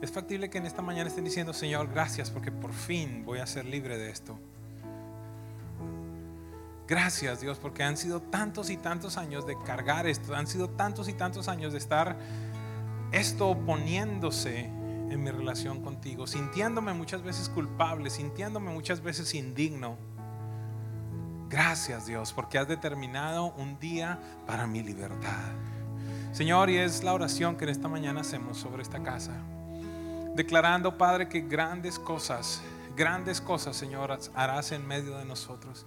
es 0.00 0.10
factible 0.10 0.48
que 0.48 0.56
en 0.56 0.64
esta 0.64 0.80
mañana 0.80 1.10
estén 1.10 1.24
diciendo, 1.24 1.52
Señor, 1.52 1.90
gracias 1.92 2.30
porque 2.30 2.50
por 2.50 2.72
fin 2.72 3.22
voy 3.26 3.40
a 3.40 3.46
ser 3.46 3.66
libre 3.66 3.98
de 3.98 4.08
esto. 4.08 4.38
Gracias 6.88 7.42
Dios 7.42 7.58
porque 7.58 7.82
han 7.82 7.98
sido 7.98 8.22
tantos 8.22 8.70
y 8.70 8.78
tantos 8.78 9.18
años 9.18 9.46
de 9.46 9.58
cargar 9.66 10.06
esto, 10.06 10.34
han 10.34 10.46
sido 10.46 10.70
tantos 10.70 11.10
y 11.10 11.12
tantos 11.12 11.48
años 11.48 11.74
de 11.74 11.78
estar 11.78 12.16
esto 13.12 13.48
oponiéndose 13.48 14.70
en 15.10 15.22
mi 15.22 15.30
relación 15.30 15.82
contigo, 15.82 16.26
sintiéndome 16.26 16.92
muchas 16.92 17.22
veces 17.22 17.48
culpable, 17.48 18.10
sintiéndome 18.10 18.70
muchas 18.70 19.02
veces 19.02 19.34
indigno. 19.34 19.96
Gracias 21.48 22.06
Dios, 22.06 22.32
porque 22.32 22.58
has 22.58 22.68
determinado 22.68 23.54
un 23.56 23.78
día 23.78 24.18
para 24.46 24.66
mi 24.66 24.82
libertad. 24.82 25.52
Señor, 26.32 26.68
y 26.68 26.76
es 26.76 27.02
la 27.02 27.14
oración 27.14 27.56
que 27.56 27.64
en 27.64 27.70
esta 27.70 27.88
mañana 27.88 28.20
hacemos 28.20 28.58
sobre 28.58 28.82
esta 28.82 29.02
casa. 29.02 29.32
Declarando, 30.34 30.98
Padre, 30.98 31.28
que 31.28 31.40
grandes 31.40 31.98
cosas, 31.98 32.60
grandes 32.94 33.40
cosas, 33.40 33.76
Señor, 33.76 34.16
harás 34.34 34.72
en 34.72 34.86
medio 34.86 35.16
de 35.16 35.24
nosotros. 35.24 35.86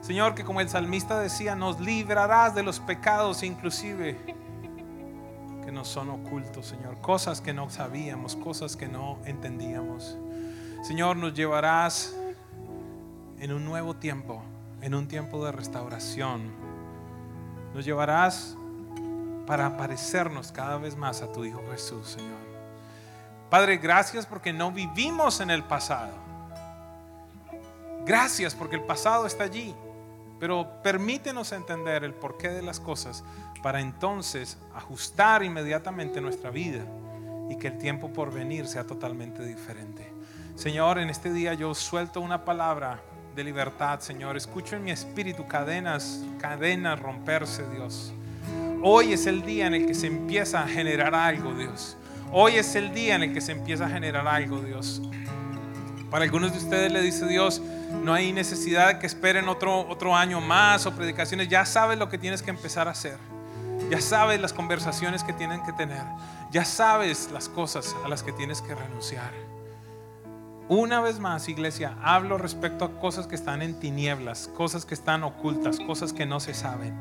Señor, 0.00 0.34
que 0.34 0.44
como 0.44 0.60
el 0.60 0.68
salmista 0.68 1.18
decía, 1.18 1.56
nos 1.56 1.80
librarás 1.80 2.54
de 2.54 2.62
los 2.62 2.78
pecados 2.78 3.42
inclusive 3.42 4.16
nos 5.72 5.88
son 5.88 6.10
ocultos, 6.10 6.66
Señor. 6.66 7.00
Cosas 7.00 7.40
que 7.40 7.52
no 7.52 7.70
sabíamos, 7.70 8.36
cosas 8.36 8.76
que 8.76 8.88
no 8.88 9.18
entendíamos. 9.24 10.16
Señor, 10.82 11.16
nos 11.16 11.34
llevarás 11.34 12.14
en 13.38 13.52
un 13.52 13.64
nuevo 13.64 13.94
tiempo, 13.94 14.42
en 14.82 14.94
un 14.94 15.08
tiempo 15.08 15.44
de 15.44 15.52
restauración. 15.52 16.50
Nos 17.74 17.84
llevarás 17.84 18.56
para 19.46 19.76
parecernos 19.76 20.52
cada 20.52 20.78
vez 20.78 20.96
más 20.96 21.22
a 21.22 21.32
tu 21.32 21.44
Hijo 21.44 21.60
Jesús, 21.70 22.08
Señor. 22.08 22.38
Padre, 23.50 23.78
gracias 23.78 24.26
porque 24.26 24.52
no 24.52 24.70
vivimos 24.70 25.40
en 25.40 25.50
el 25.50 25.64
pasado. 25.64 26.12
Gracias 28.04 28.54
porque 28.54 28.76
el 28.76 28.82
pasado 28.82 29.26
está 29.26 29.44
allí. 29.44 29.74
Pero 30.38 30.82
permítenos 30.82 31.52
entender 31.52 32.04
el 32.04 32.14
porqué 32.14 32.48
de 32.48 32.62
las 32.62 32.80
cosas 32.80 33.22
para 33.62 33.80
entonces 33.80 34.58
ajustar 34.74 35.42
inmediatamente 35.42 36.20
nuestra 36.20 36.50
vida 36.50 36.84
y 37.50 37.56
que 37.56 37.68
el 37.68 37.78
tiempo 37.78 38.12
por 38.12 38.32
venir 38.32 38.66
sea 38.66 38.86
totalmente 38.86 39.44
diferente. 39.44 40.12
Señor, 40.54 40.98
en 40.98 41.10
este 41.10 41.32
día 41.32 41.54
yo 41.54 41.74
suelto 41.74 42.20
una 42.20 42.44
palabra 42.44 43.00
de 43.34 43.44
libertad, 43.44 44.00
Señor. 44.00 44.36
Escucho 44.36 44.76
en 44.76 44.84
mi 44.84 44.90
espíritu 44.90 45.46
cadenas, 45.46 46.22
cadenas 46.38 47.00
romperse, 47.00 47.66
Dios. 47.70 48.12
Hoy 48.82 49.12
es 49.12 49.26
el 49.26 49.42
día 49.42 49.66
en 49.66 49.74
el 49.74 49.86
que 49.86 49.94
se 49.94 50.06
empieza 50.06 50.62
a 50.62 50.68
generar 50.68 51.14
algo, 51.14 51.54
Dios. 51.54 51.96
Hoy 52.32 52.56
es 52.56 52.74
el 52.76 52.94
día 52.94 53.16
en 53.16 53.24
el 53.24 53.34
que 53.34 53.40
se 53.40 53.52
empieza 53.52 53.86
a 53.86 53.88
generar 53.88 54.26
algo, 54.26 54.60
Dios. 54.60 55.02
Para 56.10 56.24
algunos 56.24 56.52
de 56.52 56.58
ustedes 56.58 56.90
le 56.92 57.02
dice 57.02 57.26
Dios, 57.26 57.60
no 58.02 58.14
hay 58.14 58.32
necesidad 58.32 58.88
de 58.88 58.98
que 58.98 59.06
esperen 59.06 59.48
otro, 59.48 59.86
otro 59.88 60.16
año 60.16 60.40
más 60.40 60.86
o 60.86 60.94
predicaciones. 60.94 61.48
Ya 61.48 61.64
sabes 61.64 61.98
lo 61.98 62.08
que 62.08 62.18
tienes 62.18 62.42
que 62.42 62.50
empezar 62.50 62.88
a 62.88 62.92
hacer. 62.92 63.16
Ya 63.90 64.00
sabes 64.00 64.40
las 64.40 64.52
conversaciones 64.52 65.24
que 65.24 65.32
tienen 65.32 65.64
que 65.64 65.72
tener. 65.72 66.04
Ya 66.52 66.64
sabes 66.64 67.28
las 67.32 67.48
cosas 67.48 67.96
a 68.04 68.08
las 68.08 68.22
que 68.22 68.30
tienes 68.32 68.62
que 68.62 68.74
renunciar. 68.74 69.32
Una 70.68 71.00
vez 71.00 71.18
más, 71.18 71.48
iglesia, 71.48 71.96
hablo 72.00 72.38
respecto 72.38 72.84
a 72.84 73.00
cosas 73.00 73.26
que 73.26 73.34
están 73.34 73.62
en 73.62 73.80
tinieblas, 73.80 74.48
cosas 74.56 74.86
que 74.86 74.94
están 74.94 75.24
ocultas, 75.24 75.80
cosas 75.80 76.12
que 76.12 76.24
no 76.24 76.38
se 76.38 76.54
saben. 76.54 76.96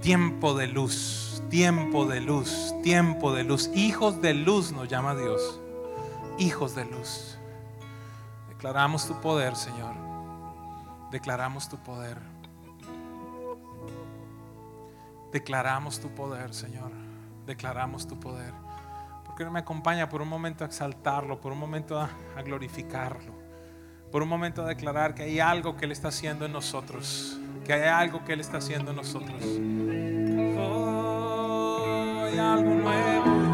Tiempo 0.00 0.54
de 0.54 0.66
luz, 0.66 1.44
tiempo 1.48 2.06
de 2.06 2.20
luz, 2.20 2.74
tiempo 2.82 3.32
de 3.32 3.44
luz. 3.44 3.70
Hijos 3.76 4.20
de 4.20 4.34
luz 4.34 4.72
nos 4.72 4.88
llama 4.88 5.14
Dios. 5.14 5.60
Hijos 6.38 6.74
de 6.74 6.86
luz. 6.86 7.38
Declaramos 8.48 9.06
tu 9.06 9.20
poder, 9.20 9.54
Señor. 9.54 9.94
Declaramos 11.12 11.68
tu 11.68 11.76
poder. 11.76 12.31
Declaramos 15.32 15.98
tu 15.98 16.14
poder, 16.14 16.52
Señor. 16.52 16.92
Declaramos 17.46 18.06
tu 18.06 18.20
poder. 18.20 18.52
¿Por 19.24 19.34
qué 19.34 19.44
no 19.44 19.50
me 19.50 19.60
acompaña 19.60 20.08
por 20.08 20.20
un 20.20 20.28
momento 20.28 20.62
a 20.62 20.66
exaltarlo, 20.66 21.40
por 21.40 21.52
un 21.52 21.58
momento 21.58 21.98
a, 21.98 22.10
glorificarlo, 22.44 23.32
por 24.10 24.22
un 24.22 24.28
momento 24.28 24.62
a 24.62 24.66
declarar 24.66 25.14
que 25.14 25.22
hay 25.22 25.40
algo 25.40 25.74
que 25.74 25.86
Él 25.86 25.92
está 25.92 26.08
haciendo 26.08 26.44
en 26.44 26.52
nosotros, 26.52 27.38
que 27.64 27.72
hay 27.72 27.88
algo 27.88 28.22
que 28.24 28.34
Él 28.34 28.40
está 28.40 28.58
haciendo 28.58 28.90
en 28.90 28.96
nosotros? 28.98 29.42
Oh, 30.58 32.26
algo 32.38 32.74
nuevo. 32.74 33.51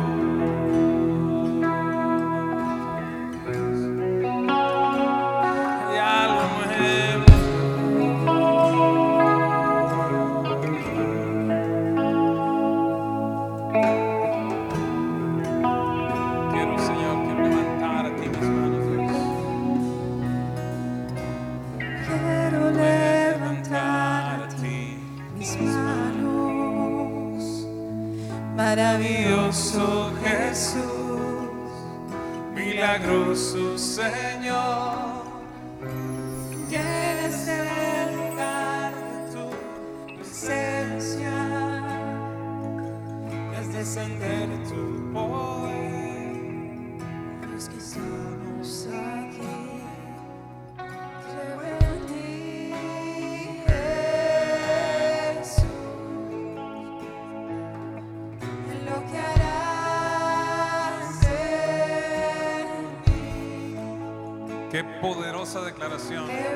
Declaración. 65.89 66.48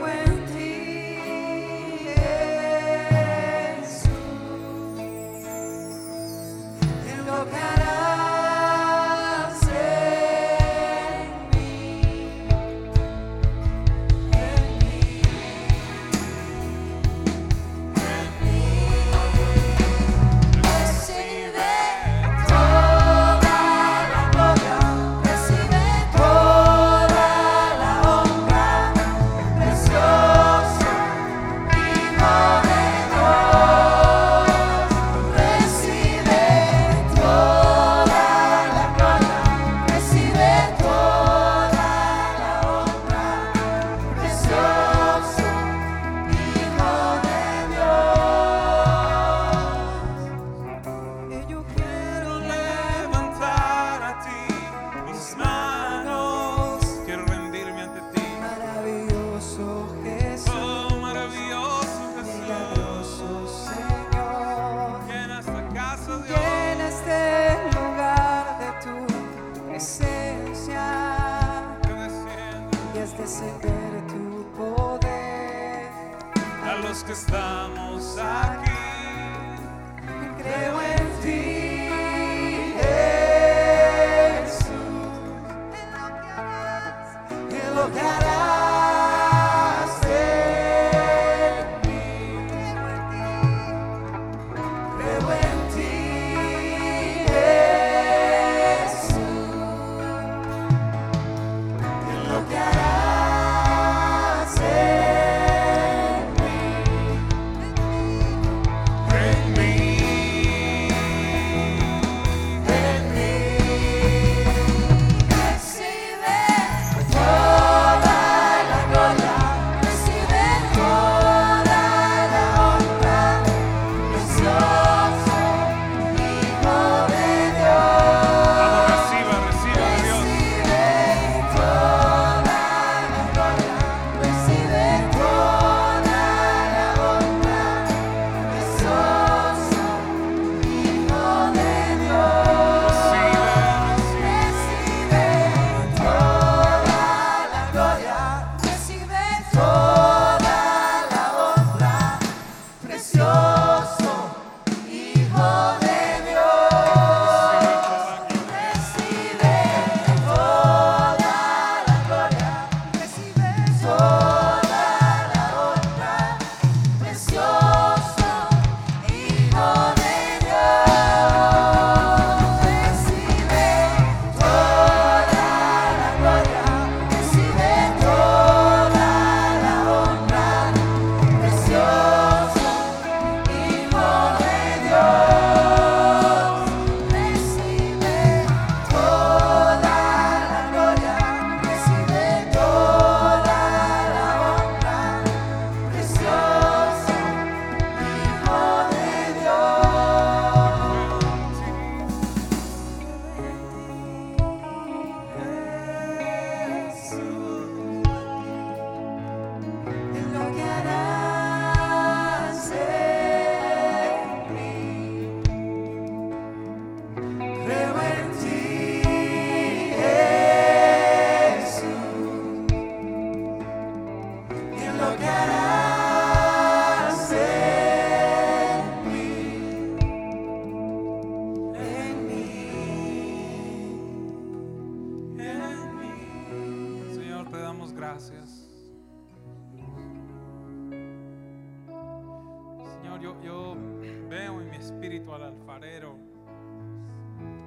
Al 245.31 245.45
alfarero, 245.45 246.17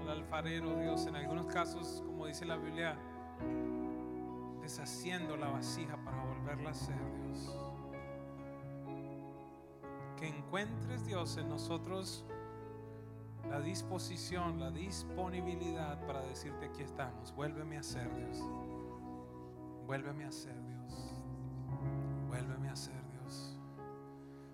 al 0.01 0.09
alfarero, 0.09 0.77
Dios, 0.79 1.07
en 1.07 1.15
algunos 1.15 1.45
casos, 1.47 2.03
como 2.05 2.27
dice 2.27 2.45
la 2.45 2.57
Biblia, 2.57 2.97
deshaciendo 4.61 5.37
la 5.37 5.47
vasija 5.47 5.97
para 6.03 6.23
volverla 6.25 6.69
a 6.69 6.71
hacer, 6.71 6.99
Dios. 7.23 7.55
Que 10.17 10.27
encuentres, 10.27 11.05
Dios, 11.05 11.37
en 11.37 11.49
nosotros 11.49 12.25
la 13.49 13.61
disposición, 13.61 14.59
la 14.59 14.71
disponibilidad 14.71 16.05
para 16.05 16.21
decirte 16.21 16.65
aquí 16.65 16.81
estamos, 16.81 17.33
vuélveme 17.33 17.77
a 17.77 17.79
hacer, 17.79 18.13
Dios. 18.15 18.43
Vuélveme 19.85 20.25
a 20.25 20.29
hacer, 20.29 20.55
Dios. 20.65 21.13
Vuélveme 22.27 22.69
a 22.69 22.73
hacer, 22.73 23.01
Dios. 23.11 23.57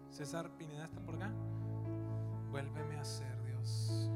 César 0.09 0.51
Pineda 0.57 0.85
está 0.85 0.99
por 1.01 1.15
acá. 1.15 1.31
Vuélveme 2.51 2.97
a 2.97 3.01
hacer, 3.01 3.41
Dios. 3.43 4.09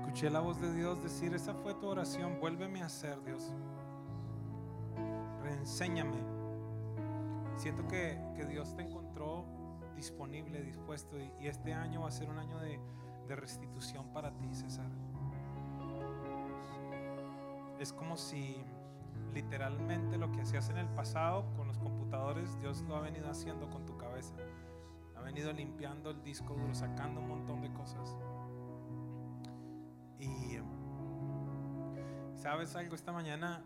Escuché 0.00 0.28
la 0.28 0.40
voz 0.40 0.60
de 0.60 0.74
Dios 0.74 1.02
decir, 1.02 1.32
esa 1.34 1.54
fue 1.54 1.72
tu 1.74 1.86
oración, 1.86 2.38
vuélveme 2.38 2.82
a 2.82 2.86
hacer, 2.86 3.22
Dios. 3.24 3.50
Reenséñame. 5.42 6.18
Siento 7.56 7.88
que, 7.88 8.20
que 8.36 8.44
Dios 8.44 8.76
te 8.76 8.82
encontró 8.82 9.46
disponible, 9.96 10.62
dispuesto, 10.62 11.18
y, 11.18 11.32
y 11.40 11.46
este 11.46 11.72
año 11.72 12.02
va 12.02 12.08
a 12.08 12.12
ser 12.12 12.28
un 12.28 12.38
año 12.38 12.58
de, 12.58 12.78
de 13.26 13.36
restitución 13.36 14.12
para 14.12 14.32
ti, 14.36 14.52
César. 14.52 14.90
Es 17.78 17.92
como 17.94 18.18
si 18.18 18.62
literalmente 19.32 20.18
lo 20.18 20.30
que 20.32 20.42
hacías 20.42 20.68
en 20.70 20.78
el 20.78 20.88
pasado 20.88 21.44
con 21.56 21.68
los 21.68 21.78
computadores, 21.78 22.58
Dios 22.60 22.82
lo 22.82 22.96
ha 22.96 23.00
venido 23.00 23.28
haciendo 23.30 23.68
con 23.70 23.86
tu 23.86 23.96
cabeza. 23.96 24.34
Ha 25.16 25.22
venido 25.22 25.52
limpiando 25.52 26.10
el 26.10 26.22
disco 26.22 26.54
duro, 26.54 26.74
sacando 26.74 27.20
un 27.20 27.28
montón 27.28 27.60
de 27.62 27.72
cosas. 27.72 28.16
Y 30.18 30.58
sabes 32.34 32.74
algo, 32.76 32.94
esta 32.94 33.12
mañana 33.12 33.62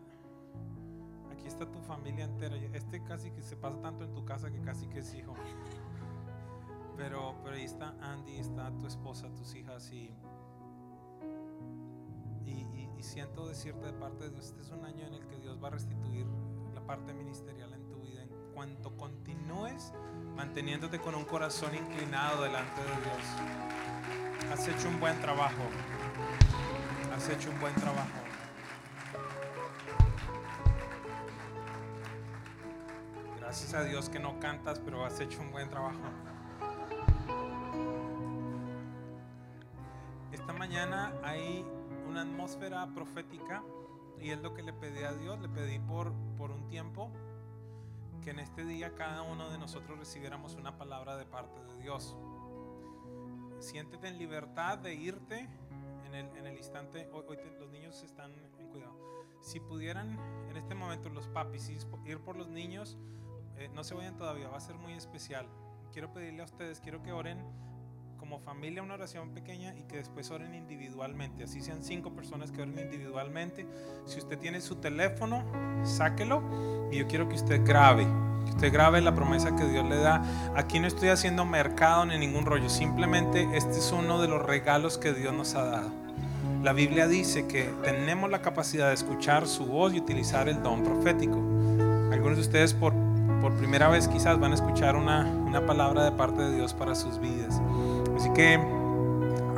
aquí 1.31 1.47
está 1.47 1.69
tu 1.69 1.79
familia 1.79 2.25
entera. 2.25 2.55
Este 2.73 3.03
casi 3.03 3.31
que 3.31 3.41
se 3.41 3.55
pasa 3.55 3.81
tanto 3.81 4.03
en 4.05 4.13
tu 4.13 4.25
casa 4.25 4.51
que 4.51 4.61
casi 4.61 4.87
que 4.87 4.99
es 4.99 5.13
hijo. 5.13 5.33
Pero, 6.97 7.35
pero 7.43 7.57
ahí 7.57 7.65
está 7.65 7.93
Andy, 7.99 8.37
está 8.37 8.71
tu 8.77 8.87
esposa, 8.87 9.27
tus 9.35 9.53
hijas 9.53 9.91
y, 9.91 10.15
y, 12.97 13.03
siento 13.03 13.47
decirte 13.47 13.85
de 13.85 13.93
parte 13.93 14.25
de 14.25 14.29
Dios, 14.31 14.45
este 14.47 14.61
es 14.61 14.69
un 14.69 14.83
año 14.85 15.05
en 15.05 15.13
el 15.13 15.25
que 15.27 15.37
Dios 15.37 15.57
va 15.63 15.67
a 15.67 15.71
restituir 15.71 16.25
la 16.73 16.81
parte 16.81 17.13
ministerial 17.13 17.73
en 17.73 17.87
tu 17.87 17.99
vida. 18.01 18.23
En 18.23 18.29
cuanto 18.53 18.95
continúes 18.97 19.93
manteniéndote 20.35 20.99
con 20.99 21.15
un 21.15 21.25
corazón 21.25 21.75
inclinado 21.75 22.43
delante 22.43 22.81
de 22.81 22.87
Dios, 22.87 24.51
has 24.51 24.67
hecho 24.67 24.89
un 24.89 24.99
buen 24.99 25.19
trabajo. 25.21 25.63
Has 27.15 27.29
hecho 27.29 27.49
un 27.49 27.59
buen 27.59 27.73
trabajo. 27.75 28.09
Gracias 33.39 33.73
a 33.73 33.83
Dios 33.83 34.09
que 34.09 34.19
no 34.19 34.39
cantas, 34.39 34.79
pero 34.79 35.05
has 35.05 35.19
hecho 35.19 35.39
un 35.39 35.51
buen 35.51 35.69
trabajo. 35.69 35.99
Esta 40.33 40.51
mañana 40.51 41.13
hay 41.23 41.65
una 42.15 42.21
atmósfera 42.21 42.87
profética 42.93 43.61
y 44.21 44.29
es 44.29 44.41
lo 44.41 44.53
que 44.53 44.63
le 44.63 44.71
pedí 44.71 45.03
a 45.03 45.11
Dios, 45.11 45.37
le 45.41 45.49
pedí 45.49 45.79
por, 45.79 46.13
por 46.37 46.49
un 46.49 46.65
tiempo 46.69 47.11
que 48.23 48.29
en 48.29 48.39
este 48.39 48.63
día 48.63 48.95
cada 48.95 49.21
uno 49.23 49.49
de 49.49 49.57
nosotros 49.57 49.99
recibiéramos 49.99 50.55
una 50.55 50.77
palabra 50.77 51.17
de 51.17 51.25
parte 51.25 51.61
de 51.61 51.81
Dios. 51.81 52.15
Siéntete 53.59 54.07
en 54.07 54.17
libertad 54.17 54.77
de 54.77 54.93
irte 54.93 55.49
en 56.05 56.15
el, 56.15 56.37
en 56.37 56.47
el 56.47 56.55
instante, 56.55 57.09
hoy, 57.11 57.37
los 57.59 57.69
niños 57.69 58.01
están 58.01 58.31
en 58.59 58.69
cuidado, 58.69 58.97
si 59.41 59.59
pudieran 59.59 60.17
en 60.49 60.55
este 60.55 60.73
momento 60.73 61.09
los 61.09 61.27
papis 61.27 61.69
ir 62.05 62.19
por 62.19 62.37
los 62.37 62.47
niños, 62.47 62.97
eh, 63.57 63.69
no 63.73 63.83
se 63.83 63.93
vayan 63.93 64.15
todavía, 64.15 64.47
va 64.47 64.55
a 64.55 64.61
ser 64.61 64.77
muy 64.77 64.93
especial. 64.93 65.49
Quiero 65.91 66.13
pedirle 66.13 66.43
a 66.43 66.45
ustedes, 66.45 66.79
quiero 66.79 67.03
que 67.03 67.11
oren 67.11 67.43
como 68.25 68.39
familia 68.39 68.81
una 68.81 68.95
oración 68.95 69.29
pequeña 69.29 69.75
y 69.77 69.83
que 69.83 69.97
después 69.97 70.31
oren 70.31 70.55
individualmente. 70.55 71.43
Así 71.43 71.61
sean 71.61 71.83
cinco 71.83 72.09
personas 72.15 72.51
que 72.51 72.63
oren 72.63 72.79
individualmente. 72.79 73.67
Si 74.07 74.17
usted 74.17 74.39
tiene 74.39 74.61
su 74.61 74.77
teléfono, 74.77 75.43
sáquelo 75.83 76.41
y 76.91 76.97
yo 76.97 77.07
quiero 77.07 77.29
que 77.29 77.35
usted 77.35 77.63
grabe. 77.63 78.07
Que 78.45 78.51
usted 78.51 78.73
grabe 78.73 78.99
la 79.01 79.13
promesa 79.13 79.55
que 79.55 79.65
Dios 79.65 79.87
le 79.87 79.97
da. 79.97 80.23
Aquí 80.55 80.79
no 80.79 80.87
estoy 80.87 81.09
haciendo 81.09 81.45
mercado 81.45 82.07
ni 82.07 82.17
ningún 82.17 82.47
rollo. 82.47 82.67
Simplemente 82.67 83.47
este 83.53 83.77
es 83.77 83.91
uno 83.91 84.19
de 84.19 84.27
los 84.27 84.41
regalos 84.43 84.97
que 84.97 85.13
Dios 85.13 85.31
nos 85.31 85.53
ha 85.53 85.63
dado. 85.63 85.91
La 86.63 86.73
Biblia 86.73 87.07
dice 87.07 87.45
que 87.45 87.71
tenemos 87.83 88.31
la 88.31 88.41
capacidad 88.41 88.87
de 88.87 88.95
escuchar 88.95 89.45
su 89.45 89.67
voz 89.67 89.93
y 89.93 89.99
utilizar 89.99 90.49
el 90.49 90.63
don 90.63 90.83
profético. 90.83 91.37
Algunos 92.11 92.37
de 92.37 92.41
ustedes 92.41 92.73
por, 92.73 92.91
por 93.39 93.53
primera 93.53 93.87
vez 93.87 94.07
quizás 94.07 94.39
van 94.39 94.51
a 94.51 94.55
escuchar 94.55 94.95
una, 94.95 95.25
una 95.25 95.63
palabra 95.67 96.03
de 96.03 96.11
parte 96.11 96.41
de 96.41 96.55
Dios 96.55 96.73
para 96.73 96.95
sus 96.95 97.19
vidas. 97.19 97.61
Así 98.15 98.29
que 98.33 98.59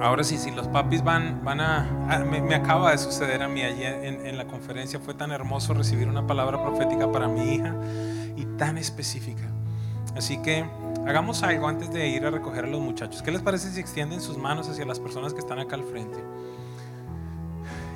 ahora 0.02 0.24
sí, 0.24 0.38
si 0.38 0.52
los 0.52 0.68
papis 0.68 1.04
van, 1.04 1.44
van 1.44 1.62
a... 1.62 1.90
Ah, 2.10 2.20
me, 2.20 2.56
acaba 2.56 2.92
de 2.92 2.98
suceder 2.98 3.42
a 3.44 3.48
mí 3.48 3.62
ayer 3.62 4.06
en, 4.06 4.26
en, 4.26 4.38
la 4.38 4.46
conferencia, 4.46 5.00
fue 5.00 5.14
tan 5.14 5.32
hermoso 5.32 5.74
recibir 5.74 6.08
una 6.08 6.26
palabra 6.26 6.62
profética 6.62 7.12
para 7.12 7.28
mi 7.28 7.56
hija 7.56 7.76
y 8.36 8.46
tan 8.58 8.78
específica. 8.78 9.44
Así 10.16 10.42
que 10.42 10.66
hagamos 11.08 11.44
algo 11.44 11.68
antes 11.68 11.92
de 11.92 12.08
ir 12.08 12.26
a 12.26 12.32
recoger 12.32 12.66
a 12.66 12.68
los 12.68 12.82
muchachos. 12.82 13.22
¿Qué 13.22 13.32
les 13.32 13.42
parece 13.42 13.70
si 13.72 13.80
extienden 13.80 14.22
sus 14.22 14.38
manos 14.38 14.68
hacia 14.68 14.86
las 14.86 15.00
personas 15.00 15.34
que 15.34 15.40
están 15.40 15.60
acá 15.60 15.76
al 15.76 15.84
frente? 15.84 16.18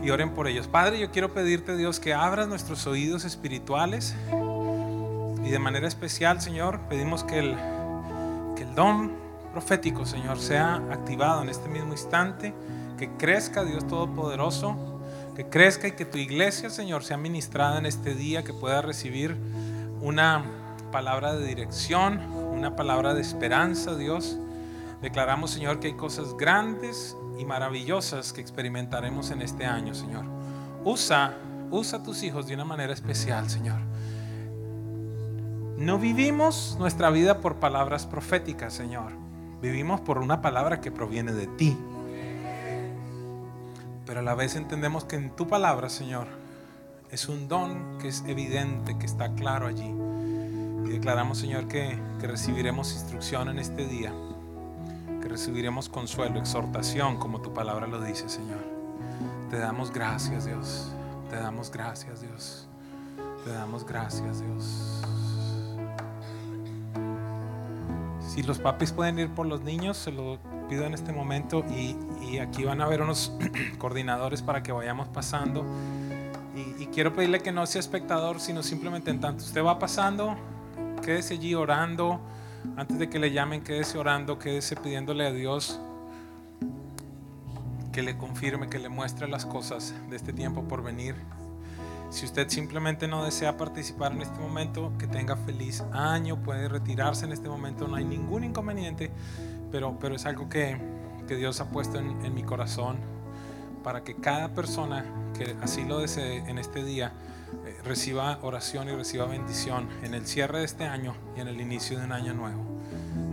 Y 0.03 0.09
oren 0.09 0.31
por 0.31 0.47
ellos. 0.47 0.67
Padre, 0.67 0.99
yo 0.99 1.11
quiero 1.11 1.33
pedirte, 1.33 1.75
Dios, 1.77 1.99
que 1.99 2.13
abras 2.13 2.47
nuestros 2.47 2.87
oídos 2.87 3.25
espirituales. 3.25 4.15
Y 5.43 5.49
de 5.49 5.59
manera 5.59 5.87
especial, 5.87 6.41
Señor, 6.41 6.79
pedimos 6.89 7.23
que 7.23 7.39
el, 7.39 7.55
que 8.55 8.63
el 8.63 8.75
don 8.75 9.11
profético, 9.51 10.05
Señor, 10.05 10.39
sea 10.39 10.75
activado 10.91 11.41
en 11.41 11.49
este 11.49 11.69
mismo 11.69 11.91
instante, 11.91 12.53
que 12.97 13.09
crezca 13.17 13.63
Dios 13.63 13.87
Todopoderoso, 13.87 14.75
que 15.35 15.47
crezca 15.47 15.87
y 15.87 15.91
que 15.93 16.05
tu 16.05 16.17
iglesia, 16.17 16.69
Señor, 16.69 17.03
sea 17.03 17.17
ministrada 17.17 17.77
en 17.79 17.85
este 17.85 18.15
día, 18.15 18.43
que 18.43 18.53
pueda 18.53 18.81
recibir 18.81 19.37
una 20.01 20.43
palabra 20.91 21.33
de 21.33 21.45
dirección, 21.45 22.19
una 22.51 22.75
palabra 22.75 23.13
de 23.13 23.21
esperanza, 23.21 23.95
Dios. 23.95 24.37
Declaramos, 25.01 25.51
Señor, 25.51 25.79
que 25.79 25.87
hay 25.87 25.93
cosas 25.93 26.35
grandes 26.37 27.15
y 27.39 27.45
maravillosas 27.45 28.33
que 28.33 28.41
experimentaremos 28.41 29.31
en 29.31 29.41
este 29.41 29.65
año, 29.65 29.95
Señor. 29.95 30.25
Usa, 30.83 31.37
usa 31.71 31.99
a 31.99 32.03
tus 32.03 32.23
hijos 32.23 32.47
de 32.47 32.53
una 32.53 32.65
manera 32.65 32.93
especial, 32.93 33.49
Señor. 33.49 33.79
No 35.77 35.97
vivimos 35.97 36.75
nuestra 36.77 37.09
vida 37.09 37.41
por 37.41 37.55
palabras 37.55 38.05
proféticas, 38.05 38.73
Señor. 38.73 39.20
Vivimos 39.61 40.01
por 40.01 40.17
una 40.17 40.41
palabra 40.41 40.81
que 40.81 40.91
proviene 40.91 41.33
de 41.33 41.47
ti. 41.47 41.77
Pero 44.05 44.19
a 44.19 44.23
la 44.23 44.33
vez 44.33 44.55
entendemos 44.55 45.05
que 45.05 45.15
en 45.15 45.35
tu 45.35 45.47
palabra, 45.47 45.89
Señor, 45.89 46.27
es 47.11 47.29
un 47.29 47.47
don 47.47 47.97
que 47.99 48.07
es 48.07 48.23
evidente, 48.27 48.97
que 48.97 49.05
está 49.05 49.33
claro 49.33 49.67
allí. 49.67 49.93
Y 50.85 50.89
declaramos, 50.89 51.37
Señor, 51.37 51.67
que, 51.67 51.97
que 52.19 52.27
recibiremos 52.27 52.93
instrucción 52.93 53.49
en 53.49 53.59
este 53.59 53.85
día, 53.85 54.11
que 55.21 55.27
recibiremos 55.27 55.89
consuelo, 55.89 56.39
exhortación, 56.39 57.17
como 57.17 57.41
tu 57.41 57.53
palabra 57.53 57.85
lo 57.85 58.01
dice, 58.01 58.27
Señor. 58.29 58.59
Te 59.51 59.59
damos 59.59 59.91
gracias, 59.91 60.45
Dios. 60.45 60.91
Te 61.29 61.35
damos 61.35 61.69
gracias, 61.71 62.21
Dios. 62.21 62.67
Te 63.43 63.51
damos 63.51 63.85
gracias, 63.85 64.41
Dios. 64.41 65.01
Si 68.33 68.43
los 68.43 68.59
papis 68.59 68.93
pueden 68.93 69.19
ir 69.19 69.29
por 69.29 69.45
los 69.45 69.59
niños, 69.59 69.97
se 69.97 70.09
lo 70.09 70.39
pido 70.69 70.85
en 70.85 70.93
este 70.93 71.11
momento 71.11 71.65
y, 71.69 71.97
aquí 72.37 72.63
van 72.63 72.79
a 72.79 72.85
haber 72.85 73.01
unos 73.01 73.33
coordinadores 73.77 74.41
para 74.41 74.63
que 74.63 74.71
vayamos 74.71 75.09
pasando. 75.09 75.65
Y, 76.79 76.85
quiero 76.85 77.13
pedirle 77.13 77.41
que 77.41 77.51
no 77.51 77.65
sea 77.65 77.81
espectador, 77.81 78.39
sino 78.39 78.63
simplemente 78.63 79.11
en 79.11 79.19
tanto 79.19 79.43
usted 79.43 79.61
va 79.61 79.79
pasando, 79.79 80.37
quédese 81.03 81.33
allí 81.33 81.55
orando. 81.55 82.21
Antes 82.77 82.99
de 82.99 83.09
que 83.09 83.19
le 83.19 83.33
llamen, 83.33 83.65
quédese 83.65 83.97
orando, 83.97 84.39
quédese 84.39 84.77
pidiéndole 84.77 85.27
a 85.27 85.33
Dios 85.33 85.81
que 87.91 88.01
le 88.01 88.15
confirme, 88.15 88.69
que 88.69 88.79
le 88.79 88.87
muestre 88.87 89.27
las 89.27 89.45
cosas 89.45 89.93
de 90.09 90.15
este 90.15 90.31
tiempo 90.31 90.63
por 90.63 90.81
venir. 90.83 91.15
Si 92.11 92.25
usted 92.25 92.49
simplemente 92.49 93.07
no 93.07 93.23
desea 93.23 93.55
participar 93.55 94.11
en 94.11 94.21
este 94.21 94.37
momento, 94.37 94.91
que 94.99 95.07
tenga 95.07 95.37
feliz 95.37 95.81
año, 95.93 96.43
puede 96.43 96.67
retirarse 96.67 97.23
en 97.25 97.31
este 97.31 97.47
momento, 97.47 97.87
no 97.87 97.95
hay 97.95 98.03
ningún 98.03 98.43
inconveniente, 98.43 99.09
pero, 99.71 99.97
pero 99.97 100.15
es 100.15 100.25
algo 100.25 100.49
que, 100.49 100.77
que 101.25 101.37
Dios 101.37 101.61
ha 101.61 101.69
puesto 101.69 101.99
en, 101.99 102.35
mi 102.35 102.43
corazón 102.43 102.97
para 103.81 104.03
que 104.03 104.15
cada 104.15 104.53
persona 104.53 105.05
que 105.37 105.55
así 105.61 105.85
lo 105.85 105.99
desee 105.99 106.39
en 106.49 106.57
este 106.57 106.83
día 106.83 107.13
eh, 107.65 107.79
reciba 107.85 108.39
oración 108.41 108.89
y 108.89 108.91
reciba 108.91 109.25
bendición 109.25 109.87
en 110.03 110.13
el 110.13 110.27
cierre 110.27 110.59
de 110.59 110.65
este 110.65 110.83
año 110.83 111.15
y 111.37 111.39
en 111.39 111.47
el 111.47 111.61
inicio 111.61 111.97
de 111.97 112.03
un 112.03 112.11
año 112.11 112.33
nuevo. 112.33 112.61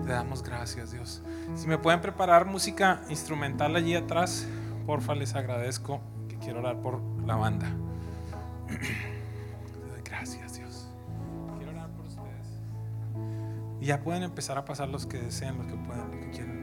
Te 0.07 0.13
damos 0.13 0.45
gracias, 0.45 0.93
Dios. 0.93 1.21
Si 1.57 1.67
me 1.67 1.79
pueden 1.79 2.01
preparar 2.01 2.47
música 2.47 3.03
instrumental 3.09 3.75
allí 3.75 3.97
atrás, 3.97 4.47
porfa, 4.87 5.17
les 5.17 5.35
agradezco 5.35 6.01
que 6.29 6.39
quiero 6.39 6.61
orar 6.61 6.81
por 6.81 7.01
la 7.27 7.35
banda. 7.35 7.69
Gracias, 10.05 10.55
Dios. 10.57 10.89
Quiero 11.57 11.73
orar 11.73 11.91
por 11.91 12.07
ustedes. 12.07 12.61
Y 13.81 13.87
ya 13.87 14.01
pueden 14.03 14.23
empezar 14.23 14.59
a 14.59 14.65
pasar 14.65 14.89
los 14.89 15.07
que 15.07 15.19
desean, 15.19 15.59
los 15.59 15.67
que 15.67 15.75
puedan, 15.75 16.11
los 16.11 16.21
que 16.21 16.31
quieran. 16.31 16.58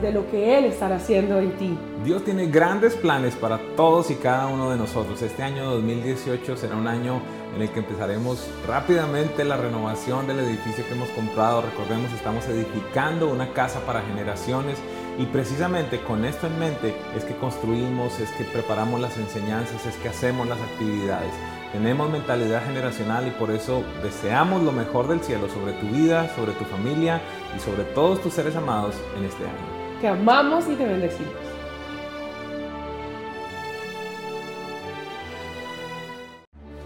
De 0.00 0.12
lo 0.12 0.30
que 0.30 0.58
Él 0.58 0.64
estará 0.64 0.96
haciendo 0.96 1.38
en 1.38 1.52
ti. 1.52 1.78
Dios 2.04 2.24
tiene 2.24 2.46
grandes 2.46 2.94
planes 2.94 3.34
para 3.34 3.58
todos 3.76 4.10
y 4.10 4.14
cada 4.14 4.46
uno 4.46 4.70
de 4.70 4.76
nosotros. 4.76 5.20
Este 5.22 5.42
año 5.42 5.70
2018 5.72 6.56
será 6.56 6.76
un 6.76 6.86
año 6.86 7.20
en 7.54 7.62
el 7.62 7.70
que 7.70 7.80
empezaremos 7.80 8.48
rápidamente 8.66 9.44
la 9.44 9.56
renovación 9.56 10.26
del 10.26 10.40
edificio 10.40 10.84
que 10.86 10.94
hemos 10.94 11.08
comprado. 11.10 11.62
Recordemos, 11.62 12.12
estamos 12.12 12.46
edificando 12.48 13.28
una 13.28 13.52
casa 13.52 13.80
para 13.80 14.02
generaciones 14.02 14.78
y 15.18 15.26
precisamente 15.26 16.00
con 16.00 16.24
esto 16.24 16.46
en 16.46 16.58
mente 16.58 16.94
es 17.16 17.24
que 17.24 17.36
construimos, 17.36 18.18
es 18.20 18.30
que 18.32 18.44
preparamos 18.44 19.00
las 19.00 19.18
enseñanzas, 19.18 19.84
es 19.84 19.96
que 19.96 20.08
hacemos 20.08 20.48
las 20.48 20.60
actividades. 20.60 21.32
Tenemos 21.72 22.10
mentalidad 22.10 22.64
generacional 22.64 23.28
y 23.28 23.30
por 23.30 23.50
eso 23.50 23.84
deseamos 24.02 24.62
lo 24.62 24.72
mejor 24.72 25.08
del 25.08 25.20
cielo 25.20 25.48
sobre 25.48 25.72
tu 25.74 25.86
vida, 25.86 26.34
sobre 26.34 26.52
tu 26.52 26.64
familia 26.64 27.20
y 27.56 27.60
sobre 27.60 27.84
todos 27.84 28.20
tus 28.20 28.32
seres 28.32 28.56
amados 28.56 28.94
en 29.16 29.24
este 29.24 29.44
año. 29.44 29.79
Te 30.00 30.08
amamos 30.08 30.66
y 30.66 30.76
te 30.76 30.86
bendecimos. 30.86 31.49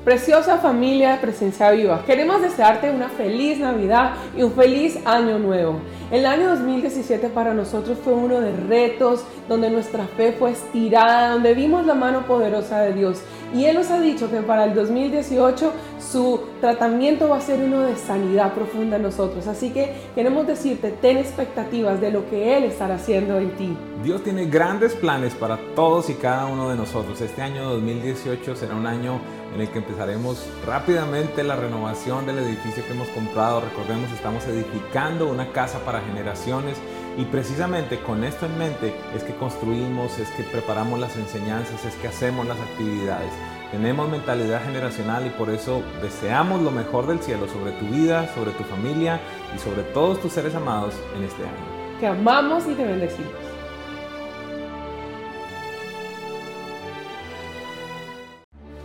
Preciosa 0.05 0.59
familia 0.59 1.13
de 1.13 1.19
Presencia 1.19 1.71
Viva, 1.71 2.05
queremos 2.05 2.43
desearte 2.43 2.91
una 2.91 3.09
feliz 3.09 3.59
Navidad 3.59 4.13
y 4.37 4.43
un 4.43 4.53
feliz 4.53 4.99
año 5.07 5.39
nuevo. 5.39 5.81
El 6.11 6.27
año 6.27 6.51
2017 6.51 7.31
para 7.31 7.55
nosotros 7.55 7.97
fue 8.05 8.13
uno 8.13 8.39
de 8.39 8.55
retos, 8.55 9.25
donde 9.49 9.71
nuestra 9.71 10.05
fe 10.05 10.33
fue 10.39 10.51
estirada, 10.51 11.33
donde 11.33 11.55
vimos 11.55 11.87
la 11.87 11.95
mano 11.95 12.27
poderosa 12.27 12.81
de 12.81 12.93
Dios. 12.93 13.23
Y 13.55 13.65
Él 13.65 13.77
nos 13.77 13.91
ha 13.91 14.01
dicho 14.01 14.31
que 14.31 14.41
para 14.43 14.65
el 14.65 14.75
2018 14.75 15.73
su 15.99 16.41
tratamiento 16.61 17.29
va 17.29 17.39
a 17.39 17.41
ser 17.41 17.61
uno 17.61 17.81
de 17.81 17.97
sanidad 17.97 18.53
profunda 18.53 18.97
en 18.97 19.03
nosotros. 19.03 19.47
Así 19.47 19.71
que 19.71 19.95
queremos 20.15 20.47
decirte, 20.47 20.91
ten 20.91 21.17
expectativas 21.17 22.01
de 22.01 22.11
lo 22.11 22.29
que 22.29 22.57
Él 22.57 22.65
estará 22.65 22.97
haciendo 22.97 23.39
en 23.39 23.51
ti. 23.57 23.77
Dios 24.03 24.23
tiene 24.23 24.45
grandes 24.47 24.95
planes 24.95 25.35
para 25.35 25.59
todos 25.75 26.11
y 26.11 26.15
cada 26.15 26.47
uno 26.47 26.69
de 26.69 26.77
nosotros. 26.77 27.21
Este 27.21 27.41
año 27.41 27.71
2018 27.71 28.57
será 28.57 28.75
un 28.75 28.87
año 28.87 29.21
en 29.55 29.61
el 29.61 29.69
que 29.69 29.79
empezaremos 29.79 30.45
rápidamente 30.67 31.45
la 31.45 31.57
renovación 31.57 32.27
del 32.27 32.39
edificio 32.39 32.85
que 32.85 32.93
hemos 32.93 33.09
comprado. 33.09 33.61
Recordemos, 33.61 34.11
estamos 34.13 34.45
edificando 34.47 35.29
una 35.29 35.53
casa 35.53 35.79
para 35.85 36.01
generaciones 36.01 36.77
y 37.17 37.25
precisamente 37.27 38.01
con 38.01 38.25
esto 38.25 38.47
en 38.47 38.59
mente 38.59 38.95
es 39.15 39.23
que 39.23 39.35
construimos, 39.37 40.19
es 40.19 40.29
que 40.31 40.43
preparamos 40.43 40.99
las 40.99 41.17
enseñanzas, 41.17 41.85
es 41.85 41.95
que 41.97 42.09
hacemos 42.09 42.47
las 42.47 42.59
actividades. 42.59 43.31
Tenemos 43.71 44.09
mentalidad 44.09 44.65
generacional 44.65 45.27
y 45.27 45.31
por 45.31 45.51
eso 45.51 45.83
deseamos 46.03 46.61
lo 46.63 46.71
mejor 46.71 47.07
del 47.07 47.21
cielo 47.21 47.47
sobre 47.49 47.73
tu 47.73 47.87
vida, 47.87 48.33
sobre 48.35 48.51
tu 48.53 48.65
familia 48.65 49.21
y 49.55 49.59
sobre 49.59 49.83
todos 49.83 50.21
tus 50.21 50.33
seres 50.33 50.55
amados 50.55 50.95
en 51.17 51.25
este 51.25 51.43
año. 51.43 51.99
Te 52.01 52.07
amamos 52.09 52.65
y 52.67 52.75
te 52.75 52.85
bendecimos. 52.85 53.44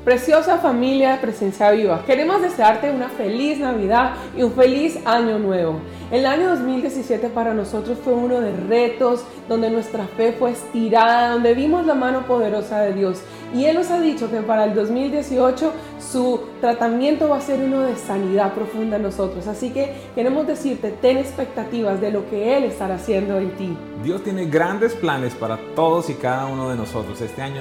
Preciosa 0.09 0.57
familia 0.57 1.11
de 1.11 1.17
Presencia 1.19 1.69
Viva, 1.69 2.03
queremos 2.03 2.41
desearte 2.41 2.89
una 2.89 3.09
feliz 3.09 3.59
Navidad 3.59 4.15
y 4.35 4.41
un 4.41 4.53
feliz 4.53 4.97
año 5.05 5.37
nuevo. 5.37 5.81
El 6.09 6.25
año 6.25 6.49
2017 6.49 7.29
para 7.29 7.53
nosotros 7.53 7.99
fue 8.03 8.13
uno 8.13 8.41
de 8.41 8.51
retos, 8.51 9.23
donde 9.47 9.69
nuestra 9.69 10.07
fe 10.07 10.31
fue 10.31 10.49
estirada, 10.49 11.33
donde 11.33 11.53
vimos 11.53 11.85
la 11.85 11.93
mano 11.93 12.25
poderosa 12.25 12.79
de 12.81 12.93
Dios. 12.93 13.21
Y 13.53 13.65
Él 13.65 13.75
nos 13.75 13.91
ha 13.91 13.99
dicho 13.99 14.29
que 14.31 14.41
para 14.41 14.63
el 14.63 14.73
2018 14.73 15.73
su 15.99 16.41
tratamiento 16.61 17.29
va 17.29 17.37
a 17.37 17.41
ser 17.41 17.59
uno 17.59 17.81
de 17.81 17.95
sanidad 17.95 18.53
profunda 18.53 18.97
en 18.97 19.03
nosotros. 19.03 19.45
Así 19.47 19.69
que 19.71 19.93
queremos 20.15 20.47
decirte, 20.47 20.91
ten 20.91 21.17
expectativas 21.17 22.01
de 22.01 22.11
lo 22.11 22.27
que 22.29 22.57
Él 22.57 22.63
estará 22.63 22.95
haciendo 22.95 23.37
en 23.37 23.51
ti. 23.57 23.77
Dios 24.03 24.23
tiene 24.23 24.45
grandes 24.45 24.95
planes 24.95 25.35
para 25.35 25.59
todos 25.75 26.09
y 26.09 26.13
cada 26.13 26.47
uno 26.47 26.69
de 26.69 26.77
nosotros. 26.77 27.21
Este 27.21 27.41
año 27.41 27.57